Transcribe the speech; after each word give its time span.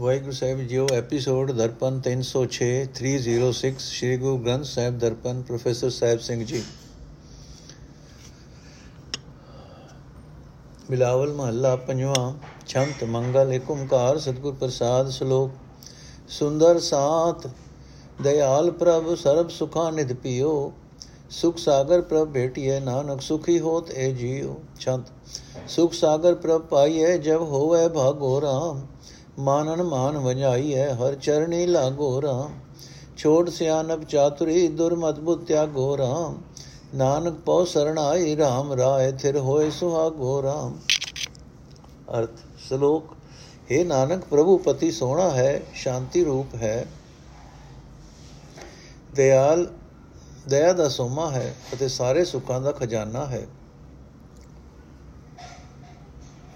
ਵਾਹਿਗੁਰੂ 0.00 0.32
ਸਾਹਿਬ 0.32 0.58
ਜੀਓ 0.58 0.86
episode 0.92 1.50
Darpan 1.52 1.96
306 2.04 2.66
306 2.98 3.70
Shri 3.86 4.16
Guru 4.16 4.38
Granth 4.38 4.64
Sahib 4.64 4.98
Darpan, 4.98 5.40
professor 5.42 5.90
Sahib 5.90 6.20
Singh 6.20 6.44
ji. 6.44 6.62
Bilawal 10.90 11.32
ਮਹੱਲਾ, 11.32 11.74
ਪੰਜਵਾਂ, 11.76 12.32
ਛੰਤ, 12.66 13.04
ਮੰਗਲ 13.04 13.52
ਏਕ 13.52 13.70
ਓੰਕਾਰ 13.70 14.18
ਸਤਿਗੁਰ 14.18 14.54
ਪ੍ਰਸਾਦ 14.54 15.10
ਸ਼ਲੋਕ। 15.10 15.50
ਸੁੰਦਰ 16.28 16.80
ਸਾਥ, 16.80 17.46
ਦਇਆਲ 18.22 18.70
ਪ੍ਰਭ, 18.70 19.14
ਸਰਬ 19.14 19.48
ਸੁਖਾ 19.48 19.90
ਨਿਧ 19.90 20.12
ਪਿਓ। 20.12 20.72
ਸੁਖ 21.30 21.58
ਸਾਗਰ 21.58 22.00
ਪ੍ਰਭ 22.02 22.32
ਭੇਟਿਏ 22.32 22.78
ਨਾਨਕ, 22.80 23.20
ਸੁਖੀ 23.20 23.58
ਹੋਤ 23.60 23.90
ਏ 23.90 24.12
ਜੀਉ 24.12 24.54
ਛੰਤ, 24.80 25.12
ਸੁਖ 25.68 25.92
ਸਾਗਰ 25.92 26.34
ਪ੍ਰਭ 26.36 26.62
ਪਾਈਏ 26.62 27.18
ਜਬ 27.18 27.42
ਹੋਵੇ 27.42 27.88
ਭਾਗੋ 27.88 28.40
ਰਾਮ। 28.40 28.80
ਮਾਨਨ 29.40 29.82
ਮਾਨ 29.82 30.18
ਵਜਾਈਐ 30.18 30.92
ਹਰ 30.94 31.14
ਚਰਣੀ 31.14 31.66
ਲਾਗੋ 31.66 32.22
ਰਾਮ। 32.22 32.52
ਛੋੜ 33.16 33.50
ਸਿਆਨਬ 33.50 34.04
ਚਾਤੁਰੀ, 34.04 34.68
ਦੁਰਮਤ 34.68 35.20
ਬੁੱਧ 35.20 35.44
ਤਿਆਗੋ 35.44 35.96
ਰਾਮ। 35.98 36.38
ਨਾਨਕ 36.94 37.34
ਪਉ 37.34 37.64
ਸਰਣਾਈ 37.64 38.36
RAM 38.36 38.76
ਰਾਏ, 38.76 39.12
ਥਿਰ 39.12 39.36
ਹੋਏ 39.36 39.70
ਸੁਹਾਗੋ 39.70 40.42
ਰਾਮ। 40.42 40.78
ਅਰਥ, 42.18 42.30
ਸ਼ਲੋਕ 42.68 43.04
हे 43.72 43.86
ਨਾਨਕ, 43.86 44.24
ਪ੍ਰਭੂ 44.24 44.58
ਪਤੀ 44.58 44.90
ਸੋਹਣਾ 44.90 45.30
ਹੈ, 45.30 45.62
ਸ਼ਾਂਤੀ 45.74 46.24
ਰੂਪ 46.24 46.54
ਹੈ। 46.54 46.86
ਦਇਆਲ 49.14 49.66
ਦਇਆ 50.48 50.72
ਦਾ 50.72 50.88
ਸੋਮਾ 50.88 51.30
ਹੈ 51.30 51.54
ਅਤੇ 51.74 51.88
ਸਾਰੇ 51.88 52.24
ਸੁੱਖਾਂ 52.24 52.60
ਦਾ 52.60 52.72
ਖਜ਼ਾਨਾ 52.72 53.26
ਹੈ। 53.26 53.46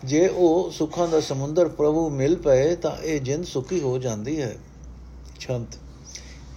ਜੇ 0.05 0.29
ਉਹ 0.29 0.71
ਸੁੱਖਾਂ 0.71 1.09
ਦਾ 1.09 1.21
ਸਮੁੰਦਰ 1.21 1.69
ਪ੍ਰਭੂ 1.69 2.11
ਮਿਲ 2.11 2.37
ਪਏ 2.37 2.77
ਤਾਂ 2.77 3.03
ਇਹ 3.03 3.21
ਜਿੰਦ 3.21 3.45
ਸੁਖੀ 3.45 3.81
ਹੋ 3.81 3.99
ਜਾਂਦੀ 3.99 4.43
ਹੈ। 4.43 4.57
ਛੰਤ। 5.41 5.75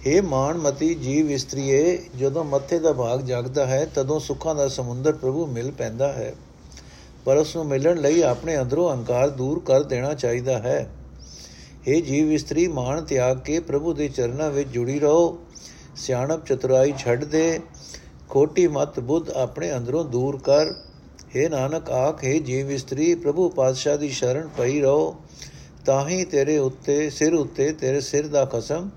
हे 0.06 0.22
ਮਾਨਮਤੀ 0.22 0.94
ਜੀਵ 0.94 1.30
ਇਸਤਰੀਏ, 1.30 2.04
ਜਦੋਂ 2.18 2.44
ਮੱਥੇ 2.44 2.78
ਦਾ 2.78 2.92
ਭਾਗ 2.92 3.20
ਜਾਗਦਾ 3.20 3.66
ਹੈ, 3.66 3.90
ਤਦੋਂ 3.94 4.20
ਸੁੱਖਾਂ 4.20 4.54
ਦਾ 4.54 4.68
ਸਮੁੰਦਰ 4.68 5.12
ਪ੍ਰਭੂ 5.12 5.46
ਮਿਲ 5.46 5.70
ਪੈਂਦਾ 5.70 6.12
ਹੈ। 6.12 6.34
ਪਰ 7.24 7.36
ਉਸ 7.36 7.56
ਨੂੰ 7.56 7.66
ਮਿਲਣ 7.66 7.96
ਲਈ 7.96 8.22
ਆਪਣੇ 8.22 8.58
ਅੰਦਰੋਂ 8.58 8.90
ਅਹੰਕਾਰ 8.90 9.30
ਦੂਰ 9.30 9.62
ਕਰ 9.66 9.82
ਦੇਣਾ 9.82 10.14
ਚਾਹੀਦਾ 10.14 10.58
ਹੈ। 10.58 10.90
हे 11.90 12.00
ਜੀਵ 12.00 12.32
ਇਸਤਰੀ 12.32 12.68
ਮਾਨ 12.68 13.04
ਤਿਆਗ 13.04 13.38
ਕੇ 13.38 13.60
ਪ੍ਰਭੂ 13.60 13.92
ਦੇ 13.92 14.08
ਚਰਨਾਂ 14.08 14.50
ਵਿੱਚ 14.50 14.68
ਜੁੜੀ 14.68 15.00
ਰਹੋ। 15.00 15.38
ਸਿਆਣਪ 15.96 16.46
ਚਤੁਰਾਈ 16.46 16.94
ਛੱਡ 16.98 17.24
ਦੇ। 17.24 17.60
ਖੋਟੀ 18.28 18.68
ਮਤ 18.68 19.00
ਬੁੱਧ 19.00 19.30
ਆਪਣੇ 19.30 19.72
ਅੰਦਰੋਂ 19.72 20.04
ਦੂਰ 20.04 20.38
ਕਰ। 20.38 20.87
हे 21.36 21.50
ਨਾਨਕ, 21.50 21.90
ਆਖੇ 21.90 22.38
ਜੀਵ 22.38 22.70
ਇਸਤਰੀ, 22.70 23.14
ਪ੍ਰਭੂ 23.14 23.48
ਪਾਤਸ਼ਾਹ 23.48 23.98
ਦੀ 23.98 24.08
ਸ਼ਰਨ 24.08 24.48
ਪਈ 24.58 24.80
ਰਹੋ। 24.80 25.16
ਤਾਂ 25.86 26.08
ਹੀ 26.08 26.24
ਤੇਰੇ 26.24 26.58
ਉੱਤੇ, 26.58 27.10
ਸਿਰ 27.10 27.34
ਉੱਤੇ 27.34 27.72
ਤੇਰੇ 27.72 28.00
ਸਿਰ 28.00 28.26
ਦਾ 28.26 28.44
ਕਸਮ 28.44 28.90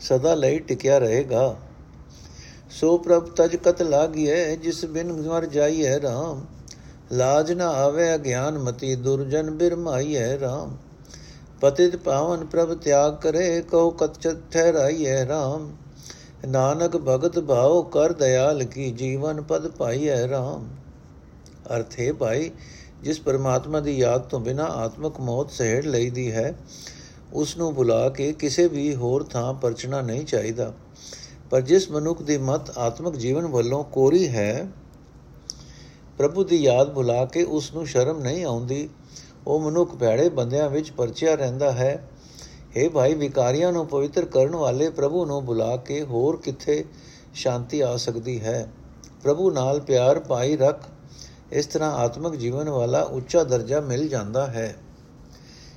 ਸਦਾ 0.00 0.34
ਲਈ 0.34 0.58
ਟਿਕਿਆ 0.58 0.98
ਰਹੇਗਾ। 0.98 1.56
ਸੋ 2.70 2.98
ਪ੍ਰਭ, 2.98 3.28
ਤਜ 3.28 3.56
ਕਤ 3.56 3.82
ਲਾਗੀਐ, 3.82 4.56
ਜਿਸ 4.56 4.84
ਬਿਨ 4.84 5.12
ਮਰ 5.12 5.46
ਜਾਈਐ 5.46 5.98
RAM 5.98 6.40
ਲਾਜ 7.12 7.52
ਨਾ 7.52 7.68
ਆਵੇ, 7.68 8.14
ਅਗਿਆਨ 8.14 8.58
ਮਤੀ 8.58 8.94
ਦੁਰਜਨ 8.94 9.50
ਬਿਰਮਾਈਐ 9.50 10.36
RAM 10.36 10.70
ਪਤਿਤ 11.60 11.96
ਪਾਵਨ 11.96 12.44
ਪ੍ਰਭ, 12.46 12.74
ਤਿਆਗ 12.74 13.16
ਕਰੇ 13.16 13.62
ਕਉ 13.62 13.90
ਕਤ 13.90 14.28
ਠਹਿਰਾਈਐ 14.52 15.24
RAM 15.24 15.68
ਨਾਨਕ, 16.48 16.96
ਭਗਤ 16.96 17.38
ਭਾਉ, 17.38 17.82
ਕਰ 17.82 18.12
ਦਇਆਲ 18.12 18.64
ਕੀ 18.64 18.90
ਜੀਵਨ 18.90 19.42
ਪਦ 19.42 19.68
ਪਾਈਐ 19.68 20.26
RAM 20.26 20.64
ਅਰਥ 21.74 22.00
ਹੈ 22.00 22.12
ਭਾਈ, 22.12 22.50
ਜਿਸ 23.02 23.20
ਪਰਮਾਤਮਾ 23.20 23.80
ਦੀ 23.80 23.98
ਯਾਦ 23.98 24.20
ਤੋਂ 24.20 24.40
ਬਿਨਾ 24.40 24.64
ਆਤਮਕ 24.64 25.20
ਮੌਤ 25.20 25.50
ਸਹਿੜ 25.50 25.84
ਲਈਦੀ 25.86 26.32
ਹੈ 26.32 26.54
ਉਸ 27.32 27.56
ਨੂੰ 27.56 27.74
ਬੁਲਾ 27.74 28.08
ਕੇ 28.08 28.32
ਕਿਸੇ 28.32 28.68
ਵੀ 28.68 28.94
ਹੋਰ 28.94 29.22
ਥਾਂ 29.22 29.54
ਪਰਚਣਾ 29.54 30.00
ਨਹੀਂ 30.00 30.24
ਚਾਹੀਦਾ। 30.24 30.72
ਪਰ 31.50 31.60
ਜਿਸ 31.60 31.90
ਮਨੁੱਖ 31.90 32.22
ਦੀ 32.22 32.38
ਮਤ 32.38 32.78
ਆਤਮਕ 32.78 33.16
ਜੀਵਨ 33.16 33.46
ਵੱਲੋਂ 33.46 33.84
ਕੋਰੀ 33.84 34.28
ਹੈ, 34.28 34.68
ਪ੍ਰਭੂ 36.18 36.44
ਦੀ 36.44 36.56
ਯਾਦ 36.56 36.92
ਬੁਲਾ 36.92 37.24
ਕੇ 37.24 37.42
ਉਸ 37.42 37.74
ਨੂੰ 37.74 37.86
ਸ਼ਰਮ 37.86 38.20
ਨਹੀਂ 38.20 38.44
ਆਉਂਦੀ। 38.44 38.88
ਉਹ 39.46 39.60
ਮਨੁੱਖ 39.60 39.94
ਭੈੜੇ 39.94 40.28
ਬੰਦਿਆਂ 40.28 40.70
ਵਿੱਚ 40.70 40.90
ਪਰਚਿਆ 40.90 41.34
ਰਹਿੰਦਾ 41.34 41.72
ਹੈ। 41.72 42.08
हे 42.76 42.90
ਭਾਈ, 42.90 43.14
ਵਿਕਾਰੀਆਂ 43.14 43.72
ਨੂੰ 43.72 43.86
ਪਵਿੱਤਰ 43.86 44.24
ਕਰਨ 44.24 44.56
ਵਾਲੇ 44.56 44.90
ਪ੍ਰਭੂ 44.90 45.24
ਨੂੰ 45.26 45.44
ਬੁਲਾ 45.44 45.76
ਕੇ 45.76 46.02
ਹੋਰ 46.02 46.36
ਕਿੱਥੇ 46.36 46.84
ਸ਼ਾਂਤੀ 47.34 47.80
ਆ 47.80 47.96
ਸਕਦੀ 47.96 48.40
ਹੈ? 48.40 48.72
ਪ੍ਰਭੂ 49.22 49.50
ਨਾਲ 49.50 49.80
ਪਿਆਰ 49.80 50.18
ਪਾਈ 50.18 50.56
ਰੱਖ 50.56 50.88
ਇਸ 51.52 51.66
ਤਰ੍ਹਾਂ 51.66 51.92
ਆਤਮਿਕ 51.92 52.34
ਜੀਵਨ 52.34 52.68
ਵਾਲਾ 52.68 53.00
ਉੱਚਾ 53.00 53.44
ਦਰਜਾ 53.44 53.80
ਮਿਲ 53.80 54.08
ਜਾਂਦਾ 54.08 54.46
ਹੈ। 54.46 54.76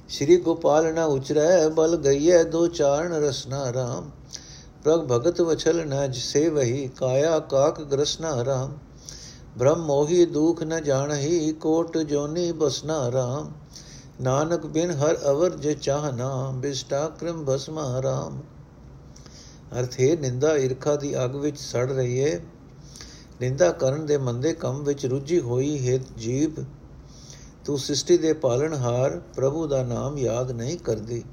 ਸ੍ਰੀ 0.10 0.38
ਗੋਪਾਲ 0.38 0.94
ਨ 0.94 1.00
ਉਚਰੈ, 1.00 1.70
ਬਲ 1.70 1.98
ਗਈਐ 1.98 2.44
ਦੋ 2.44 2.68
ਚਾਰਨ 2.68 3.14
ਰਸਨਾ 3.14 3.74
ਰਾਮ। 3.74 4.12
ਪ੍ਰਗ 4.84 5.00
ਭਗਤ 5.00 5.42
ਵਛਲ 5.42 5.88
ਨ 5.88 6.12
ਜਿਸੇ 6.12 6.50
ਵਹੀ 6.50 6.90
ਕਾਇਆ 6.98 7.40
ਕਾਕ 7.40 7.82
ਗ੍ਰਸਨਾ 7.82 8.46
ਰਾਮ। 8.46 8.78
ਬ੍ਰਹਮ 9.58 9.80
ਮੋਹੀ 9.80 10.26
ਦੁਖ 10.26 10.64
ਨ 10.64 10.84
ਜਾਣਹੀ, 10.84 11.54
ਕੋਟ 11.54 11.98
ਜੋਨੀ 11.98 12.52
ਬਸਨਾ 12.52 13.12
ਰਾਮ। 13.12 13.52
ਨਾਨਕ 14.22 14.66
ਬਿਨ 14.66 14.92
ਹਰ 14.92 15.18
ਅਵਰ 15.30 15.50
ਜੇ 15.50 15.74
ਚਾਹਨਾ 15.74 16.52
ਬਿਸਟਾ 16.56 17.10
ਕ੍ਰਮ 17.20 17.46
ਭਸਮਾ 17.46 18.02
ਰਾਮ। 18.02 18.42
ਅਰਥੇ 19.80 20.18
ਨਿੰਦਾ 20.22 20.58
ਈਰਖਾ 20.58 20.96
ਦੀ 20.96 21.24
ਅਗ 21.26 21.36
ਵਿੱਚ 21.36 21.60
ਸੜ 21.60 21.92
ਰਹੀ 21.92 22.24
ਹੈ 22.24 22.40
ਨਿੰਦਾ 23.42 23.72
ਕਰਨ 23.72 24.06
ਦੇ 24.06 24.18
ਮੰਦੇ 24.18 24.54
ਕੰਮ 24.54 24.84
ਵਿੱਚ 24.84 25.06
ਰੁੱਝੀ 25.06 25.40
ਹੋਈ 25.40 25.90
ਹੈ 25.90 25.98
ਜੀਬ 26.18 26.66
ਤੂੰ 27.66 27.78
ਸ੍ਰਿਸ਼ਟੀ 27.78 28.18
ਦੇ 28.18 28.34
ਪਾਲਣਹਾਰ 28.34 29.22
ਪ੍ਰਭੂ 29.36 29.68
ਦਾ 29.68 29.84
ਨਾਮ 29.84 30.18
ਯਾਦ 30.18 30.52
ਨਹੀਂ 30.52 30.78
ਕਰਦੀ। 30.78 31.24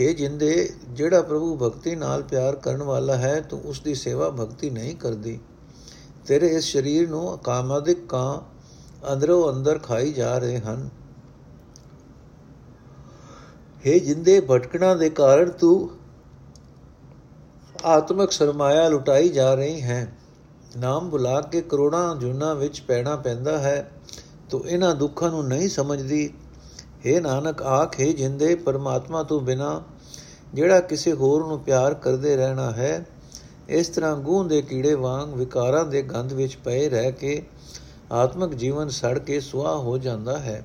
हे 0.00 0.12
ਜਿੰਦੇ, 0.14 0.70
ਜਿਹੜਾ 0.90 1.22
ਪ੍ਰਭੂ 1.22 1.56
ਭਗਤੀ 1.56 1.94
ਨਾਲ 1.94 2.22
ਪਿਆਰ 2.22 2.56
ਕਰਨ 2.56 2.82
ਵਾਲਾ 2.82 3.16
ਹੈ, 3.16 3.40
ਤੂੰ 3.40 3.60
ਉਸ 3.60 3.80
ਦੀ 3.80 3.94
ਸੇਵਾ 3.94 4.30
ਭਗਤੀ 4.30 4.70
ਨਹੀਂ 4.70 4.96
ਕਰਦੀ। 4.96 5.38
ਤੇਰੇ 6.26 6.46
ਇਸ 6.46 6.72
ਸਰੀਰ 6.72 7.08
ਨੂੰ 7.10 7.38
ਕਾਮਾਦਿਕ 7.38 8.06
ਕਾਂ 8.08 8.40
ਅੰਦਰੋਂ 9.12 9.52
ਅੰਦਰ 9.52 9.78
ਖਾਈ 9.78 10.12
ਜਾ 10.12 10.38
ਰਹੇ 10.38 10.58
ਹਨ। 10.58 10.88
हे 13.86 13.98
ਜਿੰਦੇ 13.98 14.40
ਭਟਕਣਾ 14.40 14.94
ਦੇ 14.94 15.10
ਕਾਰਨ 15.10 15.50
ਤੂੰ 15.50 15.90
ਆਤਮਿਕ 17.84 18.32
ਸਰਮਾਇਆ 18.32 18.88
ਲੁਟਾਈ 18.88 19.28
ਜਾ 19.28 19.54
ਰਹੀ 19.54 19.82
ਹੈ। 19.82 20.16
ਨਾਮ 20.76 21.10
ਬੁਲਾ 21.10 21.40
ਕੇ 21.40 21.60
ਕਰੋੜਾਂ 21.60 22.16
ਜੁਨਾ 22.16 22.54
ਵਿੱਚ 22.54 22.80
ਪੈਣਾ 22.80 23.16
ਪੈਂਦਾ 23.16 23.58
ਹੈ। 23.58 23.90
ਤੂੰ 24.50 24.68
ਇਹਨਾਂ 24.68 24.94
ਦੁੱਖਾਂ 24.94 25.30
ਨੂੰ 25.30 25.48
ਨਹੀਂ 25.48 25.68
ਸਮਝਦੀ। 25.68 26.34
हे 27.06 27.20
ਨਾਨਕ, 27.20 27.62
ਆਖੇ 27.62 28.12
ਜਿੰਦੇ, 28.12 28.54
ਪਰਮਾਤਮਾ 28.54 29.22
ਤੋਂ 29.22 29.40
ਬਿਨਾ 29.40 29.82
ਜਿਹੜਾ 30.54 30.80
ਕਿਸੇ 30.80 31.12
ਹੋਰ 31.12 31.46
ਨੂੰ 31.46 31.60
ਪਿਆਰ 31.60 31.94
ਕਰਦੇ 31.94 32.36
ਰਹਿਣਾ 32.36 32.70
ਹੈ, 32.70 33.06
ਇਸ 33.68 33.88
ਤਰ੍ਹਾਂ 33.88 34.16
ਗੂੰ 34.16 34.48
ਦੇ 34.48 34.62
ਕੀੜੇ 34.62 34.94
ਵਾਂਗ 34.94 35.34
ਵਿਕਾਰਾਂ 35.34 35.84
ਦੇ 35.84 36.02
ਗੰਧ 36.02 36.32
ਵਿੱਚ 36.32 36.56
ਪਏ 36.56 36.88
ਰਹਿ 36.88 37.12
ਕੇ 37.12 37.42
ਆਤਮਿਕ 38.12 38.54
ਜੀਵਨ 38.54 38.88
ਸੜ 38.88 39.18
ਕੇ 39.18 39.40
ਸੁਆਹ 39.40 39.76
ਹੋ 39.76 39.98
ਜਾਂਦਾ 39.98 40.38
ਹੈ। 40.38 40.64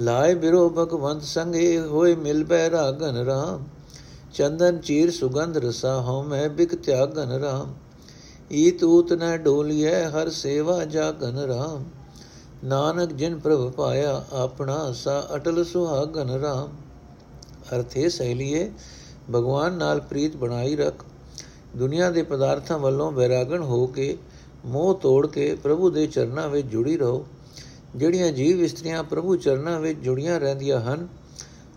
ਲਾਏ 0.00 0.34
ਬਿਰੋ 0.34 0.70
ਭਗਵੰਤ 0.70 1.22
ਸੰਗੇ 1.22 1.80
ਹੋਏ 1.80 2.14
ਮਿਲ 2.14 2.44
ਬੈ 2.44 2.70
ਰਾਗਨ 2.70 3.16
ਰਾਮ। 3.16 3.64
ਚੰਦਨ 4.34 4.78
ਚੀਰ 4.78 5.10
ਸੁਗੰਧ 5.10 5.56
ਰਸਾ 5.56 6.00
ਹਉ 6.00 6.22
ਮੈਂ 6.22 6.48
ਬਿਕ 6.48 6.74
ਤਿਆਗਨ 6.74 7.30
ਰਾਮ। 7.30 7.74
ਈ 8.52 8.70
ਤੂਤ 8.70 9.12
ਨ 9.12 9.36
ਡੋਲੀਐ 9.36 10.04
ਹਰ 10.04 10.30
ਸੇਵਾ 10.30 10.84
ਜਾਗਨ 10.84 11.38
ਰਾਮ। 11.38 11.84
ਨਾਨਕ 12.64 13.12
ਜਿਨ 13.12 13.38
ਪ੍ਰਭ 13.38 13.72
ਪਾਇਆ 13.72 14.24
ਆਪਣਾ 14.32 14.92
ਸਾ 14.92 15.28
ਅਟਲ 15.34 15.64
ਸੁਹਾਗਨ 15.64 16.30
ਰਾਮ। 16.30 16.68
ਅਰਥੇ 17.76 18.08
ਸਹਿਲੀਏ, 18.08 18.70
ਭਗਵਾਨ 19.30 19.72
ਨਾਲ 19.72 20.00
ਪ੍ਰੀਤ 20.00 20.36
ਬਣਾਈ 20.36 20.76
ਰੱਖ। 20.76 21.04
ਦੁਨੀਆ 21.76 22.10
ਦੇ 22.10 22.22
ਪਦਾਰਥਾਂ 22.22 22.78
ਵੱਲੋਂ 22.78 23.12
ਬੈਰਾਗਣ 23.12 23.62
ਹੋ 23.62 23.86
ਕੇ, 23.86 24.18
ਮੋਹ 24.66 24.94
ਤੋੜ 24.94 25.26
ਕੇ 25.26 25.54
ਪ੍ਰਭੂ 25.54 25.90
ਦੇ 25.90 26.06
ਚਰਨਾਂ 26.06 26.48
ਵਿੱਚ 26.48 26.66
ਜੁੜੀ 26.66 26.96
ਰਹੋ। 26.96 27.26
ਜਿਹੜੀਆਂ 27.96 28.30
ਜੀਵ 28.32 28.60
ਇਸਤਰੀਆਂ 28.60 29.02
ਪ੍ਰਭੂ 29.04 29.36
ਚਰਨਾਂ 29.36 29.78
ਵਿੱਚ 29.80 29.98
ਜੁੜੀਆਂ 29.98 30.38
ਰਹਿੰਦੀਆਂ 30.40 30.80
ਹਨ, 30.82 31.06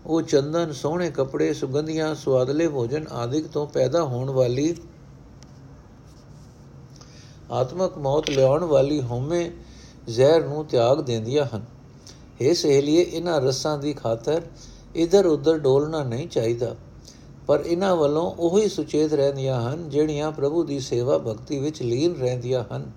ਉਹ 0.06 0.22
ਚੰਦਨ, 0.22 0.72
ਸੋਹਣੇ 0.72 1.10
ਕੱਪੜੇ, 1.10 1.52
ਸੁਗੰਧੀਆਂ 1.52 2.14
ਸਵਾਦਲੇ 2.14 2.68
ਭੋਜਨ 2.68 3.06
ਆਦਿਕ 3.12 3.46
ਤੋਂ 3.46 3.66
ਪੈਦਾ 3.66 4.02
ਹੋਣ 4.04 4.30
ਵਾਲੀ, 4.30 4.74
ਆਤਮਕ 7.50 7.98
ਮੌਤ 7.98 8.30
ਲਿਆਉਣ 8.30 8.64
ਵਾਲੀ 8.64 9.00
ਹਉਮੈ 9.02 9.50
ਜ਼ਹਿਰ 10.08 10.44
ਨੂੰ 10.44 10.64
ਤਿਆਗ 10.66 11.00
ਦਿੰਦੀਆਂ 11.00 11.46
ਹਨ। 11.54 11.64
ਇਹ 12.40 12.54
ਸਹੇਲੀਏ, 12.54 13.02
ਇਹਨਾਂ 13.02 13.40
ਰਸਾਂ 13.40 13.76
ਦੀ 13.78 13.92
ਖਾਤਰ 13.92 14.42
ਇਧਰ 14.96 15.26
ਉਧਰ 15.26 15.58
ਡੋਲਣਾ 15.58 16.02
ਨਹੀਂ 16.04 16.28
ਚਾਹੀਦਾ, 16.28 16.74
ਪਰ 17.46 17.62
ਇਹਨਾਂ 17.66 17.94
ਵੱਲੋਂ 17.96 18.30
ਉਹੀ 18.38 18.68
ਸੁਚੇਤ 18.68 19.12
ਰਹਿੰਦੀਆਂ 19.12 19.60
ਹਨ, 19.62 19.88
ਜਿਹੜੀਆਂ 19.88 20.30
ਪ੍ਰਭੂ 20.32 20.64
ਦੀ 20.64 20.80
ਸੇਵਾ 20.80 21.18
ਭਗਤੀ 21.18 21.58
ਵਿੱਚ 21.58 21.82
ਲੀਨ 21.82 22.14
ਰਹਿੰਦੀਆਂ 22.14 22.64
ਹਨ। 22.72 22.90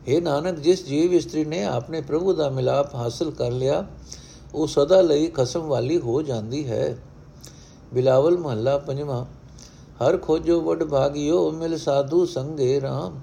हे 0.00 0.20
ਨਾਨਕ 0.22 0.58
ਜਿਸ 0.58 0.84
ਜੀਵ 0.84 1.12
ਇਸਤਰੀ 1.12 1.44
ਨੇ 1.44 1.64
ਆਪਣੇ 1.64 2.00
ਪ੍ਰਭੂ 2.02 2.32
ਦਾ 2.32 2.48
ਮਿਲਾਪ 2.50 2.94
ਹਾਸਲ 2.94 3.30
ਕਰ 3.30 3.50
ਲਿਆ 3.52 3.84
ਉਹ 4.54 4.66
ਸਦਾ 4.66 5.00
ਲਈ 5.00 5.26
ਖਸਮ 5.28 5.66
ਵਾਲੀ 5.66 5.98
ਹੋ 5.98 6.20
ਜਾਂਦੀ 6.22 6.66
ਹੈ 6.68 6.96
ਬਿਲਾਵਲ 7.92 8.38
ਮਹੱਲਾ 8.38 8.76
ਪੰਜਵਾਂ 8.78 9.24
ਹਰ 10.00 10.16
ਖੋਜੋ 10.16 10.60
ਵਡ 10.60 10.84
ਭਾਗਿਓ 10.84 11.50
ਮਿਲ 11.50 11.76
ਸਾਧੂ 11.78 12.24
ਸੰਗੇ 12.26 12.78
RAM 12.80 13.18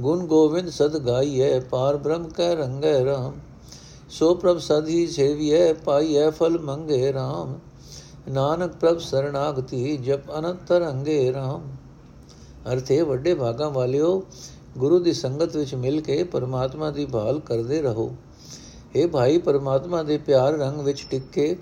ਗੁਣ 0.00 0.24
ਗੋਵਿੰਦ 0.26 0.68
ਸਦ 0.70 0.96
ਗਾਈਐ 0.98 1.58
ਪਾਰ 1.70 1.96
ਬ੍ਰਹਮ 1.96 2.28
ਕੈ 2.28 2.54
ਰੰਗੈ 2.54 3.04
ਰਾਮ 3.04 3.38
ਸੋ 4.10 4.34
ਪ੍ਰਭ 4.34 4.58
ਸਦ 4.60 4.88
ਹੀ 4.88 5.06
ਸੇਵੀਐ 5.06 5.72
ਪਾਈਐ 5.74 6.28
ਫਲ 6.30 6.58
ਮੰਗੇ 6.60 7.12
ਰਾਮ 7.12 7.58
ਨਾਨਕ 8.28 8.72
ਪ੍ਰਭ 8.72 8.98
ਸਰਣਾਗਤੀ 9.00 9.96
ਜਪ 9.98 10.30
ਅਨੰਤ 10.38 10.72
ਰੰਗੇ 10.72 11.32
ਰਾਮ 11.32 11.62
ਅਰਥੇ 12.66 13.00
ਵੱਡੇ 13.02 13.34
ਭਾਗਾਂ 13.34 13.70
ਵਾਲਿਓ 13.70 14.22
ਗੁਰੂ 14.78 14.98
ਦੀ 14.98 15.12
ਸੰਗਤ 15.12 15.56
ਵਿੱਚ 15.56 15.74
ਮਿਲ 15.74 16.00
ਕੇ 16.00 16.24
ਪਰਮਾਤਮਾ 16.24 16.90
ਦੀ 16.90 17.06
ਭਾਲ 17.06 17.40
ਕਰਦੇ 17.40 17.82
ਰਹੋ। 17.82 18.16
ਇਹ 18.94 19.08
ਭਾਈ, 19.08 19.38
ਪਰਮਾਤਮਾ 19.38 20.02
ਦੇ 20.02 20.18
ਪਿਆਰ 20.18 20.52
ਰੰਗ 20.52 20.80
ਵਿੱਚ 20.80 21.06
ਟਿਕ 21.10 21.22
ਕੇ 21.32 21.56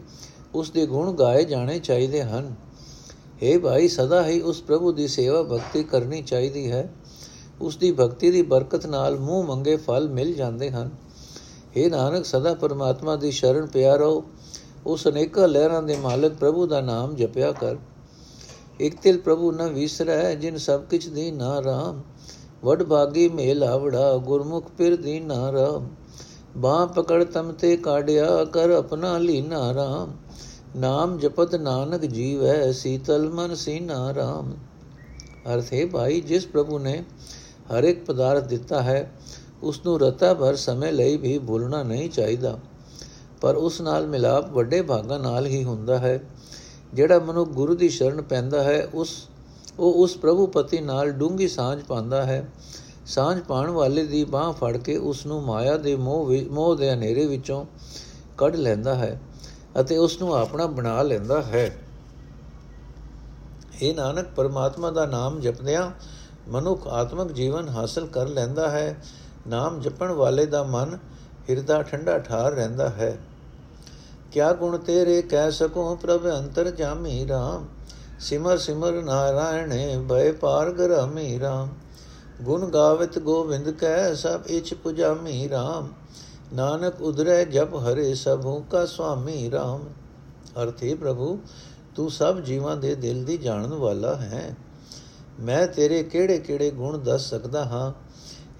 ਉਸ 0.54 0.70
ਦੇ 0.70 0.86
ਗੁਣ 0.86 1.12
ਗਾਏ 1.12 1.44
ਜਾਣੇ 1.44 1.78
ਚਾਹੀਦੇ 1.78 2.22
ਹਨ। 2.22 2.54
ਇਹ 3.42 3.58
ਭਾਈ, 3.58 3.88
ਸਦਾ 3.88 4.26
ਹੀ 4.26 4.40
ਉਸ 4.40 4.62
ਪ੍ਰਭੂ 4.62 4.92
ਦੀ 4.92 5.08
ਸੇਵਾ 5.08 5.42
ਭਗਤੀ 5.42 5.82
ਕਰਨੀ 5.82 6.22
ਚਾਹੀਦੀ 6.22 6.70
ਹੈ। 6.70 6.92
ਉਸ 7.60 7.76
ਦੀ 7.76 7.92
ਭਗਤੀ 7.92 8.30
ਦੀ 8.30 8.42
ਬਰਕਤ 8.42 8.86
ਨਾਲ 8.86 9.18
ਮੂੰਹ 9.18 9.46
ਮੰਗੇ 9.46 9.76
ਫਲ 9.76 10.08
ਮਿਲ 10.08 10.34
ਜਾਂਦੇ 10.34 10.70
ਹਨ। 10.70 10.90
ਇਹ 11.76 11.90
ਨਾਨਕ, 11.90 12.24
ਸਦਾ 12.24 12.54
ਪਰਮਾਤਮਾ 12.54 13.16
ਦੀ 13.16 13.30
ਸ਼ਰਨ 13.30 13.66
ਪਿਆ 13.66 13.96
ਰਹੋ। 13.96 14.24
ਉਸ 14.86 15.08
ਅਨੇਕਾਂ 15.08 15.48
ਲਹਿਰਾਂ 15.48 15.82
ਦੇ 15.82 15.96
ਮਾਲਕ 15.96 16.34
ਪ੍ਰਭੂ 16.34 16.66
ਦਾ 16.66 16.80
ਨਾਮ 16.80 17.14
ਜਪਿਆ 17.14 17.52
ਕਰ। 17.52 17.76
ਇਕ 18.80 18.94
ਤਿਲ 19.02 19.20
ਪ੍ਰਭੂ 19.20 19.52
ਨ 19.52 19.68
ਵਿਸਰੈ, 19.68 20.34
ਜਿਨ 20.34 20.56
ਸਭ 20.56 20.82
ਕਿਛ 20.82 21.08
ਦੀ 21.08 21.30
ਨਾ 21.30 21.62
ਰਾਮ। 21.62 22.02
ਵਡ 22.64 22.82
ਭਾਗੀ 22.82 23.28
ਮੇਲ 23.28 23.64
ਆਵੜਾ, 23.64 24.16
ਗੁਰਮੁਖ 24.16 24.70
ਪਿਰ 24.78 24.96
ਦੀ 24.96 25.20
ਨਾ 25.20 25.52
ਰਾਮ। 25.52 25.88
ਬਾਹ 26.56 26.86
ਪਕੜ 26.86 27.24
ਤਮ 27.24 27.52
ਤੇ 27.52 27.76
ਕਾੜਿਆ 27.76 28.44
ਕਰ 28.44 28.70
ਆਪਣਾ 28.70 29.18
ਲੀਨਾ 29.18 29.74
ਰਾਮ। 29.74 30.12
ਨਾਮ 30.76 31.18
ਜਪਤ 31.18 31.54
ਨਾਨਕ 31.54 32.00
ਜੀਵੈ, 32.00 32.72
ਸੀਤਲ 32.72 33.30
ਮਨ 33.30 33.54
ਸੀਨਾ 33.54 34.14
ਰਾਮ। 34.14 34.52
ਅਰਥ 35.54 35.72
ਹੈ 35.72 35.86
ਭਾਈ, 35.86 36.20
ਜਿਸ 36.20 36.46
ਪ੍ਰਭੂ 36.46 36.78
ਨੇ 36.78 37.04
ਹਰ 37.72 37.84
ਇੱਕ 37.84 38.04
ਪਦਾਰਥ 38.04 38.44
ਦਿੱਤਾ 38.44 38.82
ਹੈ 38.82 39.12
ਉਸ 39.62 39.80
ਨੂੰ 39.86 40.00
ਰਤਾ 40.00 40.34
ਭਰ 40.34 40.56
ਸਮੇਂ 40.56 40.92
ਲਈ 40.92 41.16
ਵੀ 41.16 41.38
ਭੁੱਲਣਾ 41.38 41.82
ਨਹੀਂ 41.82 42.10
ਚਾਹੀਦਾ। 42.10 42.58
ਪਰ 43.40 43.54
ਉਸ 43.54 43.80
ਨਾਲ 43.80 44.06
ਮਿਲਾਪ 44.06 44.50
ਵੱਡੇ 44.50 44.82
ਭਾਗਾਂ 44.82 45.18
ਨਾਲ 45.18 45.46
ਹੀ 45.46 45.64
ਹੁੰਦਾ 45.64 45.98
ਹੈ। 45.98 46.20
ਜਿਹੜਾ 46.94 47.18
ਮਨੁ 47.18 47.44
ਗੁਰੂ 47.44 47.74
ਦੀ 47.74 47.88
ਸ਼ਰਨ 47.88 48.22
ਪੈਂਦਾ 48.22 48.62
ਹੈ, 48.62 48.88
ਉਸ 48.94 49.28
ਉਹ 49.78 49.92
ਉਸ 49.92 50.16
ਪ੍ਰਭੂ 50.16 50.46
ਪਤੀ 50.46 50.80
ਨਾਲ 50.80 51.10
ਡੂੰਗੀ 51.10 51.48
ਸਾਂਝ 51.48 51.82
ਪਾਉਂਦਾ 51.82 52.22
ਹੈ। 52.22 52.48
ਸਾਂਝ 53.06 53.42
ਪਾਣ 53.42 53.70
ਵਾਲੇ 53.70 54.06
ਦੀ 54.06 54.24
ਬਾਹ 54.24 54.52
ਫੜ 54.52 54.76
ਕੇ 54.76 54.96
ਉਸ 54.96 55.26
ਨੂੰ 55.26 55.42
ਮਾਇਆ 55.42 55.76
ਦੇ 55.76 55.96
ਮੋਹ 55.96 56.32
ਮੋਹ 56.50 56.76
ਦੇ 56.76 56.90
ਹਨੇਰੇ 56.90 57.26
ਵਿੱਚੋਂ 57.26 57.66
ਕੱਢ 58.38 58.56
ਲੈਂਦਾ 58.56 58.94
ਹੈ 58.94 59.20
ਅਤੇ 59.80 59.96
ਉਸ 59.96 60.22
ਨੂੰ 60.22 60.34
ਆਪਣਾ 60.34 60.66
ਬਣਾ 60.66 61.02
ਲੈਂਦਾ 61.02 61.42
ਹੈ। 61.42 61.76
ਇਹ 63.82 63.94
ਨਾਨਕ, 63.94 64.26
ਪਰਮਾਤਮਾ 64.36 64.90
ਦਾ 64.90 65.06
ਨਾਮ 65.06 65.40
ਜਪਦਿਆਂ 65.40 65.90
ਮਨੁੱਖ 66.48 66.86
ਆਤਮਿਕ 66.86 67.32
ਜੀਵਨ 67.32 67.68
ਹਾਸਲ 67.68 68.06
ਕਰ 68.06 68.28
ਲੈਂਦਾ 68.28 68.70
ਹੈ। 68.70 69.04
ਨਾਮ 69.48 69.80
ਜਪਣ 69.80 70.10
ਵਾਲੇ 70.10 70.46
ਦਾ 70.46 70.62
ਮਨ 70.62 70.98
ਹਿਰਦਾ 71.50 71.82
ਠੰਡਾ 71.82 72.18
ਠਾਰ 72.18 72.52
ਰਹਿੰਦਾ 72.52 72.88
ਹੈ। 72.88 73.18
ਕਿਆ 74.32 74.52
ਗੁਣ 74.52 74.78
ਤੇਰੇ, 74.78 75.22
ਕਹਿ 75.22 75.52
ਸਕੋ 75.52 75.94
ਪ੍ਰਭ 75.94 76.26
ਅੰਤਰ 76.26 76.70
ਜਾਮੀ 76.70 77.28
ਰਾਮ। 77.28 77.66
ਸਿਮਰ 78.22 78.58
ਸਿਮਰ 78.58 78.92
ਨਾਰਾਇਣੇ 78.92 79.96
ਬੈ 79.96 80.32
ਪਾਰ 80.32 80.70
ਗਰਾਮੀ 80.70 81.40
ਰਾਮ। 81.40 81.68
ਗੁਣ 82.42 82.70
ਗਾਵਤ 82.70 83.18
ਗੋਬਿੰਦ 83.18 83.70
ਕਹਿ 83.70 84.16
ਸਭ 84.16 84.40
ਇਚ 84.46 84.74
ਪੁਜਾਮੀ 84.74 85.48
ਰਾਮ। 85.48 85.88
ਨਾਨਕ 86.54 87.00
ਉਦਰੇ 87.00 87.44
ਜਪ 87.44 87.74
ਹਰੇ 87.74 88.14
ਸਭੂ 88.14 88.64
ਕਾ 88.70 88.86
ਸੁਆਮੀ 88.86 89.50
ਰਾਮ। 89.50 89.84
ਅਰਥੇ 90.62 90.94
ਪ੍ਰਭੂ, 90.94 91.38
ਤੂੰ 91.96 92.10
ਸਭ 92.10 92.40
ਜੀਵਾਂ 92.40 92.76
ਦੇ 92.76 92.94
ਦਿਲ 92.94 93.24
ਦੀ 93.24 93.38
ਜਾਣਨ 93.38 93.74
ਵਾਲਾ 93.74 94.14
ਹੈ। 94.14 94.56
ਮੈਂ 95.40 95.66
ਤੇਰੇ 95.66 96.02
ਕਿਹੜੇ 96.02 96.38
ਕਿਹੜੇ 96.38 96.70
ਗੁਣ 96.70 96.98
ਦੱਸ 96.98 97.30
ਸਕਦਾ 97.30 97.64
ਹਾਂ? 97.64 97.92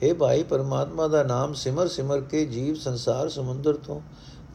हे 0.03 0.15
ਭਾਈ 0.15 0.43
ਪਰਮਾਤਮਾ 0.43 1.09
ਦਾ 1.09 1.23
ਨਾਮ 1.23 1.55
ਸਿਮਰ 1.55 1.89
ਸਿਮਰ 1.89 2.21
ਕੇ 2.21 2.45
ਜੀਵ 2.45 2.75
ਸੰਸਾਰ 2.75 3.29
ਸਮੁੰਦਰ 3.29 3.75
ਤੋਂ 3.75 4.01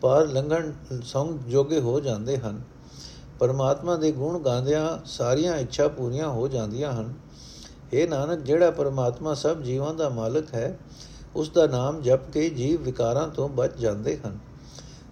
ਪਾਰ 0.02 0.28
ਲੰਘਣ 0.28 0.72
ਸੰਗ 1.04 1.40
ਜੋਗੇ 1.40 1.80
ਹੋ 1.80 2.00
ਜਾਂਦੇ 2.00 2.38
ਹਨ। 2.38 2.77
ਪਰਮਾਤਮਾ 3.40 3.96
ਦੇ 3.96 4.12
ਗੁਣ 4.12 4.40
ਗਾਉਂਦਿਆਂ 4.40 5.06
ਸਾਰੀਆਂ 5.06 5.58
ਇੱਛਾ 5.58 5.88
ਪੂਰੀਆਂ 5.88 6.30
ਹੋ 6.30 6.48
ਜਾਂਦੀਆਂ 6.48 6.94
ਹਨ। 6.94 7.14
ਇਹ 7.94 8.08
ਨਾਨਕ, 8.08 8.40
ਜਿਹੜਾ 8.40 8.72
ਪਰਮਾਤਮਾ 8.72 9.34
ਸਭ 9.34 9.62
ਜੀਵਾਂ 9.62 9.94
ਦਾ 9.94 10.10
ਮਾਲਕ 10.10 10.54
ਹੈ, 10.54 10.80
ਉਸ 11.36 11.50
ਦਾ 11.50 11.68
ਨਾਮ 11.68 12.02
ਜਪ 12.02 12.32
ਕੇ 12.32 12.50
ਜੀਵ 12.50 12.82
ਵਿਕਾਰਾਂ 12.82 13.28
ਤੋਂ 13.28 13.50
ਬਚ 13.50 13.78
ਜਾਂਦੇ 13.78 14.18
ਹਨ। 14.18 14.38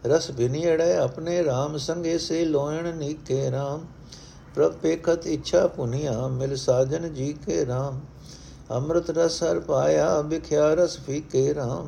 ਰਸ 0.05 0.31
ਬਿਨੀੜੇ 0.31 0.95
ਆਪਣੇ 0.97 1.43
RAM 1.43 1.77
ਸੰਗੇ 1.77 2.17
ਸੇ 2.17 2.45
ਲੋਇਣ 2.45 2.95
ਨੀਕੇ 2.95 3.49
RAM 3.49 3.79
ਪ੍ਰਭ 4.55 4.73
ਪੇਖਤ 4.73 5.27
ਇੱਛਾ 5.27 5.67
ਪੁਨੀਆ 5.67 6.27
ਮਿਲ 6.27 6.55
ਸਾਜਨ 6.55 7.13
ਜੀ 7.13 7.33
ਕੇ 7.33 7.63
RAM 7.63 7.99
ਅੰਮ੍ਰਿਤ 8.71 9.09
ਰਸ 9.09 9.43
ਹਰ 9.43 9.59
ਪਾਇਆ, 9.59 10.21
ਵਿਖਿਆ 10.21 10.73
ਰਸ 10.73 10.97
ਫੀਕੇ 10.97 11.53
RAM 11.53 11.87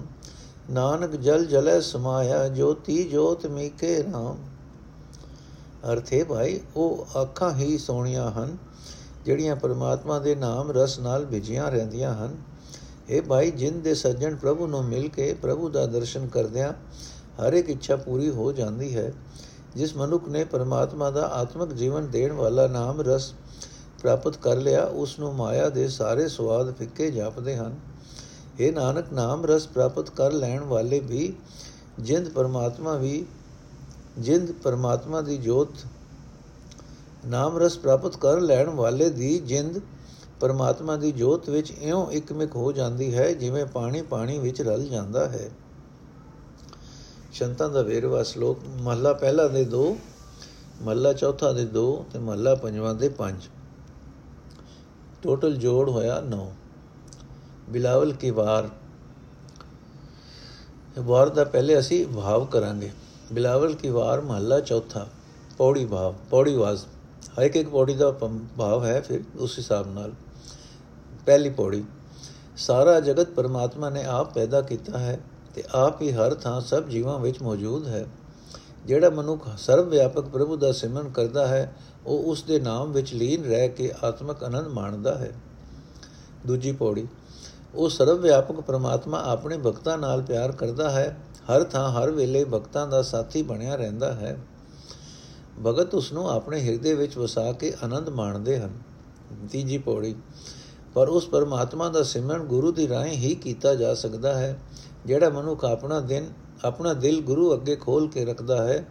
ਨਾਨਕ 0.71 1.11
ਜਲ 1.11 1.45
ਜਲੇ 1.45 1.81
ਸਮਾਇਆ, 1.81 2.47
ਜੋਤੀ 2.47 3.03
ਜੋਤ 3.03 3.47
ਮੀਕੇ 3.47 3.99
RAM 3.99 4.35
ਅਰਥੇ 5.93 6.23
ਭਾਈ, 6.23 6.59
ਉਹ 6.75 7.07
ਅੱਖਾਂ 7.21 7.53
ਹੀ 7.53 7.77
ਸੋਹਣੀਆਂ 7.77 8.31
ਹਨ, 8.31 8.57
ਜਿਹੜੀਆਂ 9.25 9.55
ਪਰਮਾਤਮਾ 9.55 10.19
ਦੇ 10.19 10.35
ਨਾਮ 10.35 10.71
ਰਸ 10.71 10.99
ਨਾਲ 10.99 11.25
ਵਿਜੀਆਂ 11.25 11.71
ਰਹਿੰਦੀਆਂ 11.71 12.13
ਹਨ। 12.13 12.35
ਇਹ 13.09 13.21
ਭਾਈ 13.21 13.51
ਜਿੰਦ 13.51 13.83
ਦੇ 13.83 13.93
ਸੱਜਣ 13.93 14.35
ਪ੍ਰਭੂ 14.35 14.67
ਨੂੰ 14.67 14.83
ਮਿਲ 14.85 15.07
ਕੇ 15.07 15.33
ਪ੍ਰਭੂ 15.33 15.69
ਦਾ 15.69 15.85
ਦਰਸ਼ਨ 15.85 16.27
ਕਰਦਿਆਂ 16.27 16.73
ਹਰ 17.41 17.53
ਇੱਕ 17.53 17.69
ਇੱਛਾ 17.69 17.95
ਪੂਰੀ 17.95 18.29
ਹੋ 18.29 18.51
ਜਾਂਦੀ 18.51 18.95
ਹੈ, 18.95 19.11
ਜਿਸ 19.75 19.95
ਮਨੁੱਖ 19.95 20.27
ਨੇ 20.27 20.43
ਪਰਮਾਤਮਾ 20.43 21.09
ਦਾ 21.11 21.27
ਆਤਮਿਕ 21.27 21.73
ਜੀਵਨ 21.73 22.09
ਦੇਣ 22.09 22.31
ਵਾਲਾ 22.31 22.67
ਨਾਮ 22.67 23.01
ਰਸ 23.01 23.33
ਪ੍ਰਾਪਤ 24.01 24.37
ਕਰ 24.37 24.55
ਲਿਆ, 24.55 24.83
ਉਸ 24.83 25.19
ਨੂੰ 25.19 25.33
ਮਾਇਆ 25.35 25.69
ਦੇ 25.69 25.87
ਸਾਰੇ 25.87 26.27
ਸਵਾਦ 26.27 26.73
ਫਿੱਕੇ 26.73 27.11
ਜਾਪਦੇ 27.11 27.55
ਹਨ। 27.55 27.75
ਇਹ 28.59 28.73
ਨਾਨਕ, 28.73 29.13
ਨਾਮ 29.13 29.45
ਰਸ 29.45 29.67
ਪ੍ਰਾਪਤ 29.67 30.09
ਕਰ 30.09 30.31
ਲੈਣ 30.31 30.63
ਵਾਲੇ 30.63 30.99
ਵੀ, 30.99 31.33
ਜਿੰਦ 31.99 32.29
ਪਰਮਾਤਮਾ 32.29 32.95
ਵੀ 32.95 33.25
ਜਿੰਦ 34.19 34.51
ਪਰਮਾਤਮਾ 34.51 35.21
ਦੀ 35.21 35.37
ਜੋਤ 35.37 35.85
ਨਾਮ 37.25 37.57
ਰਸ 37.57 37.77
ਪ੍ਰਾਪਤ 37.77 38.17
ਕਰ 38.17 38.39
ਲੈਣ 38.39 38.69
ਵਾਲੇ 38.69 39.09
ਦੀ 39.09 39.39
ਜਿੰਦ 39.39 39.79
ਪਰਮਾਤਮਾ 40.39 40.95
ਦੀ 40.95 41.11
ਜੋਤ 41.11 41.49
ਵਿੱਚ 41.49 41.71
ਇਉਂ 41.71 42.11
ਇੱਕਮਿਕ 42.11 42.55
ਹੋ 42.55 42.71
ਜਾਂਦੀ 42.71 43.13
ਹੈ, 43.15 43.31
ਜਿਵੇਂ 43.33 43.65
ਪਾਣੀ 43.65 44.01
ਪਾਣੀ 44.01 44.39
ਵਿੱਚ 44.39 44.61
ਰਲ 44.61 44.85
ਜਾਂਦਾ 44.85 45.27
ਹੈ। 45.29 45.49
ਸ਼ੰਤਾਂ 47.31 47.69
ਦਾ 47.69 47.81
ਵੇਰਵਾ 47.81 48.23
ਸ਼ਲੋਕ, 48.23 48.59
ਮਹਲਾ 48.81 49.13
ਪਹਿਲਾ 49.13 49.47
ਦੇ 49.47 49.63
2 49.65 49.95
ਮਹਲਾ 50.81 51.13
ਚੌਥਾ 51.13 51.51
ਦੇ 51.51 51.65
2 51.65 51.87
ਤੇ 52.13 52.19
ਮਹਲਾ 52.19 52.55
ਪੰਜਵਾਂ 52.55 52.93
ਦੇ 52.95 53.09
5 53.17 53.49
ਟੋਟਲ 55.23 55.55
ਜੋੜ 55.55 55.89
ਹੋਇਆ 55.89 56.21
9 56.21 56.45
ਬਿਲਾਵਲ 57.69 58.13
ਕੀ 58.13 58.31
ਵਾਰ? 58.31 58.69
ਵਾਰ 60.99 61.29
ਦਾ 61.29 61.43
ਪਹਿਲੇ 61.43 61.79
ਅਸੀਂ 61.79 62.05
ਭਾਵ 62.07 62.45
ਕਰਾਂਗੇ। 62.45 62.91
ਬਿਲਾਵਲ 63.33 63.73
ਕੀ 63.75 63.89
ਵਾਰ 63.89 64.21
ਮਹੱਲਾ 64.21 64.59
ਚੌਥਾ, 64.59 65.05
ਪੌੜੀ 65.57 65.85
ਭਾਵ, 65.85 66.13
ਪੌੜੀ 66.29 66.55
ਵਾਜ਼ 66.55 66.83
ਹਰ 67.39 67.43
ਇੱਕ 67.43 67.55
ਇੱਕ 67.55 67.69
ਪੌੜੀ 67.69 67.93
ਦਾ 67.93 68.11
ਭਾਵ 68.57 68.85
ਹੈ 68.85 69.01
ਫਿਰ 69.01 69.21
ਉਸ 69.39 69.57
ਹਿਸਾਬ 69.59 69.87
ਨਾਲ। 69.93 70.11
ਪਹਿਲੀ 71.25 71.49
ਪੌੜੀ, 71.49 71.83
ਸਾਰਾ 72.57 72.99
ਜਗਤ 72.99 73.29
ਪਰਮਾਤਮਾ 73.29 73.89
ਨੇ 73.89 74.03
ਆਪ 74.03 74.33
ਪੈਦਾ 74.33 74.61
ਕੀਤਾ 74.61 74.97
ਹੈ 74.97 75.19
ਤੇ 75.55 75.63
ਆਪ 75.73 76.01
ਹੀ 76.01 76.11
ਹਰ 76.11 76.33
ਥਾਂ 76.33 76.61
ਸਭ 76.61 76.87
ਜੀਵਾਂ 76.87 77.19
ਵਿੱਚ 77.19 77.41
ਮੌਜੂਦ 77.41 77.87
ਹੈ। 77.87 78.05
ਜਿਹੜਾ 78.85 79.09
ਮਨੁੱਖ 79.09 79.47
ਸਰਵ 79.57 79.89
ਵਿਆਪਕ 79.89 80.23
ਪ੍ਰਭੂ 80.23 80.57
ਦਾ 80.57 80.71
ਸਿਮਰਨ 80.71 81.09
ਕਰਦਾ 81.09 81.47
ਹੈ, 81.47 81.75
ਉਹ 82.05 82.23
ਉਸ 82.23 82.43
ਦੇ 82.43 82.59
ਨਾਮ 82.59 82.91
ਵਿੱਚ 82.91 83.13
ਲੀਨ 83.13 83.43
ਰਹਿ 83.43 83.69
ਕੇ 83.69 83.91
ਆਤਮਿਕ 84.03 84.43
ਆਨੰਦ 84.43 84.67
ਮਾਣਦਾ 84.67 85.17
ਹੈ। 85.17 85.31
ਦੂਜੀ 86.47 86.71
ਪੌੜੀ, 86.71 87.07
ਉਹ 87.75 87.89
ਸਰਵ 87.89 88.19
ਵਿਆਪਕ 88.19 88.59
ਪ੍ਰਮਾਤਮਾ 88.61 89.23
ਆਪਣੇ 89.23 89.57
ਭਗਤਾਂ 89.57 89.97
ਨਾਲ 89.97 90.21
ਪਿਆਰ 90.21 90.51
ਕਰਦਾ 90.51 90.89
ਹੈ 90.89 91.17
ਹਰ 91.51 91.63
ਥਾਂ, 91.63 91.91
ਹਰ 91.91 92.11
ਵੇਲੇ 92.11 92.43
ਭਗਤਾਂ 92.43 92.87
ਦਾ 92.87 93.01
ਸਾਥੀ 93.01 93.41
ਬਣਿਆ 93.41 93.75
ਰਹਿੰਦਾ 93.75 94.13
ਹੈ। 94.13 94.37
ਭਗਤ 95.65 95.95
ਉਸ 95.95 96.13
ਨੂੰ 96.13 96.29
ਆਪਣੇ 96.29 96.59
ਹਿਰਦੇ 96.61 96.93
ਵਿੱਚ 96.93 97.17
ਵਸਾ 97.17 97.51
ਕੇ 97.51 97.73
ਆਨੰਦ 97.83 98.09
ਮਾਣਦੇ 98.09 98.59
ਹਨ। 98.59 98.73
ਤੀਜੀ 99.51 99.77
ਪੌੜੀ, 99.77 100.15
ਪਰ 100.93 101.09
ਉਸ 101.09 101.27
ਪਰਮਾਤਮਾ 101.27 101.89
ਦਾ 101.89 102.03
ਸਿਮਰਨ 102.03 102.43
ਗੁਰੂ 102.43 102.71
ਦੀ 102.71 102.87
ਰਾਹੀਂ 102.87 103.17
ਹੀ 103.17 103.35
ਕੀਤਾ 103.35 103.75
ਜਾ 103.75 103.93
ਸਕਦਾ 103.93 104.33
ਹੈ, 104.33 104.59
ਜਿਹੜਾ 105.05 105.29
ਮਨੁੱਖ 105.29 105.65
ਆਪਣਾ 105.65 105.99
ਦਿਨ, 105.99 106.33
ਆਪਣਾ 106.65 106.93
ਦਿਲ 106.93 107.21
ਗੁਰੂ 107.21 107.53
ਅੱਗੇ 107.53 107.75
ਖੋਲ 107.75 108.07
ਕੇ 108.07 108.25
ਰੱਖਦਾ 108.25 108.67
ਹੈ, 108.67 108.85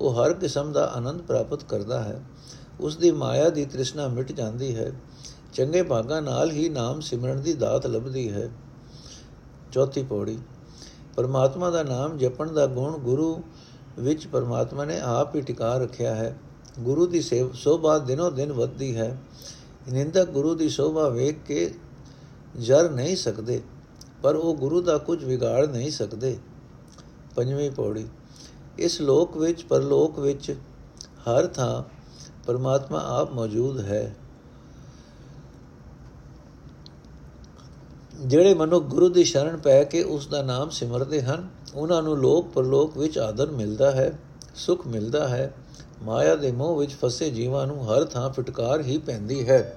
ਉਹ 0.00 0.14
ਹਰ 0.14 0.32
ਕਿਸਮ 0.32 0.72
ਦਾ 0.72 0.86
ਆਨੰਦ 0.86 1.22
ਪ੍ਰਾਪਤ 1.22 1.64
ਕਰਦਾ 1.64 2.02
ਹੈ। 2.02 2.22
ਉਸ 2.80 2.96
ਦੀ 2.96 3.10
ਮਾਇਆ 3.10 3.48
ਦੀ 3.48 3.64
ਤ੍ਰਿਸ਼ਨਾ 3.64 4.08
ਮਿਟ 4.08 4.32
ਜਾਂਦੀ 4.32 4.76
ਹੈ। 4.76 4.92
ਚੰਗੇ 5.54 5.82
ਭਾਗਾਂ 5.82 6.22
ਨਾਲ 6.22 6.50
ਹੀ 6.50 6.68
ਨਾਮ 6.68 7.00
ਸਿਮਰਨ 7.00 7.40
ਦੀ 7.40 7.52
ਦਾਤ 7.52 7.86
ਲੱਭਦੀ 7.86 8.32
ਹੈ। 8.32 8.48
ਚੌਥੀ 9.72 10.02
ਪੌੜੀ 10.02 10.38
ਪਰਮਾਤਮਾ 11.16 11.70
ਦਾ 11.70 11.82
ਨਾਮ 11.82 12.16
ਜਪਣ 12.18 12.52
ਦਾ 12.52 12.66
ਗੁਣ 12.66 12.98
ਗੁਰੂ 12.98 13.42
ਵਿੱਚ 13.98 14.26
ਪਰਮਾਤਮਾ 14.26 14.84
ਨੇ 14.84 15.00
ਆਪ 15.00 15.34
ਹੀ 15.36 15.40
ਟਿਕਾ 15.40 15.76
ਰੱਖਿਆ 15.78 16.14
ਹੈ। 16.14 16.36
ਗੁਰੂ 16.80 17.06
ਦੀ 17.06 17.20
ਸੋਭਾ 17.54 17.98
ਦਿਨੋ 17.98 18.30
ਦਿਨ 18.30 18.52
ਵੱਧਦੀ 18.52 18.96
ਹੈ। 18.96 19.16
ਨਿੰਦਕ 19.92 20.28
ਗੁਰੂ 20.30 20.54
ਦੀ 20.54 20.68
ਸੋਭਾ 20.68 21.08
ਵੇਖ 21.08 21.36
ਕੇ 21.46 21.72
ਜਰ 22.58 22.90
ਨਹੀਂ 22.90 23.16
ਸਕਦੇ, 23.16 23.60
ਪਰ 24.22 24.34
ਉਹ 24.34 24.54
ਗੁਰੂ 24.54 24.80
ਦਾ 24.82 24.98
ਕੁਝ 24.98 25.24
ਵਿਗਾੜ 25.24 25.66
ਨਹੀਂ 25.66 25.90
ਸਕਦੇ। 25.90 26.36
ਪੰਜਵੀਂ 27.36 27.70
ਪੌੜੀ, 27.70 28.06
ਇਸ 28.78 29.00
ਲੋਕ 29.00 29.36
ਵਿੱਚ, 29.36 29.62
ਪਰਲੋਕ 29.64 30.18
ਵਿੱਚ 30.18 30.50
ਹਰ 31.20 31.46
ਥਾਂ 31.46 31.82
ਪਰਮਾਤਮਾ 32.46 33.00
ਆਪ 33.20 33.32
ਮੌਜੂਦ 33.32 33.80
ਹੈ। 33.80 34.14
ਜਿਹੜੇ 38.20 38.54
ਮਨੁੱਖ 38.54 38.84
ਗੁਰੂ 38.84 39.08
ਦੀ 39.08 39.24
ਸ਼ਰਨ 39.24 39.56
ਪੈ 39.56 39.84
ਕੇ 39.84 40.02
ਉਸ 40.02 40.26
ਦਾ 40.26 40.42
ਨਾਮ 40.42 40.70
ਸਿਮਰਦੇ 40.70 41.22
ਹਨ, 41.22 41.48
ਉਹਨਾਂ 41.74 42.02
ਨੂੰ 42.02 42.18
ਲੋਕ 42.18 42.48
ਪਰਲੋਕ 42.48 42.98
ਵਿੱਚ 42.98 43.18
ਆਦਰ 43.18 43.50
ਮਿਲਦਾ 43.50 43.90
ਹੈ, 43.90 44.18
ਸੁਖ 44.54 44.86
ਮਿਲਦਾ 44.86 45.28
ਹੈ। 45.28 45.54
ਮਾਇਆ 46.02 46.34
ਦੇ 46.34 46.52
ਮੋਹ 46.52 46.78
ਵਿੱਚ 46.78 46.92
ਫਸੇ 46.92 47.30
ਜੀਵਾਂ 47.30 47.66
ਨੂੰ 47.66 47.92
ਹਰ 47.92 48.04
ਥਾਂ 48.04 48.30
ਫਟਕਾਰ 48.30 48.80
ਹੀ 48.80 48.98
ਪੈਂਦੀ 48.98 49.48
ਹੈ। 49.48 49.76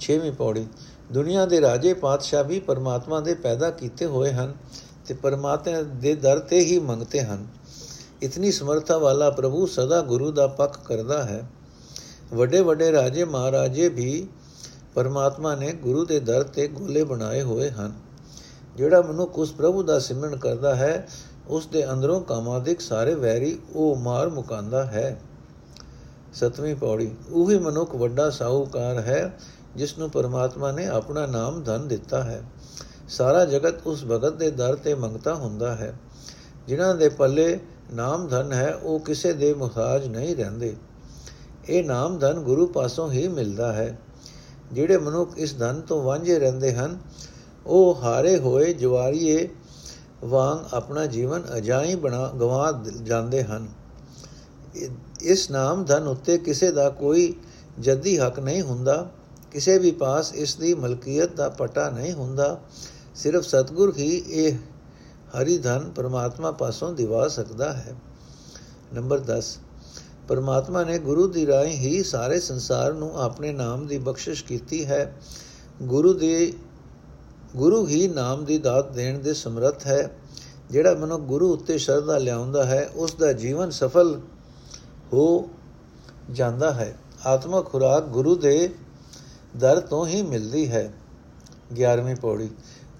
6ਵੀਂ 0.00 0.32
ਪੌੜੀ। 0.32 0.66
ਦੁਨੀਆ 1.12 1.46
ਦੇ 1.46 1.60
ਰਾਜੇ 1.60 1.94
ਪਾਤਸ਼ਾਹ 1.94 2.44
ਵੀ 2.44 2.60
ਪਰਮਾਤਮਾ 2.60 3.20
ਦੇ 3.20 3.34
ਪੈਦਾ 3.34 3.70
ਕੀਤੇ 3.70 4.06
ਹੋਏ 4.06 4.32
ਹਨ 4.32 4.54
ਤੇ 5.06 5.14
ਪਰਮਾਤਮਾ 5.14 5.82
ਦੇ 5.82 6.14
ਦਰ 6.14 6.38
ਤੇ 6.38 6.60
ਹੀ 6.60 6.78
ਮੰਗਤੇ 6.78 7.20
ਹਨ। 7.20 7.46
ਇਤਨੀ 8.22 8.52
ਸਮਰੱਥਾ 8.52 8.98
ਵਾਲਾ 8.98 9.30
ਪ੍ਰਭੂ 9.30 9.66
ਸਦਾ 9.66 10.00
ਗੁਰੂ 10.00 10.30
ਦਾ 10.30 10.46
ਪੱਖ 10.46 10.78
ਕਰਦਾ 10.84 11.24
ਹੈ। 11.24 11.50
ਵੱਡੇ 12.34 12.60
ਵੱਡੇ 12.60 12.92
ਰਾਜੇ 12.92 13.24
ਮਹਾਰਾਜੇ 13.24 13.88
ਵੀ 13.88 14.28
ਪਰਮਾਤਮਾ 14.96 15.54
ਨੇ 15.54 15.72
ਗੁਰੂ 15.72 16.04
ਦੇ 16.04 16.20
ਦਰ 16.20 16.42
ਤੇ 16.42 16.68
ਗੋਲੇ 16.68 17.04
ਬਣਾਏ 17.04 17.42
ਹੋਏ 17.42 17.70
ਹਨ। 17.70 17.92
ਜਿਹੜਾ 18.76 19.02
ਮਨੁੱਖ 19.02 19.38
ਉਸ 19.38 19.52
ਪ੍ਰਭੂ 19.52 19.82
ਦਾ 19.82 19.98
ਸਿਮਰਨ 19.98 20.36
ਕਰਦਾ 20.36 20.74
ਹੈ, 20.74 21.08
ਉਸ 21.48 21.66
ਦੇ 21.66 21.92
ਅੰਦਰੋਂ 21.92 22.20
ਕਾਮਾਦਿਕ 22.20 22.80
ਸਾਰੇ 22.80 23.14
ਵੈਰੀ 23.14 23.58
ਉਹ 23.74 23.96
ਮਾਰ 23.96 24.28
ਮੁਕਾਂਦਾ 24.28 24.84
ਹੈ। 24.84 25.20
ਸਤਵੀਂ 26.34 26.76
ਪੌੜੀ, 26.76 27.14
ਉਹੀ 27.32 27.58
ਮਨੁੱਖ 27.58 27.94
ਵੱਡਾ 27.94 28.30
ਸਾਹੂਕਾਰ 28.30 28.98
ਹੈ, 28.98 29.38
ਜਿਸ 29.76 29.98
ਨੂੰ 29.98 30.10
ਪਰਮਾਤਮਾ 30.10 30.72
ਨੇ 30.72 30.86
ਆਪਣਾ 30.86 31.26
ਨਾਮ 31.26 31.62
ਧਨ 31.62 31.88
ਦਿੱਤਾ 31.88 32.24
ਹੈ। 32.24 32.42
ਸਾਰਾ 33.08 33.44
ਜਗਤ 33.44 33.86
ਉਸ 33.86 34.04
ਭਗਤ 34.04 34.32
ਦੇ 34.32 34.50
ਦਰ 34.50 34.74
ਤੇ 34.74 34.94
ਮੰਗਤਾ 34.94 35.34
ਹੁੰਦਾ 35.34 35.74
ਹੈ। 35.74 35.98
ਜਿਨ੍ਹਾਂ 36.66 36.94
ਦੇ 36.94 37.08
ਪੱਲੇ 37.08 37.60
ਨਾਮ 37.94 38.28
ਧਨ 38.28 38.52
ਹੈ, 38.52 38.74
ਉਹ 38.74 39.00
ਕਿਸੇ 39.00 39.32
ਦੇ 39.32 39.54
ਮੁਹਤਾਜ 39.54 40.06
ਨਹੀਂ 40.06 40.36
ਰਹਿੰਦੇ। 40.36 40.76
ਇਹ 41.68 41.84
ਨਾਮ 41.84 42.18
ਧਨ 42.18 42.40
ਗੁਰੂ 42.40 42.66
ਪਾਸੋਂ 42.66 43.10
ਹੀ 43.10 43.28
ਮਿਲਦਾ 43.28 43.72
ਹੈ। 43.72 43.98
ਜਿਹੜੇ 44.72 44.98
ਮਨੁੱਖ 44.98 45.38
ਇਸ 45.38 45.58
ਧਨ 45.58 45.80
ਤੋਂ 45.80 46.02
ਵਾਂਝੇ 46.02 46.38
ਰਹਿੰਦੇ 46.38 46.74
ਹਨ, 46.74 46.98
ਉਹ 47.66 47.94
ਹਾਰੇ 48.02 48.38
ਹੋਏ 48.38 48.72
ਜਵਾਰੀਏ 48.74 49.48
ਵਾਂਗ 50.24 50.74
ਆਪਣਾ 50.74 51.06
ਜੀਵਨ 51.06 51.42
ਅਜਾਈ 51.56 51.94
ਬਣਾ 51.94 52.32
ਗਵਾ 52.40 52.82
ਜਾਂਦੇ 53.02 53.42
ਹਨ। 53.42 53.68
ਇਸ 55.22 55.50
ਨਾਮ 55.50 55.84
ਧਨ 55.84 56.06
ਉੱਤੇ 56.08 56.38
ਕਿਸੇ 56.38 56.70
ਦਾ 56.72 56.90
ਕੋਈ 56.90 57.34
ਜੱਦੀ 57.80 58.18
ਹੱਕ 58.18 58.38
ਨਹੀਂ 58.40 58.62
ਹੁੰਦਾ। 58.62 59.10
ਕਿਸੇ 59.52 59.78
ਵੀ 59.78 59.90
ਪਾਸ 59.90 60.34
ਇਸ 60.34 60.54
ਦੀ 60.54 60.74
ਮਲਕੀਅਤ 60.74 61.36
ਦਾ 61.36 61.48
ਪਟਾ 61.48 61.90
ਨਹੀਂ 61.90 62.12
ਹੁੰਦਾ। 62.12 62.60
ਸਿਰਫ 63.14 63.44
ਸਤਗੁਰ 63.44 63.92
ਹੀ 63.96 64.16
ਇਹ 64.28 64.54
ਹਰੀ 65.40 65.58
ਧਨ 65.58 65.90
ਪਰਮਾਤਮਾ 65.90 66.50
ਪਾਸੋਂ 66.50 66.92
ਦਿਵਾ 66.92 67.28
ਸਕਦਾ 67.28 67.72
ਹੈ। 67.72 67.94
ਨੰਬਰ 68.94 69.18
10 69.18 69.58
ਪਰਮਾਤਮਾ 70.28 70.84
ਨੇ 70.84 70.98
ਗੁਰੂ 70.98 71.26
ਦੀ 71.26 71.46
ਰਾਹ 71.46 71.64
ਹੀ 71.64 72.02
ਸਾਰੇ 72.02 72.40
ਸੰਸਾਰ 72.40 72.92
ਨੂੰ 72.92 73.22
ਆਪਣੇ 73.22 73.52
ਨਾਮ 73.52 73.86
ਦੀ 73.86 73.98
ਬਖਸ਼ਿਸ਼ 73.98 74.44
ਕੀਤੀ 74.44 74.86
ਹੈ। 74.86 75.16
ਗੁਰੂ 75.82 76.14
ਦੇ, 76.14 76.52
ਗੁਰੂ 77.56 77.86
ਹੀ 77.86 78.08
ਨਾਮ 78.08 78.44
ਦੀ 78.44 78.58
ਦਾਤ 78.58 78.92
ਦੇਣ 78.92 79.18
ਦੇ 79.18 79.34
ਸਮਰੱਥ 79.34 79.86
ਹੈ। 79.86 80.16
ਜਿਹੜਾ 80.70 80.94
ਮਨੁ 80.94 81.18
ਗੁਰੂ 81.18 81.52
ਉੱਤੇ 81.52 81.78
ਸ਼ਰਧਾ 81.78 82.18
ਲਿਆਉਂਦਾ 82.18 82.64
ਹੈ, 82.64 82.90
ਉਸ 82.94 83.14
ਦਾ 83.14 83.32
ਜੀਵਨ 83.32 83.70
ਸਫਲ 83.70 84.20
ਹੋ 85.12 85.48
ਜਾਂਦਾ 86.30 86.72
ਹੈ। 86.74 86.96
ਆਤਮਕ 87.26 87.66
ਖੁਰਾਕ 87.66 88.04
ਗੁਰੂ 88.04 88.36
ਦੇ 88.36 88.74
ਦਰ 89.56 89.80
ਤੋਂ 89.80 90.06
ਹੀ 90.06 90.22
ਮਿਲਦੀ 90.22 90.70
ਹੈ। 90.70 90.92
11ਵੀਂ 91.72 92.16
ਪੌੜੀ। 92.16 92.50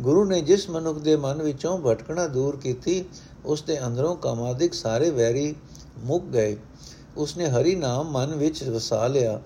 ਗੁਰੂ 0.01 0.25
ਨੇ 0.25 0.41
ਜਿਸ 0.41 0.71
ਮਨੁੱਖ 0.71 0.99
ਦੇ 0.99 1.17
ਮਨ 1.17 1.43
ਵਿੱਚੋਂ 1.43 1.79
ਭਟਕਣਾ 1.79 2.27
ਦੂਰ 2.27 2.57
ਕੀਤੀ, 2.57 3.05
ਉਸ 3.45 3.63
ਦੇ 3.63 3.87
ਅੰਦਰੋਂ 3.87 4.17
ਕਾਮਾਦਿਕ 4.17 4.75
ਸਾਰੇ 4.75 5.11
ਵੈਰੀ 5.11 5.55
ਮੁੱਕ 5.99 6.25
ਗਏ। 6.25 6.57
ਉਸਨੇ 7.17 7.47
ਹਰੀ 7.47 7.75
ਨਾਮ 7.75 8.11
ਮਨ 8.11 8.35
ਵਿੱਚ 8.35 8.65
ਵਸਾ 8.65 9.07
ਲਿਆ 9.07 9.41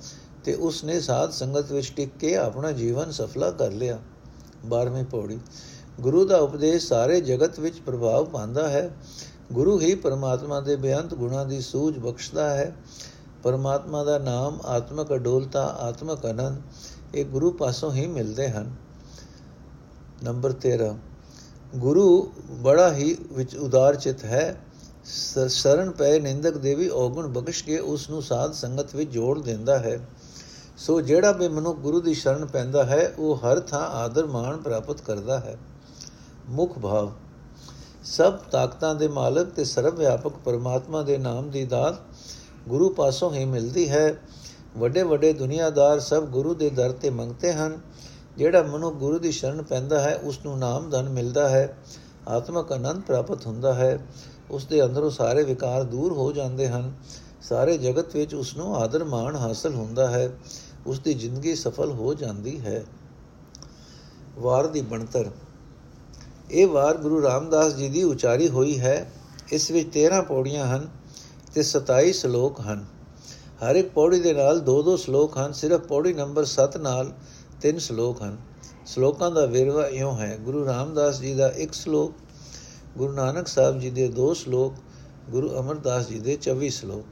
ਤੇ 0.44 0.54
ਉਸਨੇ 0.54 1.00
ਸਾਧ 1.00 1.30
ਸੰਗਤ 1.30 1.72
ਵਿੱਚ 1.72 1.92
ਟਿਕ 1.96 2.10
ਕੇ 2.20 2.36
ਆਪਣਾ 2.36 2.72
ਜੀਵਨ 2.72 3.10
ਸਫਲਾ 3.10 3.50
ਕਰ 3.50 3.70
ਲਿਆ। 3.70 3.98
12ਵੀਂ 4.66 5.04
ਪੌੜੀ। 5.04 5.38
ਗੁਰੂ 6.00 6.24
ਦਾ 6.24 6.36
ਉਪਦੇਸ਼ 6.36 6.86
ਸਾਰੇ 6.86 7.20
ਜਗਤ 7.20 7.60
ਵਿੱਚ 7.60 7.78
ਪ੍ਰਭਾਵ 7.78 8.24
ਪਾਉਂਦਾ 8.24 8.68
ਹੈ। 8.68 8.96
ਗੁਰੂ 9.52 9.80
ਹੀ 9.80 9.94
ਪਰਮਾਤਮਾ 9.94 10.60
ਦੇ 10.60 10.76
ਬੇਅੰਤ 10.76 11.14
ਗੁਣਾ 11.14 11.44
ਦੀ 11.44 11.60
ਸੂਝ 11.60 11.98
ਬਖਸ਼ਦਾ 11.98 12.50
ਹੈ। 12.50 12.76
ਪਰਮਾਤਮਾ 13.42 14.04
ਦਾ 14.04 14.18
ਨਾਮ 14.18 14.60
ਆਤਮਕ 14.66 15.14
ਅਡੋਲਤਾ, 15.14 15.64
ਆਤਮਕ 15.64 16.30
ਅਨੰਦ 16.30 16.62
ਇਹ 17.14 17.24
ਗੁਰੂ 17.24 17.50
ਪਾਸੋਂ 17.50 17.92
ਹੀ 17.92 18.06
ਮਿਲਦੇ 18.06 18.48
ਹਨ। 18.48 18.74
ਨੰਬਰ 20.22 20.52
13 20.52 20.96
ਗੁਰੂ 21.76 22.32
ਬੜਾ 22.50 22.94
ਹੀ 22.94 23.16
ਵਿੱਚ 23.32 23.56
ਉਦਾਰ 23.56 23.96
ਚਿਤ 23.96 24.24
ਹੈ। 24.24 24.60
ਸ਼ਰਨ 25.48 25.90
ਪੈ 25.90 26.18
ਨਿੰਦਕ 26.18 26.58
ਦੇਵੀ 26.58 26.88
ਔਗਣ 26.88 27.26
ਬਖਸ਼ 27.26 27.64
ਕੇ 27.64 27.78
ਉਸ 27.78 28.10
ਨੂੰ 28.10 28.22
ਸਾਧ 28.22 28.52
ਸੰਗਤ 28.52 28.94
ਵਿੱਚ 28.96 29.10
ਜੋੜ 29.10 29.40
ਦਿੰਦਾ 29.40 29.78
ਹੈ। 29.78 30.08
ਸੋ 30.76 31.00
ਜਿਹੜਾ 31.00 31.32
ਵੀ 31.32 31.48
ਮਨੁ 31.48 31.74
ਗੁਰੂ 31.74 32.00
ਦੀ 32.00 32.14
ਸ਼ਰਨ 32.14 32.46
ਪੈਂਦਾ 32.46 32.84
ਹੈ, 32.84 33.14
ਉਹ 33.18 33.36
ਹਰ 33.36 33.60
ਥਾਂ 33.60 33.80
ਆਦਰ 33.80 34.26
ਮਾਣ 34.26 34.56
ਪ੍ਰਾਪਤ 34.56 35.00
ਕਰਦਾ 35.00 35.38
ਹੈ। 35.40 35.56
ਮੁਖ 36.48 36.78
ਭਾਵ, 36.78 37.12
ਸਭ 38.04 38.32
ਤਾਕਤਾਂ 38.32 38.94
ਦੇ 38.94 39.08
ਮਾਲਕ 39.08 39.50
ਤੇ 39.50 39.64
ਸਰਵ 39.64 39.96
ਵਿਆਪਕ 39.96 40.32
ਪਰਮਾਤਮਾ 40.44 41.02
ਦੇ 41.02 41.18
ਨਾਮ 41.18 41.50
ਦੀ 41.50 41.64
ਦਾਤ 41.64 41.94
ਗੁਰੂ 42.68 42.88
ਪਾਸੋਂ 42.88 43.32
ਹੀ 43.32 43.44
ਮਿਲਦੀ 43.44 43.88
ਹੈ। 43.88 44.14
ਵੱਡੇ 44.76 45.02
ਵੱਡੇ 45.02 45.32
ਦੁਨੀਆਦਾਰ 45.32 46.00
ਸਭ 46.00 46.22
ਗੁਰੂ 46.22 46.54
ਦੇ 46.54 46.70
ਦਰ 46.70 46.92
ਤੇ 46.92 47.10
ਮੰਗਤੇ 47.10 47.52
ਹਨ। 47.52 47.80
ਜਿਹੜਾ 48.36 48.62
ਮਨੁ 48.62 48.90
ਗੁਰੂ 48.90 49.18
ਦੀ 49.18 49.32
ਸ਼ਰਨ 49.32 49.62
ਪੈਂਦਾ 49.62 50.00
ਹੈ 50.00 50.16
ਉਸ 50.16 50.38
ਨੂੰ 50.44 50.58
ਨਾਮ 50.58 50.90
ਧਨ 50.90 51.08
ਮਿਲਦਾ 51.08 51.48
ਹੈ। 51.48 51.78
ਆਤਮਕ 52.28 52.72
ਆਨੰਦ 52.72 53.02
ਪ੍ਰਾਪਤ 53.02 53.46
ਹੁੰਦਾ 53.46 53.74
ਹੈ। 53.74 54.06
ਉਸ 54.50 54.66
ਦੇ 54.66 54.84
ਅੰਦਰੋਂ 54.84 55.10
ਸਾਰੇ 55.10 55.42
ਵਿਕਾਰ 55.42 55.82
ਦੂਰ 55.82 56.12
ਹੋ 56.12 56.32
ਜਾਂਦੇ 56.32 56.68
ਹਨ। 56.68 56.92
ਸਾਰੇ 57.42 57.78
ਜਗਤ 57.78 58.16
ਵਿੱਚ 58.16 58.34
ਉਸ 58.34 58.56
ਨੂੰ 58.56 58.76
ਆਦਰ 58.76 59.04
ਮਾਣ 59.04 59.36
ਹਾਸਲ 59.36 59.74
ਹੁੰਦਾ 59.74 60.10
ਹੈ। 60.10 60.30
ਉਸ 60.86 61.00
ਦੀ 61.00 61.14
ਜ਼ਿੰਦਗੀ 61.14 61.54
ਸਫਲ 61.54 61.90
ਹੋ 61.90 62.14
ਜਾਂਦੀ 62.14 62.60
ਹੈ। 62.60 62.84
ਵਾਰ 64.38 64.66
ਦੀ 64.66 64.80
ਬਣਤਰ। 64.80 65.30
ਇਹ 66.50 66.66
ਵਾਰ 66.66 66.96
ਗੁਰੂ 66.96 67.22
ਰਾਮਦਾਸ 67.22 67.74
ਜੀ 67.74 67.88
ਦੀ 67.88 68.02
ਉਚਾਰੀ 68.02 68.48
ਹੋਈ 68.48 68.80
ਹੈ। 68.80 69.12
ਇਸ 69.52 69.70
ਵਿੱਚ 69.70 69.88
13 69.92 70.22
ਪੌੜੀਆਂ 70.22 70.66
ਹਨ 70.66 70.90
ਤੇ 71.54 71.62
27 71.62 72.12
ਸ਼ਲੋਕ 72.12 72.60
ਹਨ। 72.60 72.84
ਹਰ 73.64 73.76
ਇੱਕ 73.76 73.88
ਪੌੜੀ 73.88 74.20
ਦੇ 74.20 74.32
ਨਾਲ 74.32 74.60
ਦੋ 74.60 74.82
ਦੋ 74.82 74.96
ਸ਼ਲੋਕ 74.96 75.38
ਹਨ। 75.38 75.52
ਸਿਰਫ 75.52 75.80
ਪੌੜੀ 75.80 76.12
ਨੰਬਰ 76.12 76.44
7 76.44 76.76
ਨਾਲ 76.76 77.12
ਤਿੰਨ 77.60 77.78
ਸ਼ਲੋਕ 77.78 78.22
ਹਨ। 78.22 78.36
ਸ਼ਲੋਕਾਂ 78.86 79.30
ਦਾ 79.30 79.46
ਵੇਰਵਾ 79.46 79.86
ਇਉਂ 79.86 80.16
ਹੈ। 80.16 80.38
ਗੁਰੂ 80.40 80.66
ਰਾਮਦਾਸ 80.66 81.20
ਜੀ 81.20 81.34
ਦਾ 81.34 81.48
ਇੱਕ 81.48 81.72
ਸ਼ਲੋਕ 81.72 82.14
ਗੁਰੂ 82.98 83.12
ਨਾਨਕ 83.12 83.48
ਸਾਹਿਬ 83.48 83.80
ਜੀ 83.80 83.90
ਦੇ 83.90 84.08
ਦੋ 84.08 84.34
ਸ਼ਲੋਕ, 84.34 84.74
ਗੁਰੂ 85.30 85.60
ਅਮਰਦਾਸ 85.60 86.08
ਜੀ 86.08 86.18
ਦੇ 86.18 86.36
24 86.36 86.70
ਸ਼ਲੋਕ। 86.70 87.04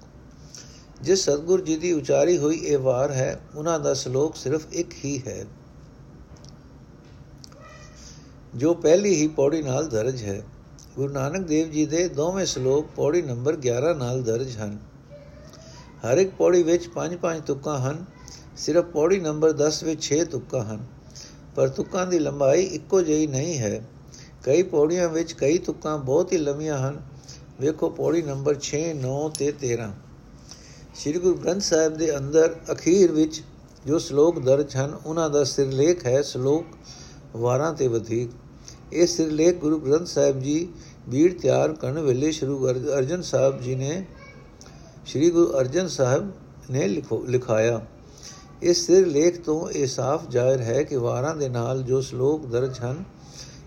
ਜਿਸ 1.02 1.24
ਸਤਗੁਰ 1.24 1.60
ਜੀ 1.60 1.76
ਦੀ 1.76 1.92
ਉਚਾਰੀ 1.92 2.38
ਹੋਈ 2.38 2.56
ਇਹ 2.56 2.78
ਵਾਰ 2.78 3.12
ਹੈ, 3.12 3.40
ਉਹਨਾਂ 3.54 3.80
ਦਾ 3.80 3.94
ਸ਼ਲੋਕ 3.94 4.36
ਸਿਰਫ 4.36 4.66
ਇੱਕ 4.72 4.90
ਹੀ 5.04 5.22
ਹੈ। 5.26 5.46
ਜੋ 8.54 8.74
ਪਹਿਲੀ 8.74 9.14
ਹੀ 9.14 9.28
ਪੌੜੀ 9.28 9.62
ਨਾਲ 9.62 9.88
ਦਰਜ 9.88 10.22
ਹੈ। 10.22 10.42
ਗੁਰੂ 10.96 11.12
ਨਾਨਕ 11.12 11.46
ਦੇਵ 11.46 11.70
ਜੀ 11.70 11.86
ਦੇ 11.86 12.08
ਦੋਵੇਂ 12.08 12.46
ਸ਼ਲੋਕ 12.46 12.86
ਪੌੜੀ 12.96 13.22
ਨੰਬਰ 13.22 13.56
11 13.56 13.94
ਨਾਲ 13.94 14.22
ਦਰਜ 14.22 14.56
ਹਨ। 14.56 14.78
ਹਰ 16.06 16.18
ਇੱਕ 16.18 16.30
ਪੌੜੀ 16.38 16.62
ਵਿੱਚ 16.62 16.88
5-5 16.88 17.40
ਤੁਕਾਂ 17.40 17.78
ਹਨ, 17.78 18.04
ਸਿਰਫ 18.56 18.84
ਪੌੜੀ 18.84 19.20
ਨੰਬਰ 19.20 19.52
10 19.52 19.82
ਵਿੱਚ 19.82 20.02
6 20.02 20.24
ਤੁਕਾਂ 20.24 20.64
ਹਨ। 20.64 20.86
ਪਰ 21.54 21.68
ਤੁਕਾਂ 21.68 22.06
ਦੀ 22.06 22.18
ਲੰਬਾਈ 22.18 22.62
ਇੱਕੋ 22.62 23.02
ਜਿਹੀ 23.02 23.26
ਨਹੀਂ 23.26 23.58
ਹੈ। 23.58 23.88
ਕਈ 24.44 24.62
ਪੌੜੀਆਂ 24.62 25.08
ਵਿੱਚ, 25.08 25.32
ਕਈ 25.32 25.58
ਤੁਕਾਂ 25.58 25.96
ਬਹੁਤ 25.98 26.32
ਹੀ 26.32 26.38
ਲੰਮੀਆਂ 26.38 26.78
ਹਨ। 26.78 27.00
ਵੇਖੋ 27.60 27.90
ਪੌੜੀ 27.90 28.22
ਨੰਬਰ 28.22 28.56
6 28.60 28.82
9 28.94 29.28
ਤੇ 29.38 29.52
13 29.52 29.92
ਸ੍ਰੀ 30.94 31.18
ਗੁਰੂ 31.18 31.34
ਗ੍ਰੰਥ 31.34 31.62
ਸਾਹਿਬ 31.62 31.96
ਦੇ 31.96 32.16
ਅੰਦਰ 32.16 32.54
ਅਖੀਰ 32.72 33.12
ਵਿੱਚ 33.12 33.42
ਜੋ 33.86 33.98
ਸ਼ਲੋਕ 33.98 34.38
ਦਰਜ 34.38 34.76
ਹਨ, 34.76 34.96
ਉਹਨਾਂ 35.06 35.30
ਦਾ 35.30 35.44
ਸਿਰਲੇਖ 35.44 36.06
ਹੈ 36.06 36.22
ਸ਼ਲੋਕ 36.22 36.64
ਵਾਰਾਂ 37.36 37.72
ਤੇ 37.72 37.88
ਵਧੇਕ। 37.88 38.30
ਇਹ 38.92 39.06
ਸਿਰਲੇਖ 39.06 39.56
ਗੁਰੂ 39.56 39.78
ਗ੍ਰੰਥ 39.80 40.06
ਸਾਹਿਬ 40.06 40.40
ਜੀ 40.40 40.68
ਬੀੜ 41.08 41.32
ਤਿਆਰ 41.32 41.72
ਕਰਨ 41.72 41.98
ਵੇਲੇ 41.98 42.30
ਸ਼੍ਰੀ 42.32 42.54
ਅਰਜਨ 42.96 43.22
ਸਾਹਿਬ 43.22 43.60
ਜੀ 43.60 43.74
ਨੇ, 43.74 44.06
ਸ਼੍ਰੀ 45.06 45.30
ਗੁਰੂ 45.30 45.58
ਅਰਜਨ 45.60 45.88
ਸਾਹਿਬ 45.88 46.30
ਨੇ 46.70 46.88
ਲਿਖਾਇਆ। 47.28 47.80
ਇਸ 48.62 48.86
ਸਿਰਲੇਖ 48.86 49.40
ਤੋਂ 49.40 49.68
ਇਹ 49.70 49.86
ਸਾਫ਼ 49.86 50.28
ਜ਼ਾਹਿਰ 50.30 50.60
ਹੈ 50.60 50.82
ਕਿ 50.82 50.96
ਵਾਰਾਂ 50.96 51.36
ਦੇ 51.36 51.48
ਨਾਲ 51.48 51.82
ਜੋ 51.82 52.00
ਸ਼ਲੋਕ 52.00 52.46
ਦਰਜ 52.46 52.78
ਹਨ 52.80 53.04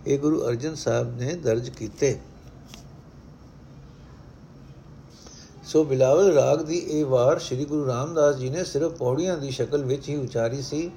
ਇਹ 0.07 0.19
ਗੁਰੂ 0.19 0.47
ਅਰਜਨ 0.47 0.75
ਸਾਹਿਬ 0.75 1.17
ਨੇ 1.17 1.33
ਦਰਜ 1.33 1.69
ਕੀਤੇ। 1.69 2.19
ਸੋ 5.63 5.83
ਬਿਲਾਵਲ 5.83 6.33
ਰਾਗ 6.33 6.61
ਦੀ 6.61 6.77
ਇਹ 6.77 7.05
ਵਾਰ 7.05 7.39
ਸ੍ਰੀ 7.39 7.65
ਗੁਰੂ 7.65 7.87
ਰਾਮਦਾਸ 7.87 8.35
ਜੀ 8.35 8.49
ਨੇ 8.49 8.63
ਸਿਰਫ 8.63 8.91
ਪੌੜੀਆਂ 8.91 9.37
ਦੀ 9.37 9.51
ਸ਼ਕਲ 9.51 9.83
ਵਿੱਚ 9.83 10.09
ਹੀ 10.09 10.15
ਉਚਾਰੀ 10.15 10.61
ਸੀ। 10.61 10.91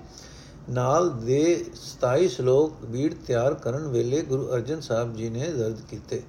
ਨਾਲ 0.70 1.11
ਦੇ 1.11 1.66
27 1.76 2.28
ਸ਼ਲੋਕ 2.28 2.84
ਬੀੜ 2.84 3.14
ਤਿਆਰ 3.26 3.54
ਕਰਨ 3.54 3.88
ਵੇਲੇ 3.88 4.23
ਗੁਰੂ 4.23 4.52
ਅਰਜਨ 4.52 4.80
ਸਾਹਿਬ 4.80 5.16
ਜੀ 5.16 5.30
ਨੇ 5.30 5.52
ਦਰਜ 5.52 5.80
ਕੀਤੇ। 5.80 6.23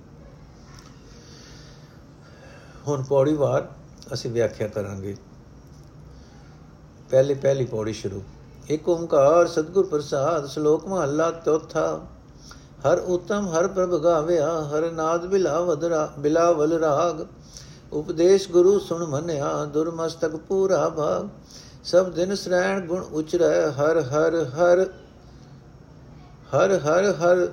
ਹੁਣ 2.87 3.03
ਪੌੜੀ 3.03 3.33
ਵਾਰ 3.33 3.69
ਅਸੀਂ 4.13 4.31
ਵਿਆਖਿਆ 4.31 4.67
ਕਰਾਂਗੇ। 4.67 5.17
ਪਹਿਲੀ 7.09 7.33
ਪਹਿਲੀ 7.33 7.65
ਪੌੜੀ 7.65 7.93
ਸ਼ੁਰੂ। 7.93 8.23
ਇੱਕ 8.69 8.89
ਓੰਕਾਰ 8.89 9.47
ਸਤਗੁਰ 9.47 9.85
ਪ੍ਰਸਾਦ 9.85 10.45
ਸ਼ਲੋਕ 10.45 10.87
ਮਹੱਲਾ 10.87 11.31
ਚੌਥਾ 11.31 12.07
ਹਰ 12.83 12.97
ਉਤਮ, 12.97 13.47
ਹਰ 13.47 13.67
ਪ੍ਰਭ 13.67 13.97
ਗਾਵਿਆ, 14.03 14.49
ਹਰ 14.63 14.91
ਨਾਦ 14.91 15.25
ਬਿਲਾਵਦ 15.25 15.85
ਬਿਲਾਵਲ 16.19 16.73
ਰਾਗ। 16.73 17.25
ਉਪਦੇਸ਼ 17.93 18.49
ਗੁਰੂ 18.51 18.79
ਸੁਣ 18.79 19.05
ਮੰਨਿਆ, 19.05 19.65
ਦੁਰਮਸਤਕ 19.65 20.35
ਪੂਰਾ 20.35 20.89
ਭਾਗ। 20.89 21.27
ਸਭ 21.83 22.09
ਦਿਨ 22.09 22.35
ਸ੍ਰੈਣ 22.35 22.85
ਗੁਣ 22.85 23.01
ਉਚਰੈ, 23.01 23.71
ਹਰ 23.71 24.01
ਹਰ 24.01 24.35
ਹਰ 24.45 24.85
ਹਰ 26.53 26.79
ਹਰ 26.79 27.03
ਹਰ 27.13 27.47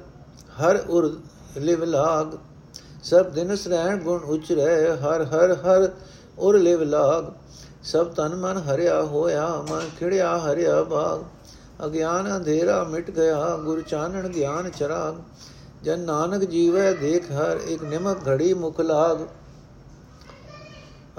ਹਰ 0.60 0.78
ਉਰ 0.88 1.20
ਲਿਵ 1.56 1.84
ਲਾਗ। 1.84 2.36
ਸਭ 3.02 3.26
ਦਿਨ 3.26 3.56
ਸ੍ਰੈਣ 3.56 3.96
ਗੁਣ 3.96 4.20
ਉਚਰੈ, 4.20 4.96
ਹਰ 4.96 5.24
ਹਰ 5.24 5.52
ਹਰ 5.56 5.88
ਉਰ 6.38 6.58
ਲਿਵ 6.58 6.82
ਲਾਗ। 6.82 7.24
ਸਭ 7.84 8.06
ਤਨ 8.06 8.34
ਮਨ 8.34 8.58
ਹਰਿਆ 8.58 9.02
ਹੋਇਆ, 9.02 9.46
ਮਨ 9.70 9.88
ਖਿੜਿਆ 9.98 10.38
ਹਰਿਆ 10.38 10.82
ਬਾਗ 10.82 11.20
ਅਗਿਆਨ 11.86 12.36
ਅੰਧੇਰਾ 12.36 12.84
ਮਿਟ 12.84 13.10
ਗਿਆ, 13.10 13.56
ਗੁਰ 13.56 13.82
ਚਾਨਣ 13.82 14.28
ਗਿਆਨ 14.28 14.70
ਚਰਾਗ, 14.70 15.14
ਜਨ 15.84 16.00
ਨਾਨਕ 16.00 16.44
ਜੀਵੈ 16.44 16.92
ਦੇਖ 16.92 17.30
ਹਰ, 17.32 17.60
ਇੱਕ 17.68 17.82
ਨਿਮਕ 17.82 18.28
ਘੜੀ 18.28 18.54
ਮੁਖ 18.54 18.80
ਲਾਗ। 18.80 19.16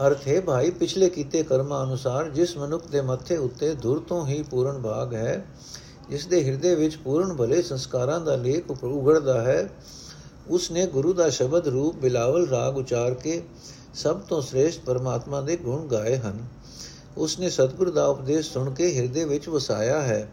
ਅਰਥ 0.08 0.28
ਹੈ 0.28 0.42
ਭਾਈ, 0.42 0.72
ਪਿਛਲੇ 0.72 1.10
ਕੀਤੇ 1.10 1.44
ਕਰਮਾਂ 1.44 1.84
ਅਨੁਸਾਰ 1.86 2.30
ਜਿਸ 2.30 2.58
ਮਨੁੱਖ 2.58 2.88
ਦੇ 2.88 3.02
ਮੱਥੇ 3.02 3.38
ਉੱਤੇ 3.38 3.74
ਧੁਰ 3.76 4.00
ਤੋਂ 4.00 4.26
ਹੀ 4.28 4.44
ਪੂਰਨ 4.44 4.82
ਭਾਗ 4.82 5.14
ਹੈ, 5.14 5.46
ਜਿਸ 6.10 6.26
ਦੇ 6.26 6.44
ਹਿਰਦੇ 6.44 6.76
ਵਿੱਚ 6.76 6.96
ਪੂਰਨ 6.96 7.34
ਭਲੇ 7.34 7.62
ਸੰਸਕਾਰਾਂ 7.62 8.20
ਦਾ 8.20 8.36
ਲੇਖ 8.36 8.84
ਉਗੜਦਾ 8.84 9.42
ਹੈ, 9.42 9.70
ਉਸ 10.48 10.72
ਨੇ 10.72 10.86
ਗੁਰੂ 10.88 11.14
ਦਾ 11.14 11.30
ਸ਼ਬਦ 11.30 11.68
ਰੂਪ 11.68 11.96
ਬਿਲਾਵਲ 11.96 12.48
ਰਾਗ 12.48 12.78
ਉਚਾਰ 12.78 13.14
ਕੇ 13.14 13.44
ਸਭ 13.94 14.20
ਤੋਂ 14.20 14.42
ਸ੍ਰੇਸ਼ਟ 14.42 14.84
ਪਰਮਾਤਮਾ 14.86 15.42
ਦੇ 15.42 15.56
ਗੁਣ 15.58 15.88
ਗਾਏ 15.88 16.18
ਹਨ। 16.18 16.46
ਉਸ 17.18 17.40
ਨੇ 17.40 17.50
ਸਤਿਗੁਰ 17.50 17.92
ਦਾ 17.92 18.06
ਉਪਦੇਸ਼ 18.06 18.52
ਸੁਣ 18.52 18.74
ਕੇ 18.74 18.96
ਹਿਰਦੇ 18.96 19.26
ਵਿੱਚ 19.26 19.50
ਵਸਾਇਆ 19.50 20.02
ਹੈ। 20.02 20.30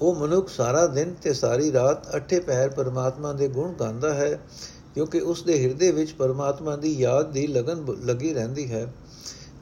ਉਹ 0.00 0.14
ਮਨੁੱਖ 0.14 0.48
ਸਾਰਾ 0.48 0.86
ਦਿਨ 0.86 1.14
ਤੇ 1.22 1.34
ਸਾਰੀ 1.34 1.72
ਰਾਤ 1.72 2.16
ਅੱਠੇ 2.16 2.40
ਪਹਿਰ 2.40 2.68
ਪਰਮਾਤਮਾ 2.68 3.32
ਦੇ 3.32 3.48
ਗੁਣ 3.48 3.72
ਗਾਉਂਦਾ 3.72 4.14
ਹੈ, 4.14 4.40
ਕਿਉਂਕਿ 4.94 5.20
ਉਸ 5.20 5.42
ਦੇ 5.42 5.64
ਹਿਰਦੇ 5.64 5.90
ਵਿੱਚ 5.90 6.12
ਪਰਮਾਤਮਾ 6.12 6.76
ਦੀ 6.76 6.98
ਯਾਦ 6.98 7.30
ਦੀ 7.32 7.46
ਲਗਨ 7.46 7.84
ਲੱਗੀ 8.04 8.34
ਰਹਿੰਦੀ 8.34 8.70
ਹੈ। 8.72 8.92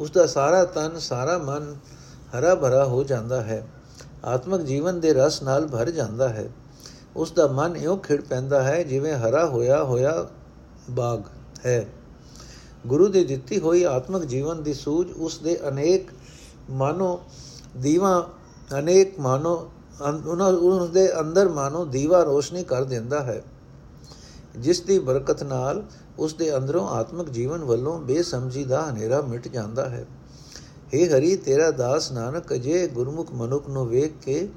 ਉਸ 0.00 0.10
ਦਾ 0.10 0.26
ਸਾਰਾ 0.26 0.64
ਤਨ, 0.64 0.98
ਸਾਰਾ 0.98 1.38
ਮਨ 1.38 1.76
ਹਰਾ 2.38 2.54
ਭਰਾ 2.54 2.84
ਹੋ 2.84 3.04
ਜਾਂਦਾ 3.04 3.40
ਹੈ। 3.42 3.66
ਆਤਮਿਕ 4.24 4.60
ਜੀਵਨ 4.60 5.00
ਦੇ 5.00 5.12
ਰਸ 5.14 5.42
ਨਾਲ 5.42 5.66
ਭਰ 5.66 5.90
ਜਾਂਦਾ 5.90 6.28
ਹੈ। 6.28 6.48
ਉਸ 7.16 7.32
ਦਾ 7.32 7.46
ਮਨ 7.46 7.76
ਇਉਂ 7.76 7.98
ਖਿੜ 7.98 8.20
ਪੈਂਦਾ 8.22 8.62
ਹੈ 8.62 8.82
ਜਿਵੇਂ 8.82 9.14
ਹਰਾ 9.14 9.46
ਹੋਇਆ 9.46 9.84
ਹੋਇਆ 9.84 10.28
ਬਾਗ 10.90 11.22
ਹੈ। 11.66 11.86
ਗੁਰੂ 12.86 13.08
ਦੀ 13.08 13.24
ਦਿੱਤੀ 13.24 13.58
ਹੋਈ 13.60 13.82
ਆਤਮਿਕ 13.82 14.24
ਜੀਵਨ 14.24 14.62
ਦੀ 14.62 14.74
ਸੂਝ 14.74 15.12
ਉਸ 15.12 15.38
ਦੇ 15.38 15.58
ਅਨੇਕ 15.68 16.10
ਮਾਨੋ, 16.70 17.20
ਦੀਵਾ 17.76 18.28
ਅਨੇਕ 18.78 19.20
ਮਾਨੋ 19.20 19.70
ਉਹਨਾਂ 20.02 20.52
ਉਸ 20.52 20.90
ਦੇ 20.90 21.20
ਅੰਦਰ 21.20 21.48
ਮਾਨੋ 21.48 21.84
ਦੀਵਾ 21.84 22.22
ਰੋਸ਼ਨੀ 22.22 22.64
ਕਰ 22.64 22.84
ਦਿੰਦਾ 22.84 23.22
ਹੈ। 23.22 23.42
ਜਿਸ 24.58 24.80
ਦੀ 24.80 24.98
ਬਰਕਤ 24.98 25.42
ਨਾਲ 25.42 25.82
ਉਸ 26.18 26.34
ਦੇ 26.34 26.56
ਅੰਦਰੋਂ 26.56 26.88
ਆਤਮਿਕ 26.88 27.28
ਜੀਵਨ 27.30 27.64
ਵੱਲੋਂ 27.64 27.98
ਬੇਸਮਝੀ 28.00 28.64
ਦਾ 28.64 28.90
ਹਨੇਰਾ 28.90 29.20
ਮਿਟ 29.20 29.48
ਜਾਂਦਾ 29.48 29.88
ਹੈ। 29.88 30.06
हे 30.94 31.08
ਹਰੀ, 31.08 31.36
ਤੇਰਾ 31.36 31.70
ਦਾਸ 31.70 32.12
ਨਾਨਕ 32.12 32.54
ਅਜੇ 32.54 32.86
ਗੁਰਮੁਖ 32.88 33.32
ਮਨੁੱਖ 33.32 33.68
ਨੂੰ 33.68 33.88
ਵੇਖ 33.88 34.12
ਕੇ 34.24 34.48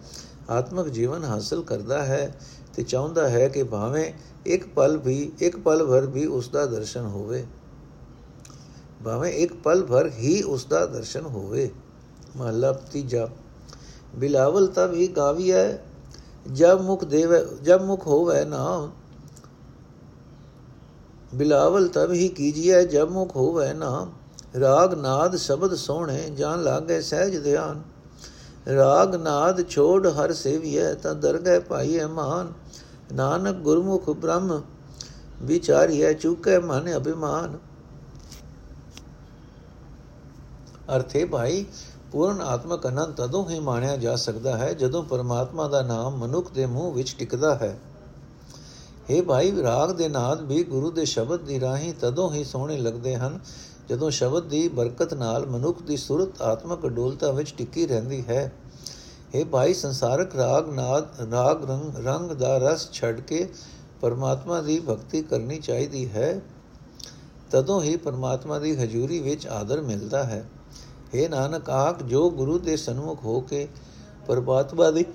ਆਤਮਿਕ 0.49 0.87
ਜੀਵਨ 0.87 1.23
ਹਾਸਲ 1.23 1.63
ਕਰਦਾ 1.63 2.03
ਹੈ 2.05 2.39
ਤੇ 2.75 2.83
ਚਾਹੁੰਦਾ 2.83 3.29
ਹੈ 3.29 3.47
ਕਿ 3.47 3.63
ਭਾਵੇਂ 3.63 4.13
ਇੱਕ 4.45 4.67
ਪਲ 4.67 4.97
ਵੀ, 4.97 5.31
ਇੱਕ 5.39 5.57
ਪਲ 5.57 5.85
ਭਰ 5.85 6.05
ਵੀ 6.05 6.25
ਉਸ 6.25 6.49
ਦਾ 6.49 6.65
ਦਰਸ਼ਨ 6.65 7.05
ਹੋਵੇ। 7.05 7.45
ਭਾਵੇਂ 9.05 9.33
ਇੱਕ 9.33 9.53
ਪਲ 9.53 9.85
ਭਰ 9.85 10.09
ਹੀ 10.09 10.41
ਉਸ 10.43 10.65
ਦਾ 10.65 10.85
ਦਰਸ਼ਨ 10.85 11.21
ਹੋਵੇ। 11.21 11.69
ਮਹਲਾ 12.37 12.71
ਤੀਜਾ 12.71 13.27
ਬਿਲਾਵਲ 14.15 14.67
ਤਬ 14.67 14.93
ਹੀ 14.93 15.07
ਗਾਵੀਐ 15.07 15.67
ਜਬ 16.51 16.81
ਮੁਖ 16.81 17.03
ਦੇਵ, 17.03 17.35
ਜਬ 17.63 17.81
ਮੁਖ 17.81 18.07
ਹੋਵੇ 18.07 18.43
ਨਾਮ, 18.45 18.91
ਬਿਲਾਵਲ 21.35 21.87
ਤਬ 21.87 22.11
ਹੀ 22.11 22.27
ਕੀਜੀਐ, 22.27 22.83
ਜਬ 22.83 23.09
ਮੁਖ 23.09 23.35
ਹੋਵੇ 23.35 23.73
ਨਾਮ। 23.73 24.11
ਰਾਗ 24.59 24.93
ਨਾਦ 24.93 25.35
ਸ਼ਬਦ 25.35 25.75
ਸੋਹਣੇ 25.75 26.29
ਜਾਨ 26.29 26.63
ਲਾਗੇ 26.63 27.01
ਸਹਿਜ 27.01 27.43
ਧਿਆਨ। 27.43 27.81
ਰਾਗ 28.75 29.15
ਨਾਦ 29.15 29.67
ਛੋੜ 29.69 30.07
ਹਰ 30.07 30.33
ਸੇਵੀਐ, 30.33 30.93
ਤਾਂ 30.93 31.15
ਦਰਗਹਿ 31.15 31.59
ਪਾਈਐ 31.59 32.07
ਮਾਨ। 32.07 32.51
ਨਾਨਕ 33.13 33.55
ਗੁਰਮੁਖ 33.55 34.09
ਬ੍ਰਹਮ 34.09 34.61
ਵਿਚਾਰੀਐ, 35.41 36.13
ਚੁਕੇ 36.13 36.59
ਮਨ 36.59 36.95
ਅਭਿਮਾਨ। 36.97 37.57
ਅਰਥੇ 40.95 41.25
ਭਾਈ 41.25 41.65
ਪੂਰਨ 42.11 42.41
ਆਤਮਕ 42.41 42.87
ਅਨੰਦ 42.87 43.13
ਤਦੋਂ 43.15 43.49
ਹੀ 43.49 43.59
ਮਾਣਿਆ 43.59 43.95
ਜਾ 43.97 44.15
ਸਕਦਾ 44.15 44.57
ਹੈ 44.57 44.73
ਜਦੋਂ 44.73 45.03
ਪਰਮਾਤਮਾ 45.03 45.67
ਦਾ 45.67 45.81
ਨਾਮ 45.81 46.17
ਮਨੁੱਖ 46.17 46.51
ਦੇ 46.51 46.65
ਮੂੰਹ 46.65 46.93
ਵਿੱਚ 46.93 47.15
ਟਿਕਦਾ 47.19 47.55
ਹੈ। 47.55 47.79
हे 49.11 49.23
ਭਾਈ, 49.23 49.51
ਵਿਰਾਗ 49.51 49.91
ਦੇ 49.91 50.09
ਨਾਦ 50.09 50.41
ਵੀ 50.41 50.63
ਗੁਰੂ 50.63 50.91
ਦੇ 50.91 51.05
ਸ਼ਬਦ 51.05 51.39
ਦੀ 51.39 51.59
ਰਾਹੀਂ 51.59 51.93
ਤਦੋਂ 51.93 52.31
ਹੀ 52.33 52.43
ਸੋਹਣੇ 52.43 52.77
ਲੱਗਦੇ 52.77 53.15
ਹਨ 53.15 53.39
ਜਦੋਂ 53.89 54.09
ਸ਼ਬਦ 54.09 54.43
ਦੀ 54.43 54.67
ਬਰਕਤ 54.67 55.13
ਨਾਲ 55.13 55.45
ਮਨੁੱਖ 55.45 55.81
ਦੀ 55.81 55.97
ਸੁਰਤ 55.97 56.41
ਆਤਮਕ 56.41 56.85
ਅਡੋਲਤਾ 56.85 57.31
ਵਿੱਚ 57.31 57.53
ਟਿੱਕੀ 57.57 57.87
ਰਹਿੰਦੀ 57.87 58.23
ਹੈ। 58.29 58.51
हे 59.35 59.45
ਭਾਈ, 59.45 59.73
ਸੰਸਾਰਕ 59.73 60.35
ਰਾਗ 60.35 60.69
ਨਾਦ, 60.69 61.07
ਰਾਗ 61.31 61.69
ਰੰਗ 61.69 62.07
ਰੰਗ 62.07 62.31
ਦਾ 62.31 62.57
ਰਸ 62.57 62.91
ਛੱਡ 62.91 63.19
ਕੇ 63.19 63.49
ਪਰਮਾਤਮਾ 64.01 64.61
ਦੀ 64.61 64.79
ਭਗਤੀ 64.79 65.21
ਕਰਨੀ 65.21 65.59
ਚਾਹੀਦੀ 65.59 66.09
ਹੈ। 66.09 66.41
ਤਦੋਂ 67.51 67.81
ਹੀ 67.81 67.95
ਪਰਮਾਤਮਾ 67.95 68.59
ਦੀ 68.59 68.75
ਹਜ਼ੂਰੀ 68.75 69.19
ਵਿੱਚ 69.19 69.47
ਆਦਰ 69.47 69.81
ਮਿਲਦਾ 69.81 70.23
ਹੈ। 70.23 70.45
हे 71.15 71.29
ਨਾਨਕ, 71.29 71.69
ਆਖ 71.69 72.03
ਜੋ 72.03 72.29
ਗੁਰੂ 72.29 72.59
ਦੇ 72.59 72.77
ਸਨਮੁਖ 72.77 73.23
ਹੋ 73.23 73.39
ਕੇ 73.39 73.67
ਪਰਮਾਤਮਾ 74.27 74.91
ਦੀ 74.91 75.05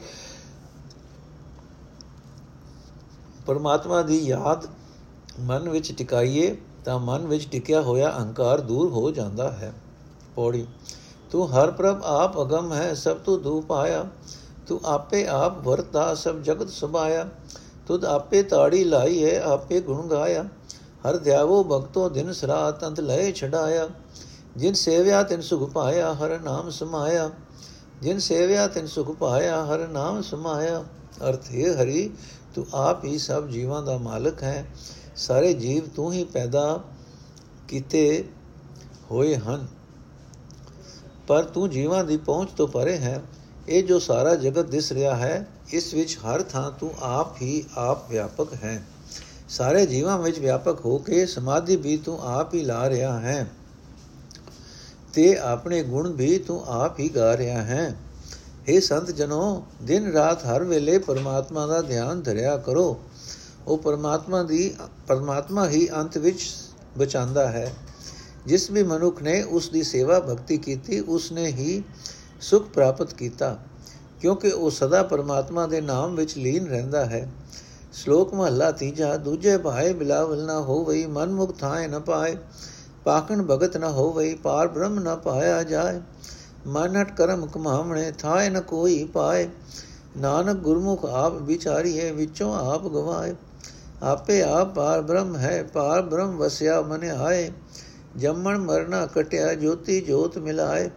ਪਰਮਾਤਮਾ 3.47 4.03
ਦੀ 4.03 4.19
ਯਾਦ 4.19 4.67
ਮਨ 5.41 5.69
ਵਿੱਚ 5.69 5.93
ਟਿਕਾਈਏ 5.93 6.57
ਤਾਂ 6.85 6.99
ਮਨ 6.99 7.27
ਵਿੱਚ 7.27 7.49
ਟਿਕਿਆ 7.49 7.81
ਹੋਇਆ 7.81 8.11
ਅਹੰਕਾਰ 8.11 8.61
ਦੂਰ 8.61 8.91
ਹੋ 8.91 9.11
ਜਾਂਦਾ 9.11 9.51
ਹੈ। 9.51 9.73
ਪੌੜੀ, 10.35 10.67
ਤੂੰ 11.31 11.49
ਹਰ 11.53 11.71
ਪ੍ਰਭ 11.71 12.03
ਆਪ 12.05 12.41
ਅਗਮ 12.43 12.73
ਹੈ, 12.73 12.95
ਸਭ 12.95 13.17
ਤੋਂ 13.17 13.39
ਦੂਪ 13.39 13.73
ਆਇਆ 13.73 14.05
ਤੂੰ 14.69 14.81
ਆਪੇ 14.85 15.27
ਆਪ 15.27 15.59
ਵਰਤਾ, 15.59 16.15
ਸਭ 16.15 16.37
ਜਗਤ 16.37 16.71
ਸੁਭਾਇਆ। 16.71 17.29
ਤੁਧ 17.87 18.05
ਆਪੇ 18.05 18.43
ਤਾੜੀ 18.43 18.85
ਲਾਈ 18.85 19.25
ਹੈ, 19.25 19.43
ਆਪੇ 19.43 19.81
ਗੁਣ 19.81 20.07
ਗਾਇਆ। 20.07 20.45
ਹਰ 21.09 21.17
ਧਿਆਵੋ 21.17 21.63
ਭਗਤੋ 21.65 22.09
ਦਿਨ 22.09 22.33
ਸਰਾਤ, 22.33 22.85
ਅੰਤ 22.85 23.01
ਲਏ 23.01 23.33
ਛਡਾਇਆ। 23.33 23.89
ਜਿਨ 24.57 24.75
ਸੇਵਿਆ 24.75 25.23
ਤਿਨ 25.23 25.41
ਸੁਖ 25.41 25.71
ਪਾਇਆ, 25.71 26.15
ਹਰ 26.15 26.41
ਨਾਮ 26.41 26.71
ਸਮਾਇਆ। 26.71 27.31
ਜਿਨ 28.03 28.19
ਸੇਵਿਆ 28.19 28.69
ਤਿਨ 28.69 28.87
ਸੁਖ 28.87 29.17
ਪਾਇਆ, 29.17 29.65
ਹਰ 29.65 29.89
ਨਾਮ 29.89 30.23
ਸਮਾਇਆ। 30.23 30.85
ਅਰਥ 31.29 31.51
ਹੈ 31.51 31.83
ਹਰੀ, 31.83 32.11
ਤੂੰ 32.55 32.67
ਆਪ 32.75 33.05
ਹੀ 33.05 33.19
ਸਭ 33.19 33.49
ਜੀਵਾਂ 33.49 33.83
ਦਾ 33.83 33.99
ਮਾਲਕ 33.99 34.43
ਹੈ। 34.43 34.67
ਸਾਰੇ 35.17 35.55
ਜੀਵ 35.55 35.89
ਤੂੰ 35.89 36.13
ਹੀ 36.13 36.25
ਪੈਦਾ 36.25 36.85
ਕੀਤੇ 37.69 38.29
ਹੋਏ 39.11 39.37
ਹਨ। 39.37 39.67
ਪਰ 41.27 41.45
ਤੂੰ 41.45 41.71
ਜੀਵਾਂ 41.71 42.05
ਦੀ 42.05 42.17
ਪਹੁੰਚ 42.17 42.51
ਤੋਂ 42.51 42.69
ਪਰੇ 42.69 42.97
ਹੈ। 42.97 43.23
ਇਹ 43.69 43.85
ਜੋ 43.85 43.99
ਸਾਰਾ 43.99 44.35
ਜਗਤ 44.35 44.67
ਦਿਸ 44.67 44.93
ਰਿਹਾ 44.93 45.17
ਹੈ, 45.17 45.49
ਇਸ 45.73 45.95
ਵਿੱਚ 45.95 46.19
ਹਰ 46.19 46.43
ਥਾਂ 46.43 46.71
ਤੂੰ 46.71 46.95
ਆਪ 47.01 47.43
ਹੀ 47.43 47.65
ਆਪ 47.77 48.11
ਵਿਆਪਕ 48.11 48.55
ਹੈ। 48.55 48.87
ਸਾਰੇ 49.49 49.87
ਜੀਵਾਂ 49.87 50.19
ਵਿੱਚ 50.19 50.39
ਵਿਆਪਕ 50.39 50.85
ਹੋ 50.85 50.99
ਕੇ 50.99 51.27
ਸਮਾਧੀ 51.27 51.77
ਵੀ 51.77 51.97
ਤੂੰ 51.97 52.21
ਆਪ 52.23 52.55
ਹੀ 52.55 52.63
ਲਾ 52.63 52.89
ਰਿਹਾ 52.89 53.21
ਹੈ। 53.21 53.51
ਤੇ 55.17 55.37
ਆਪਣੇ 55.39 55.83
ਗੁਣ 55.83 56.11
ਵੀ 56.13 56.39
ਤੂੰ 56.39 56.63
ਆਪ 56.69 56.99
ਹੀ 57.01 57.09
ਗਾ 57.09 57.37
ਰਿਹਾ 57.37 57.63
ਹੈ। 57.63 57.95
हे 58.67 58.81
ਸੰਤ 58.81 59.11
ਜਨੋ, 59.11 59.65
ਦਿਨ 59.83 60.11
ਰਾਤ 60.13 60.45
ਹਰ 60.47 60.65
ਵੇਲੇ 60.65 60.99
ਪਰਮਾਤਮਾ 60.99 61.67
ਦਾ 61.67 61.81
ਧਿਆਨ 61.83 62.21
ਧਰਿਆ 62.23 62.57
ਕਰੋ। 62.57 62.99
ਉਹ 63.67 63.79
ਪਰਮਾਤਮਾ 63.79 64.43
ਦੀ, 64.43 64.75
ਪਰਮਾਤਮਾ 65.09 65.69
ਹੀ 65.69 65.89
ਅੰਤ 65.97 66.19
ਵਿੱਚ 66.19 66.45
ਬਚਾਉਂਦਾ 66.99 67.47
ਹੈ। 67.49 67.73
ਜਿਸ 68.47 68.71
ਵੀ 68.71 68.83
ਮਨੁੱਖ 68.83 69.23
ਨੇ 69.23 69.43
ਉਸ 69.43 69.69
ਦੀ 69.69 69.83
ਸੇਵਾ 69.83 70.21
ਭਗਤੀ 70.21 70.57
ਕੀਤੀ 70.59 71.01
ਉਸ 71.01 71.31
ਨੇ 71.33 71.47
ਹੀ 71.47 71.83
ਸੁਖ 72.41 72.69
ਪ੍ਰਾਪਤ 72.69 73.15
ਕੀਤਾ, 73.15 73.57
ਕਿਉਂਕਿ 74.21 74.51
ਉਹ 74.51 74.71
ਸਦਾ 74.71 75.03
ਪਰਮਾਤਮਾ 75.03 75.67
ਦੇ 75.67 75.81
ਨਾਮ 75.81 76.15
ਵਿੱਚ 76.15 76.37
ਲੀਨ 76.39 76.67
ਰਹਿੰਦਾ 76.67 77.05
ਹੈ। 77.05 77.29
ਸ਼ਲੋਕ 77.93 78.35
ਮਹਲਾ 78.35 78.71
ਤੀਜਾ, 78.71 79.17
ਦੂਜੇ 79.17 79.57
ਭਾਏ 79.59 79.93
ਬਿਲਾਵਲ 79.93 80.45
ਨਾ 80.45 80.61
ਹੋਵਈ 80.61 81.07
ਮਨ 81.07 81.33
ਮੁਖ 81.33 81.59
ਥਾਏ 81.59 81.87
ਨ 81.89 82.01
ਪਾਏ। 82.01 82.37
ਪਾਕਣ 83.07 83.43
ਭਗਤ 83.43 83.77
ਨ 83.77 83.85
ਹੋਵਈ, 83.85 84.35
ਪਾਰ 84.35 84.69
ਬ੍ਰਹਮ 84.69 84.99
ਨ 84.99 85.17
ਪਾਇਆ 85.17 85.63
ਜਾਏ। 85.63 86.01
ਮਨ 86.67 86.97
ਹਟ 86.97 87.17
ਕਰਮ 87.17 87.47
ਕਮਾਵਣੇ, 87.47 88.13
ਥਾਏ 88.13 88.51
ਨ 88.51 88.61
ਕੋਈ 88.61 89.05
ਪਾਏ। 89.05 89.49
ਨਾਨਕ 90.17 90.57
ਗੁਰਮੁਖ 90.57 91.05
ਆਪ 91.05 91.33
ਵਿਚਾਰੀਏ 91.33 92.11
ਵਿੱਚੋਂ 92.13 92.55
ਆਪ 92.55 92.87
ਗਵਾਏ। 92.89 93.35
ਆਪੇ 94.03 94.43
ਆਪ 94.43 94.75
ਪਾਰ 94.75 95.03
ਬ੍ਰਹਮ 95.03 95.37
ਹੈ, 95.37 95.63
ਪਾਰ 95.63 96.03
ਬ੍ਰਹਮ 96.03 96.37
ਵਸਿਆ 96.37 96.81
ਮਨ 96.81 97.05
ਆਏ 97.05 97.53
ਜੰਮਣ 98.17 98.59
ਮਰਨਾ 98.59 99.07
ਕਟਿਆ, 99.07 99.55
ਜੋਤੀ 99.55 100.01
ਜੋਤ 100.01 100.39
ਮਿਲਾਏ। 100.39 100.91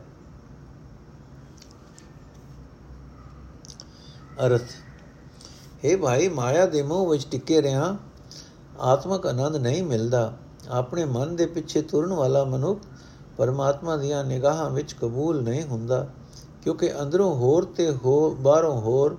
ਅਰਥ 4.45 4.75
हे 5.85 5.97
ਭਾਈ, 5.97 6.27
ਮਾਇਆ 6.27 6.65
ਦੇ 6.65 6.81
ਮੋਹ 6.81 7.09
ਵਿੱਚ 7.09 7.27
ਟਿੱਕੇ 7.31 7.61
ਰਿਆਂ, 7.61 7.95
ਆਤਮਕ 8.79 9.25
ਆਨੰਦ 9.27 9.55
ਨਹੀਂ 9.55 9.83
ਮਿਲਦਾ। 9.83 10.33
ਆਪਣੇ 10.69 11.05
ਮਨ 11.05 11.35
ਦੇ 11.35 11.45
ਪਿੱਛੇ 11.45 11.81
ਤੁਰਨ 11.81 12.13
ਵਾਲਾ 12.13 12.43
ਮਨੁੱਖ 12.43 12.79
ਪਰਮਾਤਮਾ 13.37 13.97
ਦੀਆਂ 13.97 14.23
ਨਿਗਾਹਾਂ 14.23 14.69
ਵਿੱਚ 14.69 14.93
ਕਬੂਲ 14.93 15.41
ਨਹੀਂ 15.43 15.63
ਹੁੰਦਾ, 15.63 16.07
ਕਿਉਂਕਿ 16.63 17.01
ਅੰਦਰੋਂ 17.01 17.35
ਹੋਰ 17.35 17.65
ਤੇ 17.65 17.91
ਹੋ, 18.05 18.29
ਬਾਹਰੋਂ 18.29 18.81
ਹੋਰ 18.81 19.17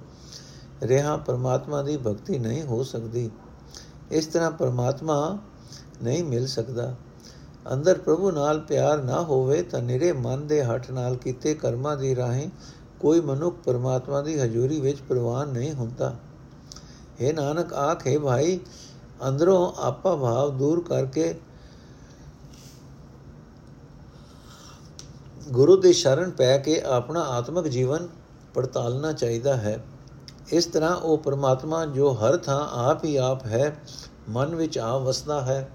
ਰਹਾ 0.83 1.17
ਪਰਮਾਤਮਾ 1.17 1.83
ਦੀ 1.83 1.97
ਭਗਤੀ 1.97 2.39
ਨਹੀਂ 2.39 2.63
ਹੋ 2.63 2.83
ਸਕਦੀ। 2.83 3.31
ਇਸ 4.11 4.27
ਤਰ੍ਹਾਂ 4.27 4.51
ਪਰਮਾਤਮਾ 4.51 5.39
ਨਹੀਂ 6.03 6.25
ਮਿਲ 6.25 6.47
ਸਕਦਾ। 6.47 6.95
ਅੰਦਰ 7.73 7.99
ਪ੍ਰਭੂ 7.99 8.31
ਨਾਲ 8.31 8.61
ਪਿਆਰ 8.61 9.03
ਨਾ 9.03 9.21
ਹੋਵੇ 9.23 9.63
ਤਾਂ 9.63 9.83
ਨਿਰੇ 9.83 10.13
ਮਨ 10.13 10.47
ਦੇ 10.47 10.63
ਹੱਠ 10.65 10.91
ਨਾਲ 10.91 11.17
ਕੀਤੇ 11.17 11.55
ਕਰਮਾਂ 11.55 11.97
ਦੀ 11.97 12.17
ਰਾਹੀਂ 12.17 12.49
ਕੋਈ 13.01 13.21
ਮਨੁੱਖ 13.21 13.57
ਪਰਮਾਤਮਾ 13.65 14.23
ਦੀ 14.23 14.39
ਹਜ਼ੂਰੀ 14.41 14.81
ਵਿੱਚ 14.81 14.99
ਪ੍ਰਵਾਨ 15.09 15.49
ਨਹੀਂ 15.49 15.73
ਹੁੰਦਾ। 15.73 16.15
हे 17.21 17.35
ਨਾਨਕ, 17.35 17.73
ਆਖੇ 17.73 18.19
ਭਾਈ 18.19 18.61
ਅੰਦਰੋਂ 19.28 19.72
ਆਪਾ 19.80 20.16
ਭਾਵ 20.16 20.56
ਦੂਰ 20.59 20.83
ਕਰਕੇ 20.83 21.35
ਗੁਰੂ 25.48 25.76
ਦੀ 25.76 25.92
ਸ਼ਰਨ 25.92 26.30
ਪੈ 26.30 26.59
ਕੇ 26.59 26.80
ਆਪਣਾ 26.80 27.22
ਆਤਮਿਕ 27.22 27.68
ਜੀਵਨ 27.68 28.09
ਪੜਤਾਲਣਾ 28.54 29.12
ਚਾਹੀਦਾ 29.12 29.56
ਹੈ। 29.56 29.85
ਇਸ 30.52 30.66
ਤਰ੍ਹਾਂ 30.66 30.96
ਉਹ 30.96 31.18
ਪਰਮਾਤਮਾ 31.18 31.87
ਜੋ 31.87 32.12
ਹਰ 32.12 32.37
ਥਾਂ 32.37 32.68
ਆਪ 32.88 33.04
ਹੀ 33.04 33.16
ਆਪ 33.16 33.46
ਹੈ, 33.46 33.76
ਮਨ 34.28 34.54
ਵਿੱਚ 34.54 34.78
ਆ 34.78 34.96
ਵਸਦਾ 34.98 35.40
ਹੈ। 35.40 35.70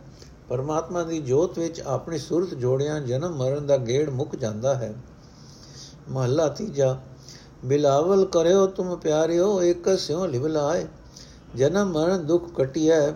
ਪਰਮਾਤਮਾ 0.49 1.03
ਦੀ 1.03 1.19
ਜੋਤ 1.19 1.59
ਵਿੱਚ 1.59 1.81
ਆਪਣੀ 1.81 2.17
ਸੁਰਤ 2.17 2.53
ਜੋੜਿਆਂ 2.53 2.99
ਜਨਮ 3.01 3.35
ਮਰਨ 3.35 3.67
ਦਾ 3.67 3.77
ਗੇੜ 3.77 4.09
ਮੁੱਕ 4.09 4.35
ਜਾਂਦਾ 4.35 4.75
ਹੈ। 4.75 4.93
ਮਹੱਲਾ 6.09 6.47
ਤੀਜਾ, 6.47 6.97
ਬਿਲਾਵਲ 7.65 8.25
ਕਰਿਓ 8.25 8.67
ਤੁਮ 8.67 8.95
ਪਿਆਰਿਓ 8.95 9.61
ਇੱਕ 9.63 9.97
ਸਿਉ 9.99 10.25
ਲਿਵ 10.25 10.47
ਲਾਏ 10.47 10.85
ਜਨਮ 11.55 11.91
ਮਰਨ 11.91 12.25
ਦੁਖ 12.25 12.53
ਕਟਿਐ 12.53 13.11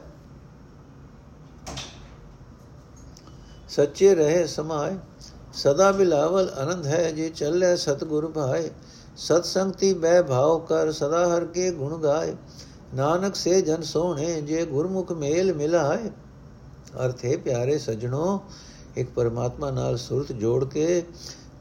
ਸੱਚੇ 3.69 4.15
ਰਹੇ 4.15 4.47
ਸਮਾਏ। 4.47 4.97
ਸਦਾ 5.53 5.91
ਬਿਲਾਵਲ 5.91 6.49
ਆਨੰਦ 6.49 6.87
ਹੈ 6.87 7.11
ਜੇ 7.11 7.29
ਚੱਲੇ 7.29 7.75
ਸਤਗੁਰ 7.75 8.27
ਭਾਏ। 8.27 8.69
ਸਤ 9.17 9.45
ਸੰਗਤੀ 9.45 9.93
ਬੈ 9.93 10.21
ਭਾਉ 10.21 10.59
ਕਰ 10.59 10.91
ਸਦਾ 10.91 11.35
ਹਰ 11.35 11.45
ਕੇ 11.45 11.71
ਗੁਣ 11.71 11.97
ਗਾਏ। 11.97 12.35
ਨਾਨਕ 12.95 13.35
ਸੇ 13.35 13.61
ਜਨ 13.61 13.81
ਸੋਹਣੇ 13.81 14.41
ਜੇ 14.41 14.65
ਗੁਰਮੁਖ 14.65 15.11
ਮੇਲ 15.11 15.53
ਮਿਲਾਏ। 15.53 16.09
ਅਰਥੇ 17.05 17.37
ਪਿਆਰੇ 17.37 17.77
ਸਜਣੋ, 17.77 18.41
ਇੱਕ 18.95 19.09
ਪਰਮਾਤਮਾ 19.15 19.71
ਨਾਲ 19.71 19.97
ਸੁਰਤ 19.97 20.31
ਜੋੜ 20.31 20.65
ਕੇ 20.65 21.03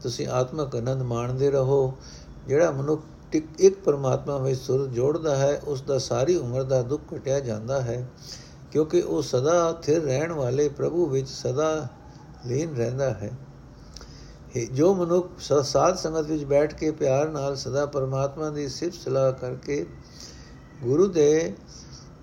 ਤੁਸੀਂ 0.01 0.27
ਆਤਮਕ 0.27 0.75
ਆਨੰਦ 0.75 1.01
ਮਾਣਦੇ 1.01 1.51
ਰਹੋ। 1.51 1.93
ਜਿਹੜਾ 2.47 2.71
ਮਨੁੱਖ 2.71 3.01
ਇੱਕ 3.59 3.81
ਪਰਮਾਤਮਾ 3.83 4.37
ਵਿੱਚ 4.37 4.59
ਸੁਰਤ 4.59 4.89
ਜੋੜਦਾ 4.89 5.35
ਹੈ, 5.35 5.61
ਉਸ 5.67 5.81
ਦਾ 5.81 5.97
ਸਾਰੀ 5.97 6.35
ਉਮਰ 6.35 6.63
ਦਾ 6.63 6.81
ਦੁੱਖ 6.81 7.13
ਕਟਿਆ 7.13 7.39
ਜਾਂਦਾ 7.39 7.81
ਹੈ। 7.81 8.09
ਕਿਉਂਕਿ 8.71 9.01
ਉਹ 9.01 9.21
ਸਦਾ 9.21 9.79
ਥਿਰ 9.81 10.03
ਰਹਿਣ 10.03 10.31
ਵਾਲੇ 10.31 10.69
ਪ੍ਰਭੂ 10.69 11.05
ਵਿੱਚ 11.05 11.29
ਸਦਾ 11.29 11.87
ਲੀਨ 12.45 12.75
ਰਹਿੰਦਾ 12.75 13.09
ਹੈ। 13.09 13.31
ਜੋ 14.73 14.93
ਮਨੁੱਖ 14.95 15.39
ਸਾਧ 15.63 15.95
ਸੰਗਤ 15.95 16.27
ਵਿੱਚ 16.27 16.43
ਬੈਠ 16.43 16.73
ਕੇ 16.73 16.91
ਪਿਆਰ 16.91 17.29
ਨਾਲ 17.29 17.55
ਸਦਾ 17.55 17.85
ਪਰਮਾਤਮਾ 17.85 18.49
ਦੀ 18.49 18.67
ਸਿਫਤ 18.67 18.97
ਸਲਾਹ 18.99 19.31
ਕਰਕੇ 19.31 19.85
ਗੁਰੂ 20.83 21.07
ਦੇ 21.07 21.53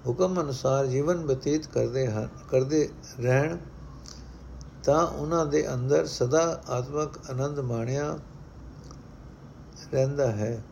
ਹੁਕਮ 0.06 0.40
ਅਨੁਸਾਰ 0.40 0.86
ਜੀਵਨ 0.86 1.26
ਬਤੀਤ 1.26 1.66
ਕਰਦੇ 1.66 2.06
ਹਨ, 2.06 2.28
ਕਰਦੇ 2.50 2.88
ਰਹਿਣ, 3.20 3.56
ਤਾਂ 4.84 5.06
ਉਹਨਾਂ 5.06 5.46
ਦੇ 5.46 5.74
ਅੰਦਰ 5.74 6.06
ਸਦਾ 6.06 6.62
ਆਤਮਕ 6.68 7.30
ਆਨੰਦ 7.30 7.60
ਮਾਣਿਆ 7.60 8.18
ਰਹਿੰਦਾ 9.92 10.30
ਹੈ। 10.30 10.62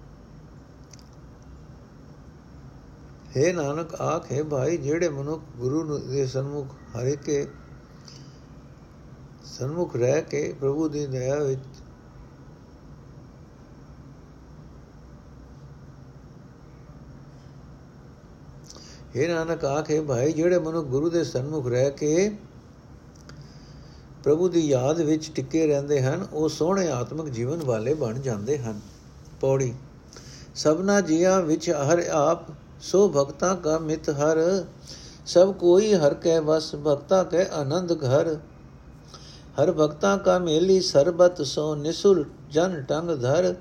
हे 3.36 3.54
ਨਾਨਕ, 3.54 3.94
ਆਖੇ 3.94 4.42
ਭਾਈ, 4.42 4.76
ਜਿਹੜੇ 4.76 5.08
ਮਨੁੱਖ 5.08 5.42
ਗੁਰੂ 5.56 5.98
ਦੇ 5.98 6.26
ਸਨਮੁਖ 6.26 6.66
ਹਰੇ 6.96 7.16
ਕੇ 7.16 7.46
ਸਨਮੁਖ 9.58 9.96
ਰਹਿ 9.96 10.22
ਕੇ 10.22 10.52
ਪ੍ਰਭੂ 10.60 10.88
ਦੀ 10.88 11.06
ਦਇਆ 11.06 11.38
ਵਿੱਚ 11.38 11.60
ਇਹ 19.16 19.28
ਨਾਨਕ 19.28 19.64
ਆਖੇ 19.64 20.00
ਭਾਈ, 20.00 20.32
ਜਿਹੜੇ 20.32 20.58
ਮਨੁੱਖ 20.58 20.86
ਗੁਰੂ 20.86 21.10
ਦੇ 21.10 21.22
ਸਨਮੁਖ 21.24 21.66
ਰਹਿ 21.66 21.90
ਕੇ 21.90 22.30
ਪ੍ਰਭੂ 24.24 24.48
ਦੀ 24.48 24.60
ਯਾਦ 24.60 25.00
ਵਿੱਚ 25.00 25.30
ਟਿੱਕੇ 25.34 25.66
ਰਹਿੰਦੇ 25.66 26.00
ਹਨ, 26.02 26.26
ਉਹ 26.32 26.48
ਸੋਹਣੇ 26.48 26.88
ਆਤਮਿਕ 26.88 27.28
ਜੀਵਨ 27.28 27.62
ਵਾਲੇ 27.62 27.94
ਬਣ 27.94 28.18
ਜਾਂਦੇ 28.18 28.58
ਹਨ। 28.58 28.80
ਪੌੜੀ, 29.40 29.74
ਸਭਨਾ 30.54 31.00
ਜੀਆਂ 31.00 31.40
ਵਿੱਚ 31.42 31.70
ਹਰ 31.70 32.02
ਆਪ, 32.12 32.50
ਸੋ 32.80 33.08
ਭਗਤਾ 33.08 33.54
ਕਾ 33.54 33.78
ਮਿਤ 33.78 34.10
ਹਰ, 34.10 34.64
ਸਭ 35.26 35.52
ਕੋਈ 35.54 35.94
ਹਰ 35.94 36.14
ਕੈ 36.14 36.40
ਵਸ, 36.40 36.74
ਭਗਤਾ 36.76 37.22
ਕੈ 37.24 37.44
ਆਨੰਦ 37.52 37.92
ਘਰ। 37.92 38.36
ਹਰ 39.62 39.72
ਭਗਤਾ 39.72 40.16
ਕਾ 40.16 40.38
ਮੇਲੀ 40.38 40.80
ਸਰਬਤ 40.80 41.42
ਸੋ 41.42 41.74
ਨਿਸੁਲ 41.74 42.24
ਜਨ 42.50 42.82
ਟੰਗ 42.82 43.10
ਧਰ। 43.10 43.54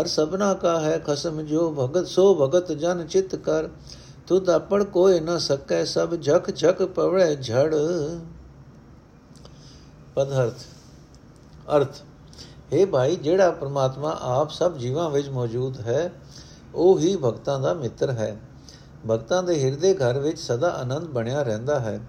ਹਰ 0.00 0.06
ਸਭਨਾ 0.06 0.54
ਕਾ 0.54 0.80
ਹੈ 0.80 0.98
ਖਸਮ 0.98 1.42
ਜੋ 1.42 1.70
ਭਗਤ 1.72 2.06
ਸੋ 2.06 2.34
ਭਗਤ 2.34 2.72
ਜਨ 2.72 3.06
ਚਿਤ 3.06 3.36
ਕਰ। 3.36 3.68
ਤੁਧ 4.26 4.50
ਆਪੜ 4.50 4.82
ਕੋਈ 4.82 5.20
ਨ 5.20 5.38
ਸਕੈ, 5.38 5.84
ਸਭ 5.84 6.20
ਝਕ 6.22 6.56
ਝਕ 6.56 6.82
ਪਵੜੇ 6.82 7.36
ਝੜ। 7.36 7.74
ਪਦਹਰਥ। 10.14 10.60
ਅਰਥ। 11.76 11.96
ਹੈ 12.74 12.86
ਭਾਈ, 12.86 13.16
ਜਿਹੜਾ 13.16 13.50
ਪ੍ਰਮਾਤਮਾ 13.50 14.18
ਆਪ 14.20 14.50
ਸਭ 14.50 14.76
ਜੀਵਾਂ 14.76 15.10
ਵਿੱਚ 15.10 15.28
ਮੌਜੂਦ 15.28 15.80
ਹੈ, 15.80 16.12
ਉਹ 16.74 16.98
ਹੀ 16.98 17.16
ਭਗਤਾਂ 17.16 17.60
ਦਾ 17.60 17.74
ਮਿੱਤਰ 17.74 18.10
ਹੈ। 18.10 18.40
ਭਗਤਾਂ 19.10 19.42
ਦੇ 19.42 19.64
ਹਿਰਦੇ 19.64 19.94
ਘਰ 19.94 20.18
ਵਿੱਚ 20.18 20.40
ਸਦਾ 20.40 20.68
ਆਨੰਦ 20.68 21.02
ਬਣਿਆ 21.02 21.42
ਰਹਿੰਦਾ 21.42 21.80
ਹੈ। 21.80 22.00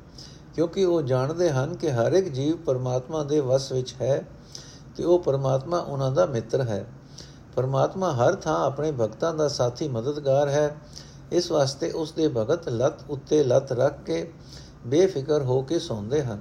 ਕਿਉਂਕਿ 0.55 0.85
ਉਹ 0.85 1.01
ਜਾਣਦੇ 1.01 1.49
ਹਨ 1.49 1.75
ਕਿ 1.75 1.91
ਹਰ 1.91 2.11
ਇੱਕ 2.11 2.27
ਜੀਵ 2.29 2.57
ਪਰਮਾਤਮਾ 2.57 3.23
ਦੇ 3.23 3.39
ਵਸ 3.39 3.71
ਵਿੱਚ 3.71 3.95
ਹੈ 4.01 4.23
ਤੇ 4.97 5.03
ਉਹ 5.03 5.19
ਪਰਮਾਤਮਾ 5.19 5.79
ਉਹਨਾਂ 5.79 6.11
ਦਾ 6.11 6.25
ਮਿੱਤਰ 6.25 6.61
ਹੈ। 6.61 6.85
ਪਰਮਾਤਮਾ 7.55 8.13
ਹਰ 8.13 8.35
ਥਾਂ 8.35 8.65
ਆਪਣੇ 8.65 8.91
ਭਗਤਾਂ 8.91 9.33
ਦਾ 9.33 9.47
ਸਾਥੀ 9.47 9.87
ਮਦਦਗਾਰ 9.87 10.49
ਹੈ। 10.49 10.77
ਇਸ 11.31 11.51
ਵਾਸਤੇ 11.51 11.91
ਉਸ 11.91 12.11
ਦੇ 12.11 12.27
ਭਗਤ 12.27 12.69
ਲਤ 12.69 12.93
ਉੱਤੇ 13.09 13.43
ਲਤ 13.43 13.71
ਰੱਖ 13.71 14.03
ਕੇ 14.05 14.33
ਬੇਫਿਕਰ 14.85 15.41
ਹੋ 15.41 15.61
ਕੇ 15.61 15.79
ਸੌਂਦੇ 15.79 16.23
ਹਨ। 16.23 16.39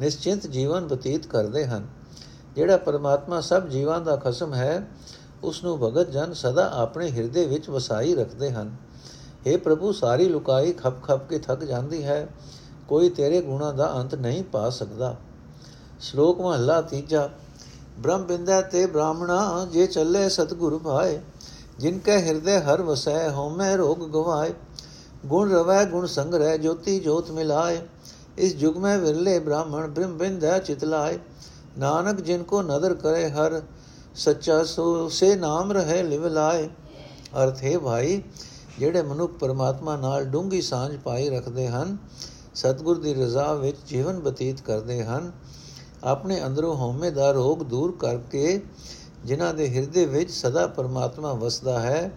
ਨਿਸ਼ਚਿੰਤ 0.00 0.46
ਜੀਵਨ 0.46 0.86
ਬਤੀਤ 0.86 1.26
ਕਰਦੇ 1.26 1.66
ਹਨ। 1.66 1.86
ਜਿਹੜਾ 2.56 2.76
ਪਰਮਾਤਮਾ 2.76 3.40
ਸਭ 3.40 3.68
ਜੀਵਾਂ 3.68 4.00
ਦਾ 4.00 4.16
ਖਸਮ 4.16 4.54
ਹੈ 4.54 4.88
ਉਸ 5.42 5.64
ਨੂੰ 5.64 5.78
ਭਗਤ 5.78 6.10
ਜਨ 6.10 6.32
ਸਦਾ 6.32 6.70
ਆਪਣੇ 6.74 7.10
ਹਿਰਦੇ 7.10 7.46
ਵਿੱਚ 7.46 7.70
ਵਸਾਈ 7.70 8.14
ਰੱਖਦੇ 8.14 8.50
ਹਨ। 8.50 8.76
हे 9.48 9.58
ਪ੍ਰਭੂ, 9.58 9.92
ਸਾਰੀ 9.92 10.28
ਲੁਕਾਈ 10.28 10.72
ਖੱਪ 10.72 11.02
ਖੱਪ 11.02 11.28
ਕੇ 11.28 11.38
ਥੱਕ 11.38 11.64
ਜਾਂਦੀ 11.64 12.04
ਹੈ। 12.04 12.28
ਕੋਈ 12.88 13.08
ਤੇਰੇ 13.08 13.40
ਗੁਣਾ 13.40 13.70
ਦਾ 13.72 13.92
ਅੰਤ 13.96 14.14
ਨਹੀਂ 14.14 14.42
ਪਾ 14.44 14.70
ਸਕਦਾ। 14.70 15.16
ਸ਼ਲੋਕ 16.00 16.40
ਮਹਲਾ 16.40 16.80
ਤੀਜਾ, 16.80 17.28
ਬ੍ਰਹਮ 17.98 18.22
ਬਿੰਦਾ 18.22 18.60
ਤੇ 18.60 18.86
ਬ੍ਰਾਹਮਣਾ, 18.86 19.66
ਜੇ 19.72 19.86
ਚੱਲੇ 19.86 20.28
ਸਤਗੁਰ 20.28 20.78
ਭਾਏ, 20.78 21.20
ਜਿਨ 21.78 21.98
ਕੈ 21.98 22.18
ਹਿਰਦੇ 22.18 22.58
ਹਰ 22.60 22.82
ਵਸੈ, 22.82 23.30
ਹਉਮੈ 23.30 23.76
ਰੋਗ 23.76 23.98
ਗਵਾਏ। 23.98 24.54
ਗੁਣ 25.26 25.50
ਰਵੈ, 25.50 25.84
ਗੁਣ 25.84 26.06
ਸੰਗ੍ਰਹਿ 26.06 26.58
ਜੋਤੀ 26.58 26.98
ਜੋਤ 27.00 27.30
ਮਿਲਾਏ। 27.30 27.80
ਇਸ 28.38 28.56
ਜੁਗ 28.56 28.76
ਮੈਂ 28.76 28.98
ਵਿਰਲੇ 28.98 29.38
ਬ੍ਰਾਹਮਣ, 29.38 29.88
ਬ੍ਰਹਮ 29.88 30.16
ਬਿੰਦਾ 30.18 30.58
ਚਿਤਲਾਏ 30.58 31.18
ਨਾਨਕ 31.78 32.20
ਜਿਨ 32.20 32.42
ਕੋ 32.42 32.62
ਨਦਰ 32.62 32.94
ਕਰੇ 32.94 33.30
ਹਰ, 33.30 33.62
ਸੱਚਾ 34.14 34.64
ਸੋ, 34.64 35.08
ਸੇ 35.08 35.34
ਨਾਮ 35.36 35.72
ਰਹੇ 35.72 36.02
ਲਿਵ 36.02 36.26
ਲਾਏ। 36.26 36.68
ਅਰਥ 37.42 37.62
ਹੈ 37.62 37.78
ਭਾਈ, 37.78 38.22
ਜਿਹੜੇ 38.78 39.02
ਮਨੁੱਖ 39.02 39.32
ਪਰਮਾਤਮਾ 39.32 39.96
ਨਾਲ 39.96 40.24
ਡੂੰਗੀ 40.24 40.60
ਸਾਂਝ 40.62 40.96
ਪਾਈ 40.96 41.28
ਰੱਖਦੇ 41.28 41.68
ਹਨ 41.68 41.96
ਸਤਗੁਰ 42.54 42.98
ਦੀ 42.98 43.14
ਰਜ਼ਾ 43.14 43.52
ਵਿੱਚ 43.54 43.76
ਜੀਵਨ 43.86 44.20
ਬਤੀਤ 44.20 44.60
ਕਰਦੇ 44.60 45.04
ਹਨ। 45.04 45.32
ਆਪਣੇ 46.04 46.44
ਅੰਦਰੋਂ 46.46 46.76
ਹਉਮੈ 46.76 47.10
ਦਾ 47.10 47.30
ਰੋਗ 47.30 47.58
ਦੂਰ 47.58 47.96
ਕਰਕੇ 47.98 48.60
ਜਿਨ੍ਹਾਂ 49.24 49.54
ਦੇ 49.54 49.68
ਹਿਰਦੇ 49.68 50.06
ਵਿੱਚ 50.06 50.30
ਸਦਾ 50.30 50.66
ਪਰਮਾਤਮਾ 50.66 51.32
ਵਸਦਾ 51.32 51.80
ਹੈ, 51.80 52.10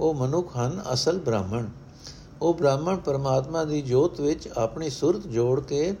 ਉਹ 0.00 0.14
ਮਨੁੱਖ 0.14 0.56
ਹਨ, 0.56 0.82
ਅਸਲ 0.92 1.18
ਬ੍ਰਾਹਮਣ। 1.18 1.66
ਉਹ 2.42 2.54
ਬ੍ਰਾਹਮਣ 2.54 2.96
ਪਰਮਾਤਮਾ 2.96 3.64
ਦੀ 3.64 3.82
ਜੋਤ 3.82 4.20
ਵਿੱਚ 4.20 4.48
ਆਪਣੀ 4.48 4.90
ਸੁਰਤ 4.90 5.26
ਜੋੜ 5.26 5.60
ਕੇ 5.60 5.92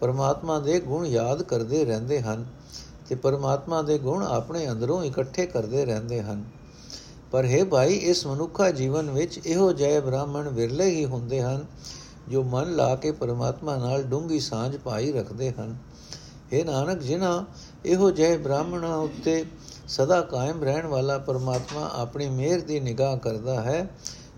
ਪਰਮਾਤਮਾ 0.00 0.58
ਦੇ 0.58 0.80
ਗੁਣ 0.80 1.06
ਯਾਦ 1.06 1.42
ਕਰਦੇ 1.42 1.84
ਰਹਿੰਦੇ 1.84 2.20
ਹਨ 2.20 2.44
ਤੇ 3.08 3.14
ਪਰਮਾਤਮਾ 3.14 3.82
ਦੇ 3.82 3.98
ਗੁਣ 3.98 4.22
ਆਪਣੇ 4.22 4.70
ਅੰਦਰੋਂ 4.70 5.04
ਇਕੱਠੇ 5.04 5.46
ਕਰਦੇ 5.46 5.84
ਰਹਿੰਦੇ 5.84 6.22
ਹਨ। 6.22 6.44
ਪਰ 7.30 7.44
ਹੈ 7.44 7.64
ਭਾਈ, 7.64 7.94
ਇਸ 7.94 8.26
ਮਨੁੱਖਾ 8.26 8.70
ਜੀਵਨ 8.70 9.10
ਵਿੱਚ 9.10 9.40
ਇਹੋ 9.46 9.72
ਜਿਹੇ 9.72 10.00
ਬ੍ਰਾਹਮਣ 10.00 10.48
ਵਿਰਲੇ 10.48 10.86
ਹੀ 10.86 11.04
ਹੁੰਦੇ 11.04 11.42
ਹਨ 11.42 11.64
ਜੋ 12.28 12.42
ਮਨ 12.42 12.76
ਲਾ 12.76 12.94
ਕੇ 12.96 13.12
ਪਰਮਾਤਮਾ 13.12 13.76
ਨਾਲ 13.76 14.02
ਡੂੰਗੀ 14.02 14.40
ਸਾਂਝ 14.40 14.76
ਪਾਈ 14.76 15.12
ਰੱਖਦੇ 15.12 15.50
ਹਨ। 15.50 15.76
ਇਹ 16.52 16.64
ਨਾਨਕ, 16.64 16.98
ਜਿਨ੍ਹਾਂ 16.98 17.44
ਇਹੋ 17.84 18.10
ਜਿਹੇ 18.10 18.36
ਬ੍ਰਾਹਮਣਾਂ 18.36 18.96
ਉੱਤੇ 18.96 19.44
ਸਦਾ 19.88 20.20
ਕਾਇਮ 20.20 20.64
ਰਹਿਣ 20.64 20.86
ਵਾਲਾ 20.86 21.18
ਪਰਮਾਤਮਾ 21.18 21.90
ਆਪਣੀ 21.94 22.28
ਮਿਹਰ 22.28 22.60
ਦੀ 22.60 22.80
ਨਿਗਾਹ 22.80 23.16
ਕਰਦਾ 23.16 23.60
ਹੈ, 23.62 23.88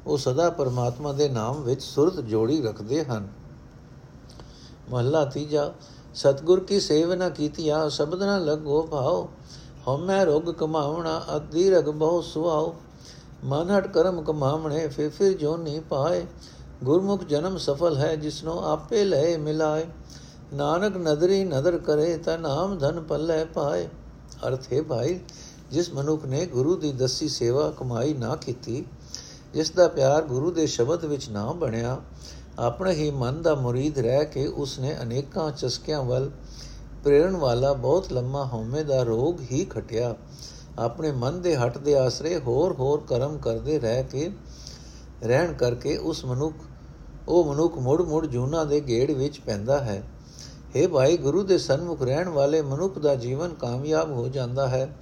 ਉਹ 0.06 0.18
ਸਦਾ 0.18 0.50
ਪਰਮਾਤਮਾ 0.50 1.12
ਦੇ 1.12 1.28
ਨਾਮ 1.28 1.62
ਵਿੱਚ 1.62 1.82
ਸੁਰਤ 1.82 2.20
ਜੋੜੀ 2.20 2.62
ਰੱਖਦੇ 2.62 3.04
ਹਨ। 3.04 3.28
ਮਹਲਾ 4.90 5.24
ਤੀਜਾ, 5.24 5.72
ਸਤਗੁਰ 6.14 6.60
ਕੀ 6.60 6.80
ਸੇਵਨਾ 6.80 7.28
ਕੀਤੀਆ, 7.28 7.88
ਸ਼ਬਦ 7.88 8.22
ਨਾ 8.22 8.38
ਲੱਗੋ 8.38 8.82
ਭਾਉ 8.82 9.28
ਹਉਮੈ 9.88 10.24
ਰੋਗ 10.24 10.42
ਕਮਾਵਣਾ 10.42 11.22
ਅਧੀ 11.36 11.70
ਰਗ 11.70 11.84
ਬਹੁ 11.84 12.20
ਸੁਆਉ 12.22 12.74
ਮਨ 13.44 13.70
ਹਟ 13.70 13.86
ਕਰਮ 13.86 14.22
ਕਮਾਵਣੇ 14.22 14.88
ਫਿਰ 14.88 15.08
ਫਿਰ 15.10 15.32
ਜੋ 15.32 15.56
ਨਹੀਂ 15.56 15.80
ਪਾਏ 15.80 16.26
ਗੁਰਮੁਖ 16.84 17.24
ਜਨਮ 17.24 17.56
ਸਫਲ 17.58 17.96
ਹੈ, 17.96 18.14
ਜਿਸਨੋ 18.16 18.58
ਆਪੇ 18.64 19.04
ਲੈ 19.04 19.38
ਮਿਲਾਏ। 19.38 19.84
ਨਾਨਕ 20.54 20.96
ਨਦਰੀ 20.96 21.44
ਨਦਰ 21.44 21.78
ਕਰੇ, 21.78 22.16
ਤਾਂ 22.16 22.38
ਨਾਮ 22.38 22.78
ਧਨ 22.78 23.00
ਪੱਲੇ 23.00 23.44
ਪਾਏ। 23.44 23.88
ਅਰਥ 24.48 24.72
ਹੈ 24.72 24.82
ਭਾਈ, 24.82 25.20
ਜਿਸ 25.70 25.92
ਮਨੁੱਖ 25.94 26.24
ਨੇ 26.24 26.46
ਗੁਰੂ 26.46 26.76
ਦੀ 26.76 26.92
ਦਸੀ 26.92 27.28
ਸੇਵਾ 27.28 27.70
ਕਮਾਈ 27.70 28.14
ਨਾ 28.14 28.36
ਕੀਤੀ, 28.36 28.84
ਜਿਸ 29.54 29.70
ਦਾ 29.70 29.88
ਪਿਆਰ 29.88 30.22
ਗੁਰੂ 30.22 30.50
ਦੇ 30.50 30.66
ਸ਼ਬਦ 30.66 31.04
ਵਿੱਚ 31.04 31.28
ਨਾ 31.28 31.52
ਬਣਿਆ, 31.52 32.00
ਆਪਣੇ 32.58 32.92
ਹੀ 32.92 33.10
ਮਨ 33.10 33.42
ਦਾ 33.42 33.54
ਮੁਰੀਦ 33.54 33.98
ਰਹਿ 33.98 34.24
ਕੇ 34.24 34.46
ਉਸਨੇ 34.46 34.96
ਅਨੇਕਾਂ 35.02 35.50
ਚਸਕਿਆਂ 35.50 36.02
ਵੱਲ 36.02 36.30
ਪ੍ਰੇਰਣ 37.04 37.36
ਵਾਲਾ 37.36 37.72
ਬਹੁਤ 37.72 38.12
ਲੰਮਾ 38.12 38.44
ਹਉਮੈ 38.44 38.82
ਦਾ 38.82 39.02
ਰੋਗ 39.02 39.40
ਹੀ 39.52 39.64
ਖਟਿਆ। 39.64 40.14
ਆਪਣੇ 40.78 41.12
ਮਨ 41.12 41.40
ਦੇ 41.40 41.56
ਹਟ 41.56 41.78
ਦੇ 41.78 41.96
ਆਸਰੇ 41.98 42.38
ਹੋਰ 42.38 42.72
ਹੋਰ 42.72 43.02
ਕਰਮ 43.08 43.38
ਕਰਦੇ 43.38 43.78
ਰਹਿ 43.80 44.04
ਕੇ, 44.04 44.30
ਰਹਿਣ 45.22 45.52
ਕਰਕੇ 45.52 45.96
ਉਸ 45.96 46.24
ਮਨੁੱਖ 46.24 46.54
ਉਹ 47.28 47.44
ਮਨੁੱਖ 47.44 47.78
ਮੁੜ 47.78 48.02
ਮੁੜ 48.02 48.26
ਜੂਨਾ 48.26 48.64
ਦੇ 48.64 48.80
ਗੇੜ 48.80 49.10
ਵਿੱਚ 49.10 49.40
ਪੈਂਦਾ 49.40 49.78
ਹੈ। 49.78 50.02
हे 50.76 50.88
ਭਾਈ, 50.88 51.16
ਗੁਰੂ 51.16 51.42
ਦੇ 51.42 51.58
ਸਨਮੁਖ 51.58 52.02
ਰਹਿਣ 52.02 52.28
ਵਾਲੇ 52.28 52.62
ਮਨੁੱਖ 52.62 52.98
ਦਾ 52.98 53.14
ਜੀਵਨ 53.14 53.54
ਕਾਮਯਾਬ 53.54 54.10
ਹੋ 54.10 54.28
ਜਾਂਦਾ 54.28 54.68
ਹੈ, 54.68 54.96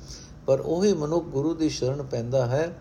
ਪਰ 0.47 0.61
ਉਹੀ 0.61 0.93
ਮਨੁੱਖ 0.93 1.25
ਗੁਰੂ 1.25 1.55
ਦੀ 1.55 1.69
ਸ਼ਰਨ 1.69 2.03
ਪੈਂਦਾ 2.03 2.47
ਹੈ 2.47 2.79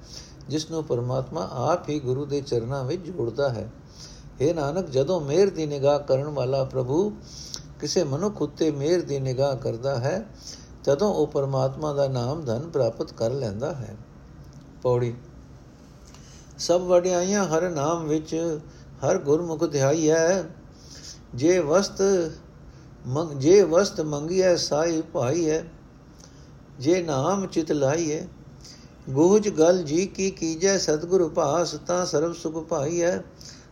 ਜਿਸ 0.50 0.72
ਨੂੰ 0.72 0.84
ਪਰਮਾਤਮਾ 0.84 1.50
ਆਪ 1.52 1.90
ਹੀ 1.90 2.00
ਗੁਰੂ 2.00 2.26
ਦੇ 2.26 2.42
ਚਰਨਾਂ 2.42 2.84
ਵਿੱਚ 2.84 3.02
ਜੋੜਦਾ 3.02 3.50
ਹੈ। 3.50 3.72
हे 4.42 4.56
ਨਾਨਕ, 4.56 4.90
ਜਦੋਂ 4.90 5.22
ਮਿਹਰ 5.22 5.50
ਦੀ 5.50 5.66
ਨਿਗਾਹ 5.66 6.00
ਕਰਨ 6.00 6.28
ਵਾਲਾ 6.28 6.64
ਪ੍ਰਭੂ 6.64 7.10
ਕਿਸੇ 7.80 8.04
ਮਨੁੱਖ 8.04 8.42
ਉੱਤੇ 8.42 8.72
ਮਿਹਰ 8.72 9.02
ਦੀ 9.02 9.20
ਨਿਗਾਹ 9.20 9.56
ਕਰਦਾ 9.56 10.00
ਹੈ, 10.00 10.26
ਤਦੋਂ 10.84 11.14
ਉਹ 11.14 11.28
ਪਰਮਾਤਮਾ 11.28 11.94
ਦਾ 11.94 12.08
ਨਾਮ 12.08 12.46
ਧਨ 12.46 12.70
ਪ੍ਰਾਪਤ 12.70 13.12
ਕਰ 13.12 13.32
ਲੈਂਦਾ 13.32 13.74
ਹੈ। 13.74 13.96
ਪੌੜੀ। 14.82 15.14
ਸਭ 16.58 16.82
ਵਡਿਆਈਆਂ 16.82 17.46
ਹਰ 17.46 17.70
ਨਾਮ 17.70 18.08
ਵਿੱਚ 18.08 18.60
ਹਰ 19.04 19.18
ਗੁਰਮੁਖ 19.18 19.64
ਧਿਆਈ 19.64 20.10
ਹੈ 20.10 20.44
ਜੇ 21.36 21.60
ਵਸਤ 21.60 22.02
ਮੰਗ, 23.08 23.32
ਜੇ 23.32 23.62
ਵਸਤ 23.64 24.02
ਮੰਗਿਆ 24.02 24.56
ਸਾਈ 24.56 25.02
ਭਾਈ 25.14 25.50
ਹੈ 25.50 25.64
ਜੇ 26.80 27.02
ਨਾਮ 27.02 27.46
ਚਿਤ 27.48 27.72
ਲਾਈ 27.72 28.12
ਹੈ 28.12 28.28
ਗੋਜ 29.10 29.48
ਗਲ 29.50 29.82
ਜੀ 29.84 30.06
ਕੀ 30.06 30.30
ਕੀਜੈ, 30.32 30.78
ਸਤਿਗੁਰ 30.78 31.28
ਭਾਸ 31.30 31.76
ਤਾਂ 31.88 32.06
ਸਰਬ 32.06 32.34
ਸੁਖ 32.34 32.58
ਪਾਈ 32.68 33.02
ਹੈ 33.02 33.24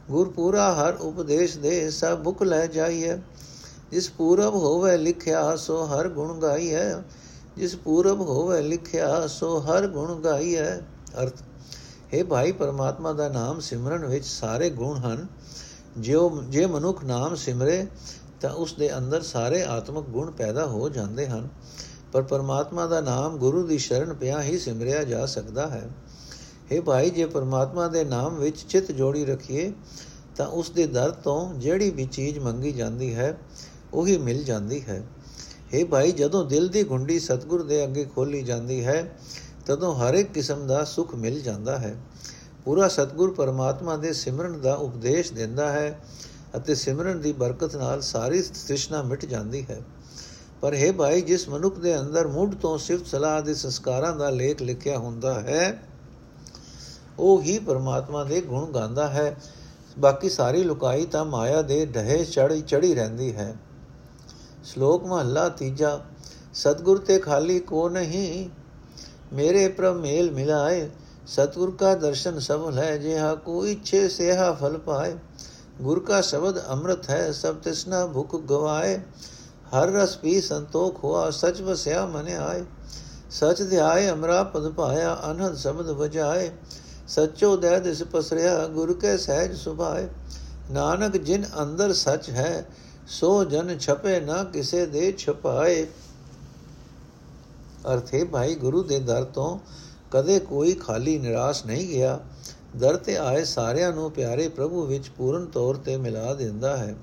ਗੁਰ 0.10 0.30
ਪੂਰਾ 0.30 0.74
ਹਰ 0.74 0.94
ਉਪਦੇਸ਼ 0.94 1.58
ਦੇ, 1.58 1.90
ਸਭ 1.90 2.18
ਬੁਕ 2.18 2.44
ਲੈ 2.44 2.66
ਜਾਈਏ 2.68 3.18
ਜਿਸ 3.92 4.10
ਪੂਰਬ 4.10 4.56
ਹੋਵੇ 4.56 4.98
ਲਿਖਿਆ, 4.98 5.56
ਸੋ 5.56 5.86
ਹਰ 5.86 6.08
ਗੁਣ 6.10 6.40
ਗਾਈ 6.40 6.74
ਹੈ 6.74 7.04
ਜਿਸ 7.58 7.76
ਪੂਰਬ 7.76 8.22
ਹੋਵੇ 8.22 8.62
ਲਿਖਿਆ, 8.62 9.28
ਸੋ 9.28 9.60
ਹਰ 9.60 9.88
ਗੁਣ 9.88 10.20
ਗਾਈ 10.22 10.56
ਹੈ 10.56 10.82
ਅਰਥ 11.22 11.44
ਹੈ 12.14 12.24
ਭਾਈ, 12.24 12.52
ਪਰਮਾਤਮਾ 12.52 13.14
ਦਾ 13.14 13.30
ਨਾਮ 13.30 13.60
ਸਿਮਰਨ 13.60 14.06
ਵਿੱਚ 14.06 14.26
ਸਾਰੇ 14.26 14.70
ਗੁਣ 14.70 14.98
ਹਨ। 14.98 15.28
ਜਿਉ, 15.98 16.42
ਜੇ 16.50 16.66
ਮਨੁੱਖ 16.66 17.04
ਨਾਮ 17.04 17.36
ਸਿਮਰੇ, 17.36 17.88
ਤਾਂ 18.42 18.50
ਉਸ 18.50 18.74
ਦੇ 18.74 18.98
ਅੰਦਰ 18.98 19.22
ਸਾਰੇ 19.22 19.64
ਆਤਮਿਕ 19.64 20.06
ਗੁਣ 20.06 20.32
ਪੈਦਾ 20.32 20.66
ਹੋ 20.66 20.90
ਜਾਂਦੇ 20.90 21.28
ਹਨ। 21.28 21.48
ਪਰ 22.12 22.22
ਪਰਮਾਤਮਾ 22.22 22.86
ਦਾ 22.86 23.02
ਨਾਮ 23.02 23.38
ਗੁਰੂ 23.38 23.68
ਦੀ 23.68 23.78
ਸ਼ਰਨ 23.78 24.14
ਪਿਆ 24.14 24.42
ਹੀ 24.42 24.60
ਸਿਮਰਿਆ 24.60 25.04
ਜਾ 25.04 25.26
ਸਕਦਾ 25.26 25.68
ਹੈ। 25.68 25.90
हे 26.72 26.82
ਭਾਈ, 26.82 27.10
ਜੇ 27.10 27.26
ਪਰਮਾਤਮਾ 27.26 27.88
ਦੇ 27.88 28.04
ਨਾਮ 28.04 28.36
ਵਿੱਚ 28.36 28.66
ਚਿਤ 28.70 28.92
ਜੋੜੀ 28.92 29.26
ਰੱਖੀਏ, 29.26 29.74
ਤਾਂ 30.36 30.48
ਉਸ 30.48 30.70
ਦੇ 30.70 30.88
ਦਰ 30.88 31.12
ਤੋਂ 31.12 31.54
ਜਿਹੜੀ 31.54 31.90
ਵੀ 31.90 32.06
ਚੀਜ਼ 32.06 32.40
ਮੰਗੀ 32.40 32.72
ਜਾਂਦੀ 32.72 33.16
ਹੈ, 33.16 33.38
ਉਹੀ 33.94 34.18
ਮਿਲ 34.18 34.44
ਜਾਂਦੀ 34.44 34.82
ਹੈ। 34.82 35.04
हे 35.76 35.88
ਭਾਈ, 35.88 36.12
ਜਦੋਂ 36.12 36.46
ਦਿਲ 36.46 36.68
ਦੀ 36.68 36.84
ਗੁੰਡੀ 36.84 37.20
ਸਤਗੁਰ 37.20 37.64
ਦੇ 37.64 37.84
ਅੱਗੇ 37.84 38.06
ਖੋਲੀ 38.06 38.42
ਜਾਂਦੀ 38.42 38.86
ਹੈ 38.86 39.18
ਤਦੋਂ 39.68 39.96
ਹਰ 39.96 40.14
ਇੱਕ 40.14 40.32
ਕਿਸਮ 40.32 40.68
ਦਾ 40.68 40.84
ਸੁਖ 40.84 41.16
ਮਿਲ 41.16 41.42
ਜਾਂਦਾ 41.42 41.78
ਹੈ। 41.78 41.96
ਪੂਰਾ 42.66 42.88
ਸਤਗੁਰ 42.88 43.34
ਪਰਮਾਤਮਾ 43.34 43.98
ਦੇ 43.98 44.14
ਸਿਮਰਨ 44.14 44.60
ਦਾ 44.62 44.74
ਉਪਦੇਸ਼ 44.74 45.34
ਦਿੰਦਾ 45.34 45.72
ਹੈ 45.72 46.00
ਅਤੇ 46.58 46.76
ਸਿਮਰਨ 46.76 47.22
ਦੀ 47.22 47.32
ਬਰਕਤ 47.32 47.76
ਨਾਲ 47.76 48.02
ਸਾਰੀ 48.02 48.42
ਤ੍ਰਿਸ਼ਨਾ 48.42 49.02
ਮਿਟ 49.02 49.26
ਜਾਂਦੀ 49.26 49.66
ਹੈ। 49.70 49.82
ਪਰ 50.62 50.76
ਹੈ 50.76 50.92
ਭਾਈ, 50.92 51.22
ਜਿਸ 51.22 51.50
ਮਨੁੱਖ 51.50 51.80
ਦੇ 51.80 52.00
ਅੰਦਰ 52.00 52.28
ਮੁੱਢ 52.28 52.56
ਤੋਂ 52.56 52.78
ਸਿਫਤ 52.78 53.08
ਸਲਾਹ 53.08 53.42
ਦੇ 53.42 53.54
ਸੰਸਕਾਰਾਂ 53.54 54.16
ਦਾ 54.16 54.30
ਲੇਖ 54.30 54.62
ਲਿਖਿਆ 54.62 54.98
ਹੁੰਦਾ 54.98 55.34
ਹੈ, 55.34 55.84
ਉਹ 57.20 57.42
ਹੀ 57.42 57.60
ਪਰਮਾਤਮਾ 57.60 58.24
ਦੇ 58.24 58.42
ਗੁਣ 58.42 58.72
ਗਾਉਂਦਾ 58.72 59.08
ਹੈ। 59.08 59.36
ਬਾਕੀ 60.00 60.30
ਸਾਰੀ 60.30 60.64
ਲੁਕਾਈ 60.64 61.06
ਤਾਂ 61.06 61.26
ਮਾਇਆ 61.26 61.62
ਦੇ 61.62 61.86
ਢਹੇ 61.86 62.24
ਚੜੀ 62.26 62.62
ਚੜੀ 62.62 62.94
ਰਹਿੰਦੀ 62.96 63.36
ਹੈ। 63.36 63.56
ਸ਼ਲੋਕ 64.64 65.06
ਮਹੱਲਾ 65.06 65.50
ਤੀਜਾ, 65.50 66.00
ਸਤਗੁਰ 66.54 66.98
ਤੇ 66.98 67.20
ਖਾਲੀ 67.20 67.60
ਕੋ 67.60 67.90
ਨਹੀਂ 67.90 68.50
ਮੇਰੇ 69.34 69.68
ਪ੍ਰਭ 69.68 69.98
ਮੇਲ 69.98 70.32
ਮਿਲਾਏ 70.32 70.90
ਸਤਗੁਰ 71.28 71.76
ਕਾ 71.76 71.94
ਦਰਸ਼ਨ 71.96 72.40
ਸਫਲ 72.40 72.78
ਹੈ 72.78 72.96
ਜਿਹਾ 72.98 73.34
ਕੋ 73.36 73.66
ਇੱਛੇ 73.66 74.08
ਸੇਹਾ 74.10 74.52
ਫਲ 74.52 74.78
ਪਾਏ 74.78 75.16
ਗੁਰ 75.82 76.00
ਕਾ 76.00 76.22
ਸ਼ਬਦ 76.22 76.60
ਅੰਮ੍ਰਿਤ 76.70 77.10
ਹੈ 77.10 77.32
ਸਭ 77.32 77.56
ਤਿਸਨਾ 77.56 78.06
ਭੁਖ 78.08 78.36
ਗਵਾਏ 78.42 78.98
ਹਰ 79.74 79.92
ਰਸ 79.92 80.16
ਪੀ 80.18 80.40
ਸੰਤੋਖ 80.42 81.04
ਹੋਆ 81.04 81.30
ਸਚ 81.32 81.62
ਵਸਿਆ 81.62 82.06
ਮਨ 82.06 82.28
ਆਏ 82.40 82.64
ਸਚ 83.32 83.62
ਧਿਆਏ 83.64 84.10
ਅਮਰਾ 84.10 84.42
ਪਦ 84.44 84.70
ਪਾਇਆ 84.72 85.18
ਅਨਹਦ 85.32 85.56
ਸ਼ਬਦ 85.58 85.90
ਵਜਾਏ 85.90 86.50
ਸਚੋ 87.08 87.56
ਦਇ 87.58 87.80
ਦਿਸ 87.80 88.04
ਪਸਰਿਆ 88.04 88.68
ਗੁਰ 88.68 88.94
ਕੇ 88.94 89.18
ਸਹਿਜ 89.18 89.56
ਸੁਭਾਏ 89.58 90.08
ਨਾਨਕ 90.72 91.18
ਜਿਨ 91.18 91.46
ਅੰਦਰ 91.62 91.94
ਸਚ 91.94 92.30
ਹੈ 92.30 92.66
ਸੋ 93.10 93.44
ਜਨ 93.44 93.78
ਛਪੇ 93.78 94.20
ਨਾ 94.20 94.44
ਕਿਸੇ 94.44 94.86
ਦੇ 94.86 95.12
ਛਪਾਏ 95.18 95.86
ਅਰਥੇ 97.94 98.24
ਭਾਈ 98.24 98.56
ਗੁਰੂ 98.56 98.84
ਦੇ 98.84 99.00
ਦਰ 99.00 99.24
ਤੋਂ 99.24 99.60
ਕਦੇ 100.12 100.40
ਕੋਈ 100.40 100.74
ਖਾਲੀ 100.74 101.18
ਨਿਰਾਸ਼ 101.18 101.66
ਨਹੀਂ 101.66 101.88
ਗਿਆ। 101.88 102.20
ਦਰ 102.76 102.96
ਤੇ 102.96 103.18
ਆਏ 103.18 103.44
ਸਾਰਿਆਂ 103.44 103.94
ਨੂੰ 103.94 104.12
ਪਿਆਰੇ 104.12 104.48
ਪ੍ਰਭੂ 104.48 104.86
ਵਿੱਚ 104.86 105.10
ਪੂਰਨ 105.10 105.46
ਤੌਰ 105.46 105.76
ਤੇ 105.76 105.98
ਮਿਲਾ 105.98 106.34
ਦਿੰਦਾ 106.34 106.78
ਹੈ। 106.78 106.96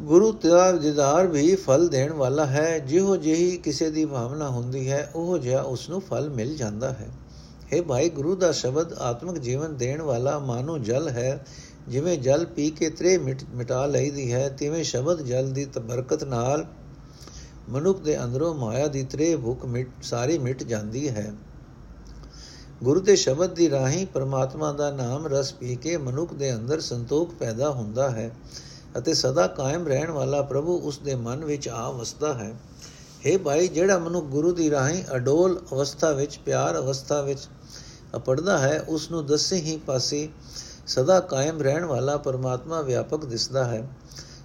ਗੁਰੂ 0.00 0.32
ਤਿਆਰ 0.32 0.76
ਜਿਦਾਰ 0.76 1.26
ਵੀ 1.26 1.54
ਫਲ 1.54 1.88
ਦੇਣ 1.88 2.12
ਵਾਲਾ 2.12 2.46
ਹੈ। 2.46 2.78
ਜਿਹੋ 2.78 3.16
ਜਿਹੀ 3.16 3.56
ਕਿਸੇ 3.56 3.90
ਦੀ 3.90 4.04
ਭਾਵਨਾ 4.04 4.48
ਹੁੰਦੀ 4.48 4.90
ਹੈ, 4.90 5.10
ਉਹ 5.14 5.38
ਜਿਹਾ 5.38 5.62
ਉਸ 5.62 5.88
ਨੂੰ 5.88 6.00
ਫਲ 6.00 6.30
ਮਿਲ 6.30 6.56
ਜਾਂਦਾ 6.56 6.90
ਹੈ। 6.90 7.08
हे 7.74 7.82
ਭਾਈ, 7.84 8.08
ਗੁਰੂ 8.08 8.36
ਦਾ 8.36 8.52
ਸ਼ਬਦ 8.52 8.92
ਆਤਮਿਕ 8.92 9.38
ਜੀਵਨ 9.38 9.76
ਦੇਣ 9.76 10.02
ਵਾਲਾ 10.02 10.38
ਮਾਨੋ 10.38 10.78
ਜਲ 10.78 11.08
ਹੈ। 11.08 11.46
ਜਿਵੇਂ 11.88 12.18
ਜਲ 12.18 12.46
ਪੀ 12.46 12.70
ਕੇ 12.70 12.90
ਤ੍ਰੇ 12.90 13.18
ਮਿਟਾ 13.54 13.86
ਲਈਦੀ 13.86 14.32
ਹੈ, 14.32 14.48
ਤਿਵੇਂ 14.48 14.84
ਸ਼ਬਦ 14.84 15.22
ਜਲ 15.22 15.50
ਦੀ 15.50 15.64
ਬਰਕਤ 15.64 16.24
ਨਾਲ 16.24 16.66
ਮਨੁੱਖ 17.70 18.00
ਦੇ 18.00 18.24
ਅੰਦਰੋਂ 18.24 18.54
ਮਾਇਆ 18.54 18.86
ਦੀ 18.86 19.02
ਤ੍ਰੇ 19.02 19.36
ਭੁੱਖ 19.36 19.64
ਮਿਟ, 19.64 19.88
ਸਾਰੀ 20.02 20.38
ਮਿਟ 20.38 20.62
ਜਾਂਦੀ 20.62 21.08
ਹੈ। 21.08 21.32
ਗੁਰੂ 22.82 23.00
ਦੇ 23.00 23.16
ਸ਼ਬਦ 23.16 23.54
ਦੀ 23.54 23.70
ਰਾਹੀਂ 23.70 24.06
ਪਰਮਾਤਮਾ 24.06 24.72
ਦਾ 24.72 24.90
ਨਾਮ 24.90 25.26
ਰਸ 25.26 25.52
ਪੀ 25.52 25.76
ਕੇ 25.76 25.96
ਮਨੁੱਖ 25.96 26.32
ਦੇ 26.32 26.54
ਅੰਦਰ 26.54 26.80
ਸੰਤੋਖ 26.80 27.34
ਪੈਦਾ 27.34 27.70
ਹੁੰਦਾ 27.70 28.10
ਹੈ 28.10 28.30
ਅਤੇ 28.98 29.14
ਸਦਾ 29.14 29.46
ਕਾਇਮ 29.46 29.88
ਰਹਿਣ 29.88 30.10
ਵਾਲਾ 30.10 30.42
ਪ੍ਰਭੂ 30.42 30.78
ਉਸ 30.78 30.98
ਦੇ 30.98 31.14
ਮਨ 31.14 31.44
ਵਿੱਚ 31.44 31.68
ਆ 31.68 31.90
ਵਸਦਾ 31.90 32.34
ਹੈ। 32.34 32.54
हे 33.26 33.38
ਭਾਈ, 33.38 33.68
ਜਿਹੜਾ 33.68 33.98
ਮਨੁੱਖ 33.98 34.26
ਗੁਰੂ 34.26 34.52
ਦੀ 34.52 34.70
ਰਾਹੀਂ 34.70 35.04
ਅਡੋਲ 35.16 35.60
ਅਵਸਥਾ 35.72 36.10
ਵਿੱਚ, 36.10 36.38
ਪਿਆਰ 36.38 36.78
ਅਵਸਥਾ 36.78 37.20
ਵਿੱਚ 37.20 37.40
ਅਪੜਦਾ 38.16 38.58
ਹੈ, 38.58 38.84
ਉਸ 38.88 39.10
ਨੂੰ 39.10 39.26
ਦਸੇ 39.26 39.56
ਹੀ 39.56 39.76
ਪਾਸੇ 39.76 40.28
ਸਦਾ 40.86 41.20
ਕਾਇਮ 41.20 41.62
ਰਹਿਣ 41.62 41.84
ਵਾਲਾ 41.84 42.16
ਪਰਮਾਤਮਾ 42.16 42.80
ਵਿਆਪਕ 42.80 43.24
ਦਿਸਦਾ 43.24 43.64
ਹੈ। 43.64 43.88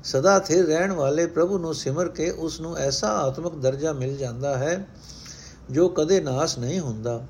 ਸਦਾ 0.05 0.39
ਸਥਿਰ 0.39 0.65
ਰਹਿਣ 0.65 0.91
ਵਾਲੇ 0.91 1.25
ਪ੍ਰਭੂ 1.27 1.57
ਨੂੰ 1.57 1.73
ਸਿਮਰ 1.73 2.07
ਕੇ 2.07 2.29
ਉਸ 2.29 2.61
ਨੂੰ 2.61 2.77
ਐਸਾ 2.77 3.07
ਆਤਮਿਕ 3.07 3.55
ਦਰਜਾ 3.55 3.93
ਮਿਲ 3.93 4.17
ਜਾਂਦਾ 4.17 4.57
ਹੈ 4.57 4.87
ਜੋ 5.71 5.89
ਕਦੇ 5.89 6.21
ਨਾਸ 6.21 6.57
ਨਹੀਂ 6.57 6.79
ਹੁੰਦਾ। 6.79 7.21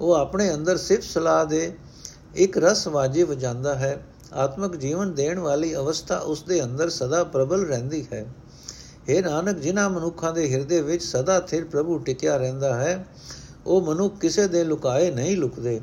ਉਹ 0.00 0.12
ਆਪਣੇ 0.12 0.54
ਅੰਦਰ 0.54 0.76
ਸਿਫਤ 0.76 1.02
ਸਲਾਹ 1.02 1.46
ਦੇ 1.46 1.76
ਇੱਕ 2.34 2.58
ਰਸ 2.58 2.86
ਵਾਜੇ 2.86 3.22
ਵਜਾਂਦਾ 3.22 3.74
ਹੈ। 3.74 4.02
ਆਤਮਿਕ 4.32 4.76
ਜੀਵਨ 4.76 5.14
ਦੇਣ 5.14 5.38
ਵਾਲੀ 5.38 5.76
ਅਵਸਥਾ 5.76 6.16
ਉਸ 6.16 6.42
ਦੇ 6.42 6.64
ਅੰਦਰ 6.64 6.90
ਸਦਾ 6.90 7.24
ਪ੍ਰਬਲ 7.24 7.64
ਰਹਿੰਦੀ 7.64 8.06
ਹੈ। 8.12 8.26
हे 9.10 9.24
ਨਾਨਕ, 9.24 9.58
ਜਿਨ੍ਹਾਂ 9.58 9.90
ਮਨੁੱਖਾਂ 9.90 10.32
ਦੇ 10.32 10.52
ਹਿਰਦੇ 10.52 10.82
ਵਿੱਚ 10.82 11.04
ਸਦਾ 11.04 11.40
ਸਥਿਰ 11.40 11.64
ਪ੍ਰਭੂ 11.64 11.98
ਟਿਕਿਆ 11.98 12.36
ਰਹਿੰਦਾ 12.36 12.74
ਹੈ, 12.74 13.06
ਉਹ 13.66 13.82
ਮਨੁੱਖ 13.82 14.18
ਕਿਸੇ 14.18 14.48
ਦੇ 14.48 14.64
ਲੁਕਾਏ 14.64 15.10
ਨਹੀਂ 15.10 15.36
ਲੁਕਦੇ। 15.36 15.80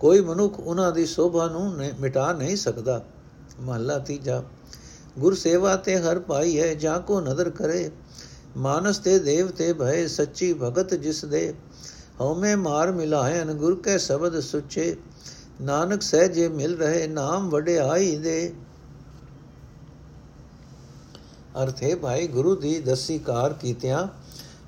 ਕੋਈ 0.00 0.20
ਮਨੁੱਖ 0.20 0.60
ਉਹਨਾਂ 0.60 0.92
ਦੀ 0.92 1.06
ਸੋਭਾ 1.06 1.46
ਨੂੰ 1.46 1.74
ਮਿਟਾ 2.00 2.32
ਨਹੀਂ 2.32 2.56
ਸਕਦਾ। 2.56 3.04
ਮਹੱਲਾ 3.60 3.98
ਤੀਜਾ। 3.98 4.42
ਗੁਰ 5.18 5.34
ਸੇਵਾ 5.34 5.74
ਤੇ 5.76 5.96
ਹਰ 5.98 6.18
ਪਾਈ 6.18 6.58
ਹੈ 6.60 6.72
ਜਾਂ 6.74 6.98
ਕੋ 7.00 7.20
ਨਦਰ 7.20 7.50
ਕਰੇ 7.50 7.90
ਮਾਨਸ 8.56 8.98
ਤੇ 8.98 9.18
ਦੇਵ 9.18 9.48
ਤੇ 9.50 9.72
ਭਏ 9.72 10.06
ਸੱਚੀ 10.06 10.52
ਭਗਤ 10.52 10.94
ਜਿਸ 10.94 11.24
ਦੇ 11.24 11.52
ਹਉਮੈ 12.20 12.54
ਮਾਰ 12.56 12.92
ਮਿਲਾਇਨ 12.92 13.52
ਗੁਰ 13.54 13.74
ਕੇ 13.82 13.96
ਸ਼ਬਦ 13.98 14.40
ਸੁਚੇ 14.40 14.94
ਨਾਨਕ 15.60 16.02
ਸਹਿਜੇ 16.02 16.48
ਮਿਲ 16.48 16.76
ਰਹੇ 16.76 17.06
ਨਾਮ 17.06 17.48
ਵਡਿਆਈ 17.50 18.16
ਦੇ 18.16 18.52
ਅਰਥ 21.62 21.82
ਹੈ 21.82 21.94
ਭਾਈ 21.96 22.26
ਗੁਰੂ 22.26 22.54
ਦੀ 22.56 22.78
ਦਸੀ 22.80 23.18
ਕਾਰ 23.18 23.52
ਕੀਤਿਆਂ 23.52 24.06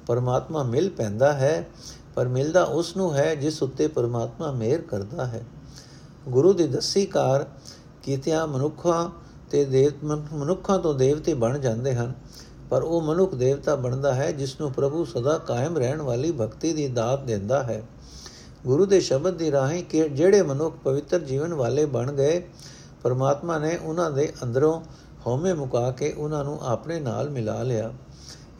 ਪਰਮਾਤਮਾ 0.07 0.63
ਮਿਲ 0.63 0.89
ਪੈਂਦਾ 0.91 1.33
ਹੈ 1.33 1.69
ਪਰ 2.15 2.29
ਮਿਲਦਾ 2.29 2.63
ਉਸ 2.73 2.97
ਨੂੰ 2.97 3.15
ਹੈ 3.15 3.35
ਜਿਸ 3.35 3.63
ਉੱਤੇ 3.63 3.87
ਪਰਮਾਤਮਾ 3.89 4.51
ਮਿਹਰ 4.51 4.83
ਕਰਦਾ 4.83 5.27
ਹੈ 5.27 5.45
ਗੁਰੂ 6.29 6.53
ਦੀ 6.53 6.67
ਦਸੀ 6.67 7.05
ਕਾਰ 7.07 7.47
ਕੀਤਿਆਂ 8.03 8.47
ਮਨੁੱਖਾਂ 8.47 9.09
ਤੇ 9.51 9.65
ਦੇਵ 9.65 10.07
ਮਨੁੱਖਾਂ 10.33 10.79
ਤੋਂ 10.79 10.95
ਦੇਵਤੇ 10.95 11.35
ਬਣ 11.35 11.59
ਜਾਂਦੇ 11.59 11.95
ਹਨ। 11.95 12.13
ਪਰ 12.71 12.83
ਉਹ 12.83 13.01
ਮਨੁੱਖ 13.03 13.35
ਦੇਵਤਾ 13.35 13.75
ਬਣਦਾ 13.75 14.15
ਹੈ 14.15 14.33
ਜਿਸ 14.33 14.61
ਨੂੰ 14.61 14.73
ਪ੍ਰਭੂ 14.73 15.05
ਸਦਾ 15.05 15.39
ਕਾਇਮ 15.39 15.79
ਰਹਿਣ 15.79 16.03
ਵਾਲੀ 16.03 16.33
ਭਗਤੀ 16.33 16.73
ਦੀ 16.73 16.89
ਦਾਤ 16.89 17.25
ਦਿੰਦਾ 17.25 17.63
ਹੈ। 17.63 17.83
ਗੁਰੂ 18.67 18.87
ਦੇ 18.87 19.01
ਸ਼ਬਦ 19.01 19.35
ਦੀ 19.35 19.53
ਰਾਹੀਂ 19.53 19.85
ਕਿ 19.85 20.09
ਜਿਹੜੇ 20.09 20.43
ਮਨੁੱਖ 20.43 20.77
ਪਵਿੱਤਰ 20.77 21.19
ਜੀਵਨ 21.19 21.55
ਵਾਲੇ 21.55 21.85
ਬਣ 21.85 22.13
ਗਏ, 22.13 22.43
ਪਰਮਾਤਮਾ 23.03 23.59
ਨੇ 23.59 23.79
ਉਹਨਾਂ 23.83 24.11
ਦੇ 24.11 24.33
ਅੰਦਰੋਂ 24.43 24.81
ਹਉਮੈ 25.27 25.55
ਮੁਕਾ 25.55 25.91
ਕੇ 25.91 26.13
ਉਹਨਾਂ 26.13 26.45
ਨੂੰ 26.45 26.59
ਆਪਣੇ 26.63 27.01
ਨਾਲ 27.01 27.31
ਮਿਲਾ 27.31 27.63
ਲਿਆ। 27.63 27.93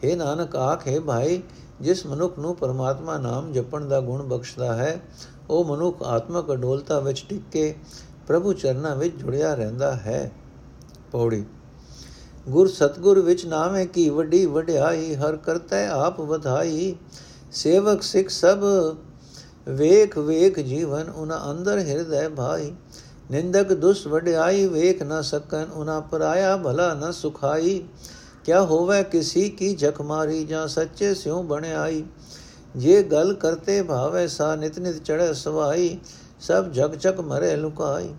ਇਹ 0.03 0.17
ਨਾਨਕ 0.17 0.55
ਆਖੇ 0.55 0.99
ਭਾਈ, 0.99 1.41
ਜਿਸ 1.81 2.05
ਮਨੁੱਖ 2.05 2.39
ਨੂੰ 2.39 2.55
ਪਰਮਾਤਮਾ 2.55 3.17
ਨਾਮ 3.17 3.51
ਜਪਣ 3.51 3.85
ਦਾ 3.85 4.01
ਗੁਣ 4.01 4.23
ਬਖਸ਼ਦਾ 4.23 4.75
ਹੈ, 4.75 5.01
ਉਹ 5.49 5.65
ਮਨੁੱਖ 5.65 6.03
ਆਤਮਕ 6.03 6.53
ਅਡੋਲਤਾ 6.53 6.99
ਵਿੱਚ 6.99 7.25
ਟਿਕ 7.29 7.41
ਕੇ 7.51 7.75
ਪ੍ਰਭੂ 8.27 8.53
ਚਰਨਾਂ 8.53 8.95
ਵਿੱਚ 8.95 9.15
ਜੁੜਿਆ 9.15 9.53
ਰਹਿੰਦਾ 9.53 9.95
ਹੈ। 9.95 10.31
ਪੌੜੀ। 11.11 11.43
ਗੁਰ 12.49 12.67
ਸਤਗੁਰ 12.67 13.19
ਵਿੱਚ 13.19 13.45
ਨਾਮ 13.45 13.75
ਹੈ 13.75 13.85
ਕੀ 13.85 14.09
ਵੱਡੀ 14.09 14.45
ਵਡਿਆਈ, 14.45 15.15
ਹਰ 15.15 15.35
ਕਰਤਾ 15.35 15.87
ਆਪ 15.89 16.19
ਵਧਾਈ। 16.21 16.95
ਸੇਵਕ 17.51 18.01
ਸਿੱਖ 18.01 18.29
ਸਭ, 18.29 18.63
ਵੇਖ 19.67 20.17
ਵੇਖ 20.17 20.59
ਜੀਵਨ 20.59 21.09
ਉਨਾ 21.09 21.41
ਅੰਦਰ 21.51 21.79
ਹਿਰਦੈ 21.79 22.29
ਭਾਈ। 22.29 22.73
ਨਿੰਦਕ 23.31 23.73
ਦੁਸ 23.73 24.07
ਵਡਿਆਈ, 24.07 24.67
ਵੇਖ 24.67 25.03
ਨਾ 25.03 25.21
ਸਕਨ 25.21 25.65
ਉਨਾ 25.73 25.99
ਪਰਾਇਆ, 25.99 26.57
ਭਲਾ 26.57 26.93
ਨ 26.93 27.11
ਸੁਖਾਈ। 27.11 27.83
ਕਿਆ 28.45 28.61
ਹੋਵੇ 28.61 29.03
ਕਿਸੀ 29.03 29.49
ਕੀ 29.49 29.73
ਜਖ 29.75 30.01
ਮਾਰੀ 30.01 30.43
ਜਾਂ 30.45 30.67
ਸੱਚੇ 30.67 31.13
ਸਿਉ 31.13 31.41
ਬਣਾਈ 31.43 32.03
ਜੇ 32.75 33.01
ਗਲ 33.03 33.33
ਕਰਤੇ 33.33 33.81
ਭਾਵੇ 33.81 34.27
ਸਾ 34.27 34.55
ਨਿਤ 34.55 34.79
ਨਿਤ 34.79 35.03
ਚੜੈ 35.03 35.31
ਸਵਾਈ, 35.33 35.97
ਸਭ 36.39 36.71
ਜਗ 36.71 36.95
ਜਗ 36.95 37.19
ਮਰੇ 37.19 37.55
ਲੁਕਾਈ। 37.55 38.09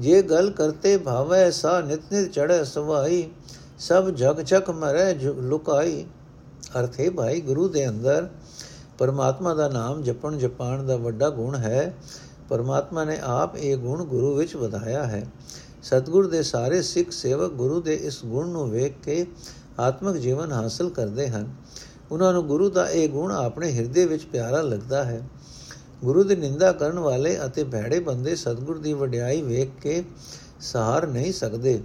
ਜੇ 0.00 0.22
ਗਲ 0.22 0.50
ਕਰਤੇ 0.50 0.96
ਭਾਵੇ, 0.96 1.50
ਸਾ 1.50 1.80
ਨਿਤ 1.80 2.00
ਨਿਤ 2.12 2.32
ਚੜੈ 2.32 2.64
ਸਵਾਈ 2.64 3.28
ਸਭ 3.78 4.10
ਜਗ 4.10 4.40
ਜਗ 4.40 4.70
ਮਰੇ 4.70 5.14
ਲੁਕਾਈ। 5.40 6.04
ਅਰਥੇ 6.80 7.10
ਭਾਈ, 7.10 7.40
ਗੁਰੂ 7.40 7.68
ਦੇ 7.68 7.88
ਅੰਦਰ 7.88 8.28
ਪਰਮਾਤਮਾ 8.98 9.54
ਦਾ 9.54 9.68
ਨਾਮ 9.68 10.02
ਜਪਣ 10.02 10.38
ਜਪਾਣ 10.38 10.82
ਦਾ 10.82 10.96
ਵੱਡਾ 10.96 11.30
ਗੁਣ 11.30 11.54
ਹੈ। 11.54 11.94
ਪਰਮਾਤਮਾ 12.48 13.04
ਨੇ 13.04 13.18
ਆਪ 13.22 13.56
ਇਹ 13.56 13.76
ਗੁਣ 13.76 14.04
ਗੁਰੂ 14.04 14.34
ਵਿੱਚ 14.34 14.56
ਵਧਾਇਆ 14.56 15.04
ਹੈ। 15.04 15.26
ਸਤਗੁਰ 15.82 16.26
ਦੇ 16.26 16.42
ਸਾਰੇ 16.42 16.82
ਸਿੱਖ 16.82 17.10
ਸੇਵਕ 17.10 17.52
ਗੁਰੂ 17.52 17.80
ਦੇ 17.80 17.94
ਇਸ 17.94 18.24
ਗੁਣ 18.24 18.48
ਨੂੰ 18.48 18.70
ਵੇਖ 18.70 18.94
ਕੇ 19.04 19.26
ਆਤਮਿਕ 19.80 20.16
ਜੀਵਨ 20.16 20.52
ਹਾਸਲ 20.52 20.90
ਕਰਦੇ 20.90 21.28
ਹਨ। 21.28 21.54
ਉਹਨਾਂ 22.10 22.32
ਨੂੰ 22.32 22.46
ਗੁਰੂ 22.46 22.70
ਦਾ 22.70 22.90
ਇਹ 22.90 23.08
ਗੁਣ 23.08 23.32
ਆਪਣੇ 23.32 23.72
ਹਿਰਦੇ 23.72 24.06
ਵਿੱਚ 24.06 24.24
ਪਿਆਰਾ 24.24 24.62
ਲੱਗਦਾ 24.62 25.04
ਹੈ। 25.04 25.22
ਗੁਰੂ 26.04 26.24
ਦੀ 26.24 26.36
ਨਿੰਦਾ 26.36 26.72
ਕਰਨ 26.72 26.98
ਵਾਲੇ 26.98 27.38
ਅਤੇ 27.46 27.64
ਭੈੜੇ 27.64 28.00
ਬੰਦੇ 28.00 28.36
ਸਤਗੁਰ 28.36 28.78
ਦੀ 28.78 28.92
ਵਡਿਆਈ 28.92 29.42
ਵੇਖ 29.42 29.82
ਕੇ 29.82 30.04
ਸਹਾਰ 30.60 31.06
ਨਹੀਂ 31.06 31.32
ਸਕਦੇ। 31.32 31.80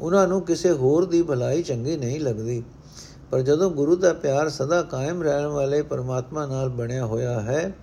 ਉਹਨਾਂ 0.00 0.28
ਨੂੰ 0.28 0.42
ਕਿਸੇ 0.42 0.70
ਹੋਰ 0.70 1.04
ਦੀ 1.04 1.22
ਭਲਾਈ 1.22 1.62
ਚੰਗੀ 1.62 1.96
ਨਹੀਂ 1.96 2.20
ਲੱਗਦੀ। 2.20 2.62
ਪਰ 3.30 3.40
ਜਦੋਂ 3.40 3.70
ਗੁਰੂ 3.70 3.96
ਦਾ 3.96 4.12
ਪਿਆਰ 4.12 4.48
ਸਦਾ 4.48 4.82
ਕਾਇਮ 4.82 5.22
ਰਹਿਣ 5.22 5.46
ਵਾਲੇ 5.46 5.82
ਪਰਮਾਤਮਾ 5.82 6.46
ਨਾਲ 6.46 6.68
ਬਣਿਆ 6.68 7.06
ਹੋਇਆ 7.06 7.40
ਹੈ, 7.40 7.74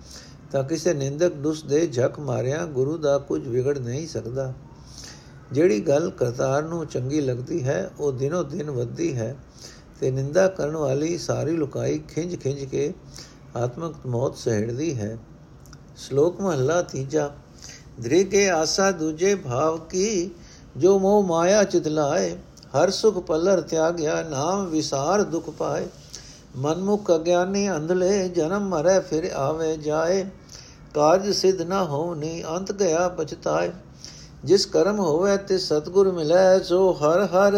ਤਾਂ 0.52 0.64
ਕਿਸੇ 0.64 0.94
ਨਿੰਦਕ 0.94 1.32
ਦੁਸ 1.32 1.62
ਦੇ 1.62 1.86
ਝਕ 1.86 2.18
ਮਾਰਿਆ 2.18 2.66
ਗੁਰੂ 2.66 2.98
ਦਾ 2.98 3.18
ਕੁਝ 3.18 3.48
ਵਿਗੜ 3.48 3.78
ਨਹੀਂ 3.78 4.08
ਸਕਦਾ। 4.08 4.52
ਜਿਹੜੀ 5.52 5.80
ਗੱਲ 5.80 6.10
ਕਰਤਾਰ 6.10 6.62
ਨੂੰ 6.62 6.86
ਚੰਗੀ 6.86 7.20
ਲੱਗਦੀ 7.20 7.64
ਹੈ, 7.64 7.90
ਉਹ 8.00 8.12
ਦਿਨੋ 8.12 8.42
ਦਿਨ 8.42 8.70
ਵੱਧਦੀ 8.70 9.16
ਹੈ 9.16 9.36
ਤੇ 10.00 10.10
ਨਿੰਦਾ 10.10 10.48
ਕਰਨ 10.48 10.76
ਵਾਲੀ 10.76 11.18
ਸਾਰੀ 11.18 11.52
ਲੁਕਾਈ 11.52 11.98
ਖਿੰਝ 12.08 12.36
ਖਿੰਝ 12.36 12.64
ਕੇ 12.64 12.94
ਆਤਮਕ 13.56 13.94
ਮੌਤ 14.06 14.36
ਸਹਿੜਦੀ 14.36 14.94
ਹੈ। 14.94 15.18
ਸ਼ਲੋਕ 15.98 16.40
ਮਹਲਾ 16.40 16.82
ਤੀਜਾ। 16.82 17.30
ਦ੍ਰਿਗੇ 18.00 18.50
ਆਸਾ 18.50 18.90
ਦੂਜੇ 18.90 19.34
ਭਾਵ 19.34 19.78
ਕੀ, 19.78 20.30
ਜੋ 20.76 20.98
ਮੋਹ 20.98 21.22
ਮਾਇਆ 21.22 21.64
ਚਿਤਲਾਏ 21.64 22.36
ਹਰ 22.76 22.90
ਸੁਖ 22.90 23.18
ਪਲਰ 23.18 23.60
ਤਿਆਗਿਆ, 23.60 24.22
ਨਾਮ 24.22 24.66
ਵਿਸਾਰ 24.66 25.22
ਦੁਖ 25.22 25.50
ਪਾਏ। 25.50 25.86
ਮਨਮੁਖ 26.56 27.10
ਅਗਿਆਨੀ 27.14 27.70
ਅੰਧਲੇ, 27.70 28.28
ਜਨਮ 28.28 28.68
ਮਰੇ 28.68 29.00
ਫਿਰ 29.00 29.32
ਆਵੇ 29.32 29.76
ਜਾਏ। 29.76 30.24
ਕਾਜ 30.94 31.30
ਸਿਧ 31.30 31.62
ਨਾ 31.62 31.84
ਹੋਣੀ 31.84 32.44
ਅੰਤ 32.56 32.72
ਗਿਆ 32.72 33.08
ਪਛਤਾਏ। 33.08 33.72
ਜਿਸ 34.44 34.66
ਕਰਮ 34.66 34.98
ਹੋਵੇ 34.98 35.36
ਤੇ 35.36 35.58
ਸਤਗੁਰ 35.58 36.12
ਮਿਲੈ, 36.12 36.60
ਸੋ 36.60 36.92
ਹਰ 36.92 37.24
ਹਰ 37.24 37.52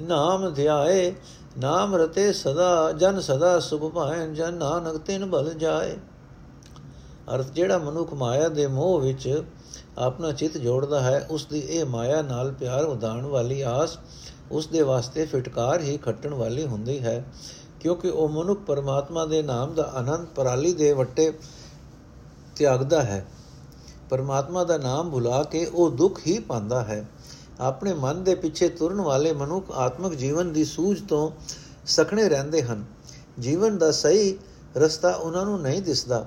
ਨਾਮ 0.00 0.54
ਧਿਆਏ। 0.54 1.14
ਨਾਮ 1.58 1.96
ਰਤੇ 1.96 2.32
ਸਦਾ, 2.32 2.92
ਜਨ 2.92 3.20
ਸਦਾ 3.20 3.60
ਸੁਖ 3.60 3.92
ਪਾਏ, 3.92 4.26
ਜਨ 4.26 4.54
ਨਾਨਕ 4.54 4.96
ਤਿਨ 4.96 5.26
ਬਲ 5.26 5.54
ਜਾਏ। 5.54 5.96
ਅਰਥ 7.34 7.52
ਜਿਹੜਾ 7.52 7.78
ਮਨੁੱਖ 7.78 8.14
ਮਾਇਆ 8.14 8.48
ਦੇ 8.48 8.66
ਮੋਹ 8.66 9.00
ਵਿੱਚ 9.00 9.42
ਆਪਣਾ 9.98 10.32
ਚਿੱਤ 10.32 10.58
ਜੋੜਦਾ 10.58 11.00
ਹੈ, 11.00 11.26
ਉਸ 11.30 11.46
ਦੀ 11.46 11.58
ਇਹ 11.58 11.84
ਮਾਇਆ 11.84 12.22
ਨਾਲ 12.22 12.52
ਪਿਆਰ 12.52 12.86
ਵਧਾਉਣ 12.86 13.26
ਵਾਲੀ 13.26 13.60
ਆਸ 13.60 13.98
ਉਸ 14.52 14.66
ਦੇ 14.66 14.82
ਵਾਸਤੇ 14.82 15.24
ਫਟਕਾਰ 15.24 15.80
ਹੀ 15.80 15.96
ਖੱਟਣ 15.96 16.34
ਵਾਲੀ 16.34 16.66
ਹੁੰਦੀ 16.66 17.00
ਹੈ। 17.00 17.24
ਕਿਉਂਕਿ 17.80 18.08
ਉਹ 18.08 18.28
ਮਨੁੱਖ 18.28 18.60
ਪਰਮਾਤਮਾ 18.60 19.26
ਦੇ 19.26 19.42
ਨਾਮ 19.42 19.74
ਦਾ 19.74 19.82
ਆਨੰਦ 19.82 20.26
ਪਰਾਲੀ 20.26 20.72
ਦੇ 20.72 20.92
ਵੱਟੇ 20.92 21.32
ਤਿਆਗਦਾ 22.56 23.02
ਹੈ। 23.02 23.26
ਪਰਮਾਤਮਾ 24.10 24.64
ਦਾ 24.64 24.78
ਨਾਮ 24.78 25.10
ਭੁਲਾ 25.10 25.42
ਕੇ 25.42 25.66
ਉਹ 25.66 25.90
ਦੁੱਖ 25.90 26.20
ਹੀ 26.26 26.38
ਪਾਉਂਦਾ 26.38 26.84
ਹੈ। 26.84 27.08
ਆਪਣੇ 27.60 27.94
ਮਨ 27.94 28.24
ਦੇ 28.24 28.34
ਪਿੱਛੇ 28.34 28.68
ਤੁਰਨ 28.68 29.00
ਵਾਲੇ 29.00 29.32
ਮਨੁੱਖ 29.32 29.70
ਆਤਮਿਕ 29.70 30.14
ਜੀਵਨ 30.14 30.52
ਦੀ 30.52 30.64
ਸੂਝ 30.64 31.00
ਤੋਂ 31.08 31.30
ਸਖਣੇ 31.86 32.28
ਰਹਿੰਦੇ 32.28 32.62
ਹਨ। 32.62 32.84
ਜੀਵਨ 33.40 33.78
ਦਾ 33.78 33.92
ਸਹੀ 33.92 34.38
ਰਸਤਾ 34.76 35.10
ਉਹਨਾਂ 35.10 35.44
ਨੂੰ 35.44 35.60
ਨਹੀਂ 35.60 35.82
ਦਿਸਦਾ। 35.82 36.26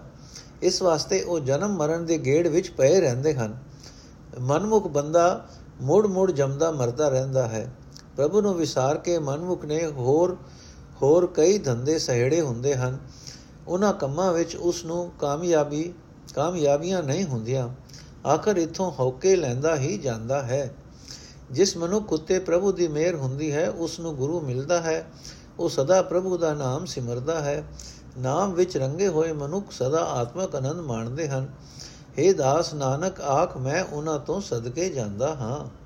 ਇਸ 0.61 0.81
ਵਾਸਤੇ 0.81 1.23
ਉਹ 1.23 1.39
ਜਨਮ 1.39 1.75
ਮਰਨ 1.75 2.05
ਦੇ 2.05 2.17
ਗੇੜ 2.17 2.47
ਵਿੱਚ 2.47 2.69
ਪਏ 2.69 3.01
ਰਹਿੰਦੇ 3.01 3.33
ਹਨ। 3.33 3.57
ਮਨਮੁਖ 4.39 4.87
ਬੰਦਾ 4.87 5.47
ਮੋੜ 5.81 6.07
ਮੋੜ 6.07 6.31
ਜਮਦਾ 6.31 6.71
ਮਰਦਾ 6.71 7.09
ਰਹਿੰਦਾ 7.09 7.47
ਹੈ। 7.47 7.73
ਪ੍ਰਭੂ 8.15 8.41
ਨੂੰ 8.41 8.53
ਵਿਸਾਰ 8.53 8.97
ਕੇ 8.97 9.19
ਮਨਮੁਖ 9.19 9.65
ਨੇ 9.65 9.87
ਹੋਰ 9.87 10.37
ਹੋਰ 11.01 11.27
ਕਈ 11.27 11.57
ਧੰਦੇ 11.57 11.99
ਸਹਿੜੇ 11.99 12.41
ਹੁੰਦੇ 12.41 12.75
ਹਨ। 12.75 12.99
ਉਹਨਾਂ 13.67 13.93
ਕੰਮਾਂ 13.93 14.33
ਵਿੱਚ 14.33 14.55
ਉਸ 14.55 14.85
ਨੂੰ 14.85 15.11
ਕਾਮਯਾਬੀ, 15.19 15.93
ਕਾਮਯਾਬੀਆਂ 16.35 17.03
ਨਹੀਂ 17.03 17.25
ਹੁੰਦੀਆਂ। 17.25 17.69
ਆਖਰ 18.27 18.57
ਇਥੋਂ 18.57 18.91
ਹੌਕੇ 18.99 19.35
ਲੈਂਦਾ 19.35 19.75
ਹੀ 19.75 19.97
ਜਾਂਦਾ 19.97 20.41
ਹੈ। 20.41 20.75
ਜਿਸ 21.51 21.77
ਮਨੁੱਖ 21.77 22.13
ਉਤੇ 22.13 22.39
ਪ੍ਰਭੂ 22.39 22.71
ਦੀ 22.71 22.87
ਮਿਹਰ 22.87 23.15
ਹੁੰਦੀ 23.15 23.51
ਹੈ, 23.51 23.69
ਉਸ 23.69 23.99
ਨੂੰ 23.99 24.15
ਗੁਰੂ 24.15 24.41
ਮਿਲਦਾ 24.41 24.81
ਹੈ। 24.81 25.11
ਉਹ 25.59 25.69
ਸਦਾ 25.69 26.01
ਪ੍ਰਭੂ 26.01 26.37
ਦਾ 26.37 26.53
ਨਾਮ 26.53 26.85
ਸਿਮਰਦਾ 26.85 27.41
ਹੈ। 27.41 27.63
ਨਾਮ 28.17 28.53
ਵਿੱਚ 28.53 28.77
ਰੰਗੇ 28.77 29.07
ਹੋਏ 29.07 29.31
ਮਨੁੱਖ 29.31 29.71
ਸਦਾ 29.71 30.03
ਆਤਮਕ 30.03 30.55
ਆਨੰਦ 30.55 30.79
ਮਾਣਦੇ 30.79 31.27
ਹਨ। 31.27 31.49
हे 32.19 32.35
ਦਾਸ 32.35 32.73
ਨਾਨਕ, 32.73 33.21
ਆਖ 33.21 33.57
ਮੈਂ 33.57 33.83
ਉਹਨਾਂ 33.83 34.19
ਤੋਂ 34.19 34.41
ਸਦਕੇ 34.41 34.89
ਜਾਂਦਾ 34.89 35.35
ਹਾਂ। 35.35 35.81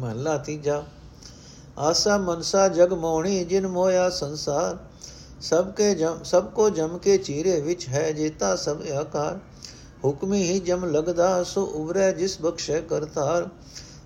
ਮਹਲਾ 0.00 0.36
ਤੀਜਾ, 0.36 0.82
ਆਸਾ 1.78 2.18
ਮਨਸਾ 2.18 2.68
ਜਗ 2.68 2.92
ਮੋਹਣੀ, 2.92 3.44
ਜਿਨ 3.44 3.66
ਮੋਇਆ 3.66 4.10
ਸੰਸਾਰ। 4.10 4.78
ਸਭ 5.40 5.70
ਕੇ 5.72 5.94
ਜਮ, 5.94 6.22
ਸਭ 6.24 6.44
ਕੋ 6.44 6.70
ਜਮ 6.70 6.98
ਕੇ 6.98 7.18
ਚੀਰੇ 7.18 7.60
ਵਿੱਚ 7.60 7.88
ਹੈ, 7.88 8.12
ਜੇਤਾ 8.12 8.56
ਸਭ 8.56 8.76
ਆਕਾਰ। 9.00 9.38
ਹੁਕਮੀ 10.04 10.42
ਹੀ 10.42 10.60
ਜਮ 10.60 10.84
ਲਗਦਾ, 10.84 11.44
ਸੋ 11.44 11.64
ਉਬਰੇ 11.64 12.12
ਜਿਸ 12.12 12.40
ਬਖਸ਼ੇ 12.40 12.80
ਕਰਤਾਰ। 12.80 13.48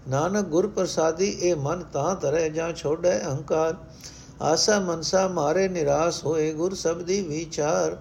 ਨਾਨਕ 0.08 0.46
ਗੁਰ 0.46 0.66
ਪ੍ਰਸਾਦੀ, 0.66 1.28
ਇਹ 1.28 1.56
ਮਨ 1.56 1.84
ਤਾਂ 1.92 2.14
ਤਰੇ 2.14 2.50
ਜਾਂ 2.50 2.72
ਛੋੜੇ 2.72 3.20
ਅਹੰਕਾਰ 3.26 3.76
ਆਸਾ 4.42 4.80
ਮਨਸਾ 4.80 5.28
ਮਾਰੇ 5.28 5.68
ਨਿਰਾਸ਼ 5.68 6.24
ਹੋਏ 6.24 6.52
ਗੁਰ 6.52 6.74
ਸਬਦੀ 6.74 7.22
ਵਿਚਾਰ। 7.22 7.96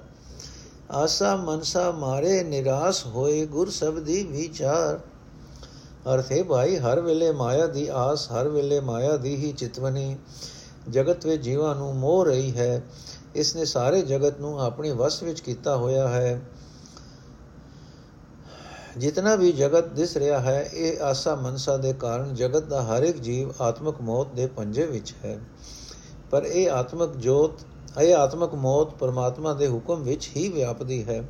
ਆਸਾ 0.91 1.35
ਮਨਸਾ 1.35 1.91
ਮਾਰੇ 1.91 2.43
ਨਿਰਾਸ਼ 2.43 3.05
ਹੋਏ 3.05 3.45
ਗੁਰ 3.45 3.69
ਸਬਦੀ 3.69 4.23
ਵਿਚਾਰ। 4.23 4.99
ਅਰਥੇ 6.13 6.43
ਭਾਈ, 6.43 6.77
ਹਰ 6.77 7.01
ਵੇਲੇ 7.01 7.31
ਮਾਇਆ 7.31 7.67
ਦੀ 7.67 7.87
ਆਸ, 7.91 8.31
ਹਰ 8.31 8.47
ਵੇਲੇ 8.47 8.79
ਮਾਇਆ 8.79 9.17
ਦੀ 9.17 9.35
ਹੀ 9.35 9.53
ਚਿਤਵਨੀ। 9.53 10.17
ਜਗਤ 10.89 11.25
ਵਿੱਚ 11.25 11.43
ਜੀਵਾਂ 11.43 11.75
ਨੂੰ 11.75 11.95
ਮੋਹ 11.95 12.25
ਰਹੀ 12.25 12.57
ਹੈ। 12.57 12.83
ਇਸ 13.35 13.55
ਨੇ 13.55 13.65
ਸਾਰੇ 13.65 14.01
ਜਗਤ 14.01 14.39
ਨੂੰ 14.39 14.61
ਆਪਣੇ 14.61 14.91
ਵਸ 14.91 15.23
ਵਿੱਚ 15.23 15.39
ਕੀਤਾ 15.39 15.75
ਹੋਇਆ 15.75 16.07
ਹੈ। 16.07 16.41
ਜਿਤਨਾ 18.97 19.35
ਵੀ 19.35 19.51
ਜਗਤ 19.51 19.87
ਦਿਸ 19.87 20.17
ਰਿਹਾ 20.17 20.39
ਹੈ, 20.39 20.69
ਇਹ 20.73 21.01
ਆਸਾ 21.01 21.35
ਮਨਸਾ 21.35 21.77
ਦੇ 21.77 21.93
ਕਾਰਨ 21.93 22.35
ਜਗਤ 22.35 22.63
ਦਾ 22.63 22.83
ਹਰ 22.83 23.03
ਇੱਕ 23.03 23.17
ਜੀਵ 23.17 23.51
ਆਤਮਿਕ 23.61 23.95
ਮੌਤ 24.01 24.27
ਦੇ 24.27 24.47
ਪੰਜੇ 24.47 24.85
ਵਿੱਚ 24.85 25.13
ਹੈ। 25.25 25.39
ਪਰ 26.31 26.43
ਇਹ 26.43 26.69
ਆਤਮਿਕ 26.71 27.09
ਜੋਤ, 27.09 27.51
ਇਹ 28.01 28.15
ਆਤਮਿਕ 28.15 28.53
ਮੌਤ 28.55 28.93
ਪਰਮਾਤਮਾ 28.93 29.53
ਦੇ 29.53 29.67
ਹੁਕਮ 29.67 30.03
ਵਿੱਚ 30.03 30.29
ਹੀ 30.35 30.49
ਵਿਆਪਦੀ 30.49 31.03
ਹੈ। 31.03 31.23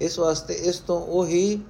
ਇਸ 0.00 0.18
ਵਾਸਤੇ 0.18 0.54
ਇਸ 0.54 0.78
ਤੋਂ 0.78 1.00
ਉਹ 1.00 1.26
ਹੀ 1.26 1.60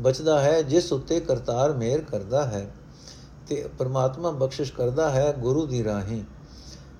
ਬਚਦਾ 0.00 0.40
ਹੈ 0.40 0.62
ਜਿਸ 0.62 0.92
ਉੱਤੇ 0.92 1.20
ਕਰਤਾਰ 1.20 1.72
ਮਿਹਰ 1.72 2.00
ਕਰਦਾ 2.00 2.44
ਹੈ 2.46 2.70
ਤੇ 3.48 3.68
ਪਰਮਾਤਮਾ 3.78 4.30
ਬਖਸ਼ਿਸ਼ 4.30 4.72
ਕਰਦਾ 4.72 5.10
ਹੈ 5.10 5.32
ਗੁਰੂ 5.38 5.66
ਦੀ 5.66 5.84
ਰਾਹੀਂ। 5.84 6.22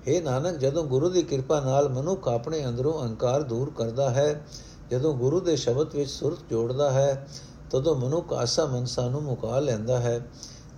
हे 0.07 0.23
ਨਾਨਕ, 0.23 0.57
ਜਦੋਂ 0.57 0.83
ਗੁਰੂ 0.83 1.09
ਦੀ 1.09 1.21
ਕਿਰਪਾ 1.21 1.59
ਨਾਲ 1.59 1.89
ਮਨੁੱਖ 1.89 2.27
ਆਪਣੇ 2.27 2.65
ਅੰਦਰੋਂ 2.65 3.01
ਅਹੰਕਾਰ 3.01 3.43
ਦੂਰ 3.43 3.71
ਕਰਦਾ 3.77 4.09
ਹੈ, 4.09 4.45
ਜਦੋਂ 4.91 5.13
ਗੁਰੂ 5.13 5.39
ਦੇ 5.39 5.55
ਸ਼ਬਦ 5.55 5.95
ਵਿੱਚ 5.95 6.09
ਸੁਰਤ 6.09 6.37
ਜੋੜਦਾ 6.49 6.91
ਹੈ, 6.91 7.27
ਤਦੋਂ 7.71 7.95
ਮਨੁੱਖ 7.95 8.33
ਆਸਾ 8.33 8.65
ਮਨਸਾ 8.65 9.09
ਨੂੰ 9.09 9.21
ਮੁਕਾ 9.21 9.59
ਲੈਂਦਾ 9.59 9.99
ਹੈ। 9.99 10.27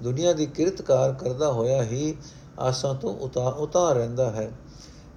ਦੁਨੀਆ 0.04 0.34
ਦੀ 0.34 0.46
ਕਿਰਤਕਾਰ 0.46 1.14
ਕਰਦਾ 1.14 1.52
ਹੋਇਆ 1.52 1.84
ਹੀ 1.84 2.16
ਆਸਾਂ 2.62 2.94
ਤੋਂ 2.96 3.14
ਉਤਾ 3.18 3.48
ਉਤਾ 3.50 3.92
ਰਹਿੰਦਾ 3.94 4.30
ਹੈ। 4.32 4.52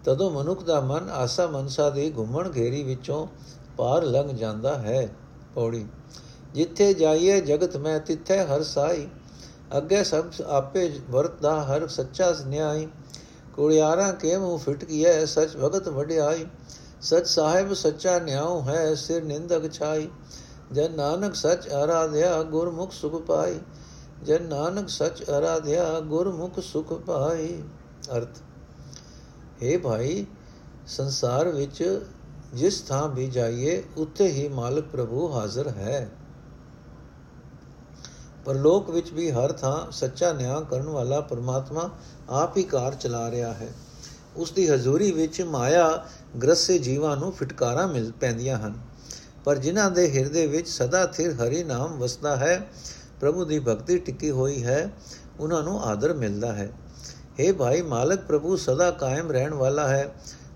ਤਦੋਂ 0.04 0.30
ਮਨੁੱਖ 0.30 0.62
ਦਾ 0.64 0.80
ਮਨ 0.80 1.10
ਆਸਾ 1.10 1.46
ਮਨਸਾ 1.46 1.90
ਦੀ 1.90 2.12
ਘੁੰਮਣ 2.16 2.50
ਘੇਰੀ 2.56 2.82
ਵਿੱਚੋਂ 2.82 3.26
ਪਾਰ 3.76 4.04
ਲੰਘ 4.04 4.28
ਜਾਂਦਾ 4.28 4.74
ਹੈ। 4.78 5.08
ਪੌੜੀ, 5.54 5.84
ਜਿੱਥੇ 6.54 6.92
ਜਾਈਏ 6.94 7.40
ਜਗਤ 7.40 7.76
ਮੈਂ, 7.76 7.98
ਤਿੱਥੇ 8.00 8.38
ਹਰ 8.40 8.62
ਸਾਈ। 8.62 9.06
ਅੱਗੇ 9.78 10.02
ਸਭ 10.04 10.24
ਆਪੇ 10.46 10.90
ਵਰਤਦਾ 11.10 11.62
ਹਰ 11.62 11.86
ਸੱਚਾ 11.88 12.34
ਨਿਆਈ 12.46 12.86
ਕੁੜਿਆਰਾਂ 13.54 14.12
ਕੇ 14.12 14.36
ਮੂੰਹ 14.38 14.58
ਫਿਟ 14.58 14.84
ਕੀਏ 14.84 15.24
ਸੱਚ 15.26 15.56
ਭਗਤ 15.56 15.88
ਵਡਿਆਈ। 15.88 16.46
ਸਚ 17.00 17.26
ਸਾਹਿਬ 17.26 17.72
ਸੱਚਾ 17.74 18.18
ਨਿਆਉ 18.18 18.60
ਹੈ 18.62 18.94
ਸਿਰ 18.94 19.24
ਨਿੰਦਕ 19.24 19.72
ਛਾਈ। 19.72 20.08
ਜਨ 20.72 20.92
ਨਾਨਕ 20.92 21.34
ਸਚ 21.34 21.68
ਆਰਾਧਿਆ 21.68 22.42
ਗੁਰਮੁਖ 22.42 22.92
ਸੁਖ 22.92 23.20
ਪਾਈ। 23.22 23.58
ਜਨ 24.24 24.42
ਨਾਨਕ 24.42 24.88
ਸਚ 24.88 25.30
ਆਰਾਧਿਆ, 25.30 26.00
ਗੁਰਮੁਖ 26.00 26.60
ਸੁਖ 26.60 26.92
ਪਾਈ 26.92 27.62
ਅਰਥ, 28.16 28.38
ਹੈ 29.62 29.78
ਭਾਈ, 29.78 30.26
ਸੰਸਾਰ 30.86 31.48
ਵਿੱਚ 31.48 32.02
ਜਿਸ 32.54 32.80
ਥਾਂ 32.80 33.08
ਵੀ 33.08 33.26
ਜਾਈਏ, 33.26 33.82
ਉੱਥੇ 33.96 34.26
ਹੀ 34.26 34.48
ਮਾਲਕ 34.48 34.84
ਪ੍ਰਭੂ 34.84 35.32
ਹਾਜ਼ਰ 35.32 35.68
ਹੈ। 35.68 36.10
ਪਰ 38.44 38.54
ਲੋਕ 38.54 38.90
ਵਿੱਚ 38.90 39.12
ਵੀ 39.12 39.30
ਹਰ 39.30 39.52
ਥਾਂ 39.52 39.90
ਸੱਚਾ 39.90 40.32
ਨਿਆਂ 40.32 40.60
ਕਰਨ 40.60 40.88
ਵਾਲਾ 40.88 41.20
ਪਰਮਾਤਮਾ 41.20 41.90
ਆਪ 42.28 42.56
ਹੀ 42.56 42.62
ਕਾਰ 42.62 42.94
ਚਲਾ 42.94 43.30
ਰਿਹਾ 43.30 43.52
ਹੈ। 43.52 43.68
ਉਸ 44.36 44.52
ਦੀ 44.52 44.68
ਹਜ਼ੂਰੀ 44.68 45.12
ਵਿੱਚ 45.12 45.42
ਮਾਇਆ 45.42 46.06
ਗ੍ਰਸੇ 46.42 46.78
ਜੀਵਾਂ 46.78 47.16
ਨੂੰ 47.16 47.32
ਫਟਕਾਰਾਂ 47.32 47.88
ਮਿਲ 47.88 48.12
ਪੈਂਦੀਆਂ 48.12 48.58
ਹਨ। 48.58 48.74
ਪਰ 49.44 49.58
ਜਿਨ੍ਹਾਂ 49.58 49.90
ਦੇ 49.90 50.18
ਹਿਰਦੇ 50.18 50.46
ਵਿੱਚ 50.46 50.68
ਸਦਾ 50.68 51.06
ਥਿਰ 51.06 51.34
ਹਰੀ 51.34 51.64
ਨਾਮ 51.64 51.98
ਵਸਦਾ 51.98 52.36
ਹੈ 52.36 52.70
ਪ੍ਰਭੂ 53.19 53.45
ਦੀ 53.45 53.59
ਭਗਤੀ 53.59 53.97
ਟਿੱਕੀ 53.97 54.29
ਹੋਈ 54.31 54.63
ਹੈ 54.63 54.89
ਉਹਨਾਂ 55.39 55.61
ਨੂੰ 55.63 55.81
ਆਦਰ 55.83 56.13
ਮਿਲਦਾ 56.13 56.53
ਹੈ 56.53 56.69
हे 57.39 57.53
ਭਾਈ 57.53 57.81
ਮਾਲਕ 57.81 58.21
ਪ੍ਰਭੂ 58.21 58.55
ਸਦਾ 58.57 58.89
ਕਾਇਮ 58.91 59.31
ਰਹਿਣ 59.31 59.53
ਵਾਲਾ 59.53 59.87
ਹੈ 59.87 60.09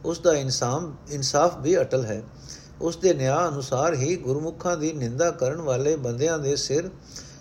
ਉਸ 0.03 0.19
ਦਾ 0.19 0.33
ਇਨਸਾਫ 0.33 1.11
ਇਨਸਾਫ 1.11 1.57
ਵੀ 1.57 1.77
ਅਟਲ 1.77 2.05
ਹੈ 2.05 2.21
ਉਸ 2.81 2.97
ਦੇ 2.97 3.13
ਨਿਆਂ 3.13 3.47
ਅਨੁਸਾਰ 3.47 3.93
ਹੀ 3.93 4.15
ਗੁਰਮੁਖਾਂ 4.15 4.75
ਦੀ 4.77 4.91
ਨਿੰਦਾ 4.93 5.29
ਕਰਨ 5.33 5.61
ਵਾਲੇ 5.61 5.95
ਬੰਦਿਆਂ 5.97 6.37
ਦੇ 6.39 6.55
ਸਿਰ 6.55 6.89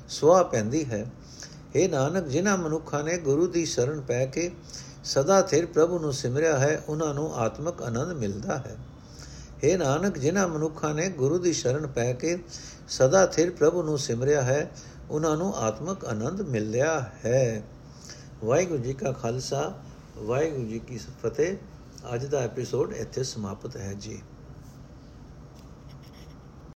ਸੁਆ 0.08 0.42
ਪੈਂਦੀ 0.42 0.84
ਹੈ 0.84 1.04
हे 1.74 1.88
ਨਾਨਕ 1.90 2.26
ਜਿਨ੍ਹਾਂ 2.28 2.56
ਮਨੁੱਖਾਂ 2.58 3.02
ਨੇ 3.04 3.16
ਗੁਰੂ 3.18 3.46
ਦੀ 3.46 3.64
ਸ਼ਰਨ 3.64 4.00
ਪੈ 4.00 4.24
ਕੇ 4.26 4.50
ਸਦਾ 5.04 5.40
ਥਿਰ 5.42 5.66
ਪ੍ਰਭੂ 5.66 5.98
ਨੂੰ 5.98 6.12
ਸਿਮਰਿਆ 6.12 6.58
ਹੈ 6.58 6.82
ਉਹਨਾਂ 6.88 7.12
ਨੂੰ 7.14 7.32
ਆਤਮਿਕ 7.36 7.82
ਆਨੰਦ 7.82 8.12
ਮਿਲਦਾ 8.12 8.56
ਹੈ 8.58 8.76
हे 9.62 9.76
ਨਾਨਕ 9.78 10.18
ਜਿਨ੍ਹਾਂ 10.18 10.46
ਮਨੁੱਖਾਂ 10.48 10.92
ਨੇ 10.94 11.08
ਗੁਰੂ 11.16 11.38
ਦੀ 11.38 11.52
ਸ਼ਰਨ 11.52 11.86
ਪੈ 11.86 12.12
ਕੇ 12.12 12.38
ਸਦਾ 12.88 13.24
ਥਿਰ 13.26 13.50
ਪ੍ਰਭੂ 13.50 13.82
ਨੂੰ 13.82 13.98
ਸਿਮਰਿਆ 13.98 14.42
ਹੈ 14.42 14.70
ਉਹਨਾਂ 15.09 15.37
ਨੂੰ 15.37 15.55
ਆਤਮਿਕ 15.55 16.05
ਆਨੰਦ 16.05 16.41
ਮਿਲਿਆ 16.41 17.11
ਹੈ। 17.25 17.63
ਵਾਹਿਗੁਰੂ 18.45 18.83
ਜੀ 18.83 18.93
ਕਾ 18.93 19.11
ਖਾਲਸਾ, 19.11 19.73
ਵਾਹਿਗੁਰੂ 20.17 20.67
ਜੀ 20.67 20.79
ਕੀ 20.79 20.97
ਫਤਿਹ। 20.97 21.57
ਅੱਜ 22.13 22.25
ਦਾ 22.25 22.39
ਐਪੀਸੋਡ 22.39 22.93
ਇੱਥੇ 22.93 23.23
ਸਮਾਪਤ 23.23 23.77
ਹੈ 23.77 23.93
ਜੀ। 23.93 24.21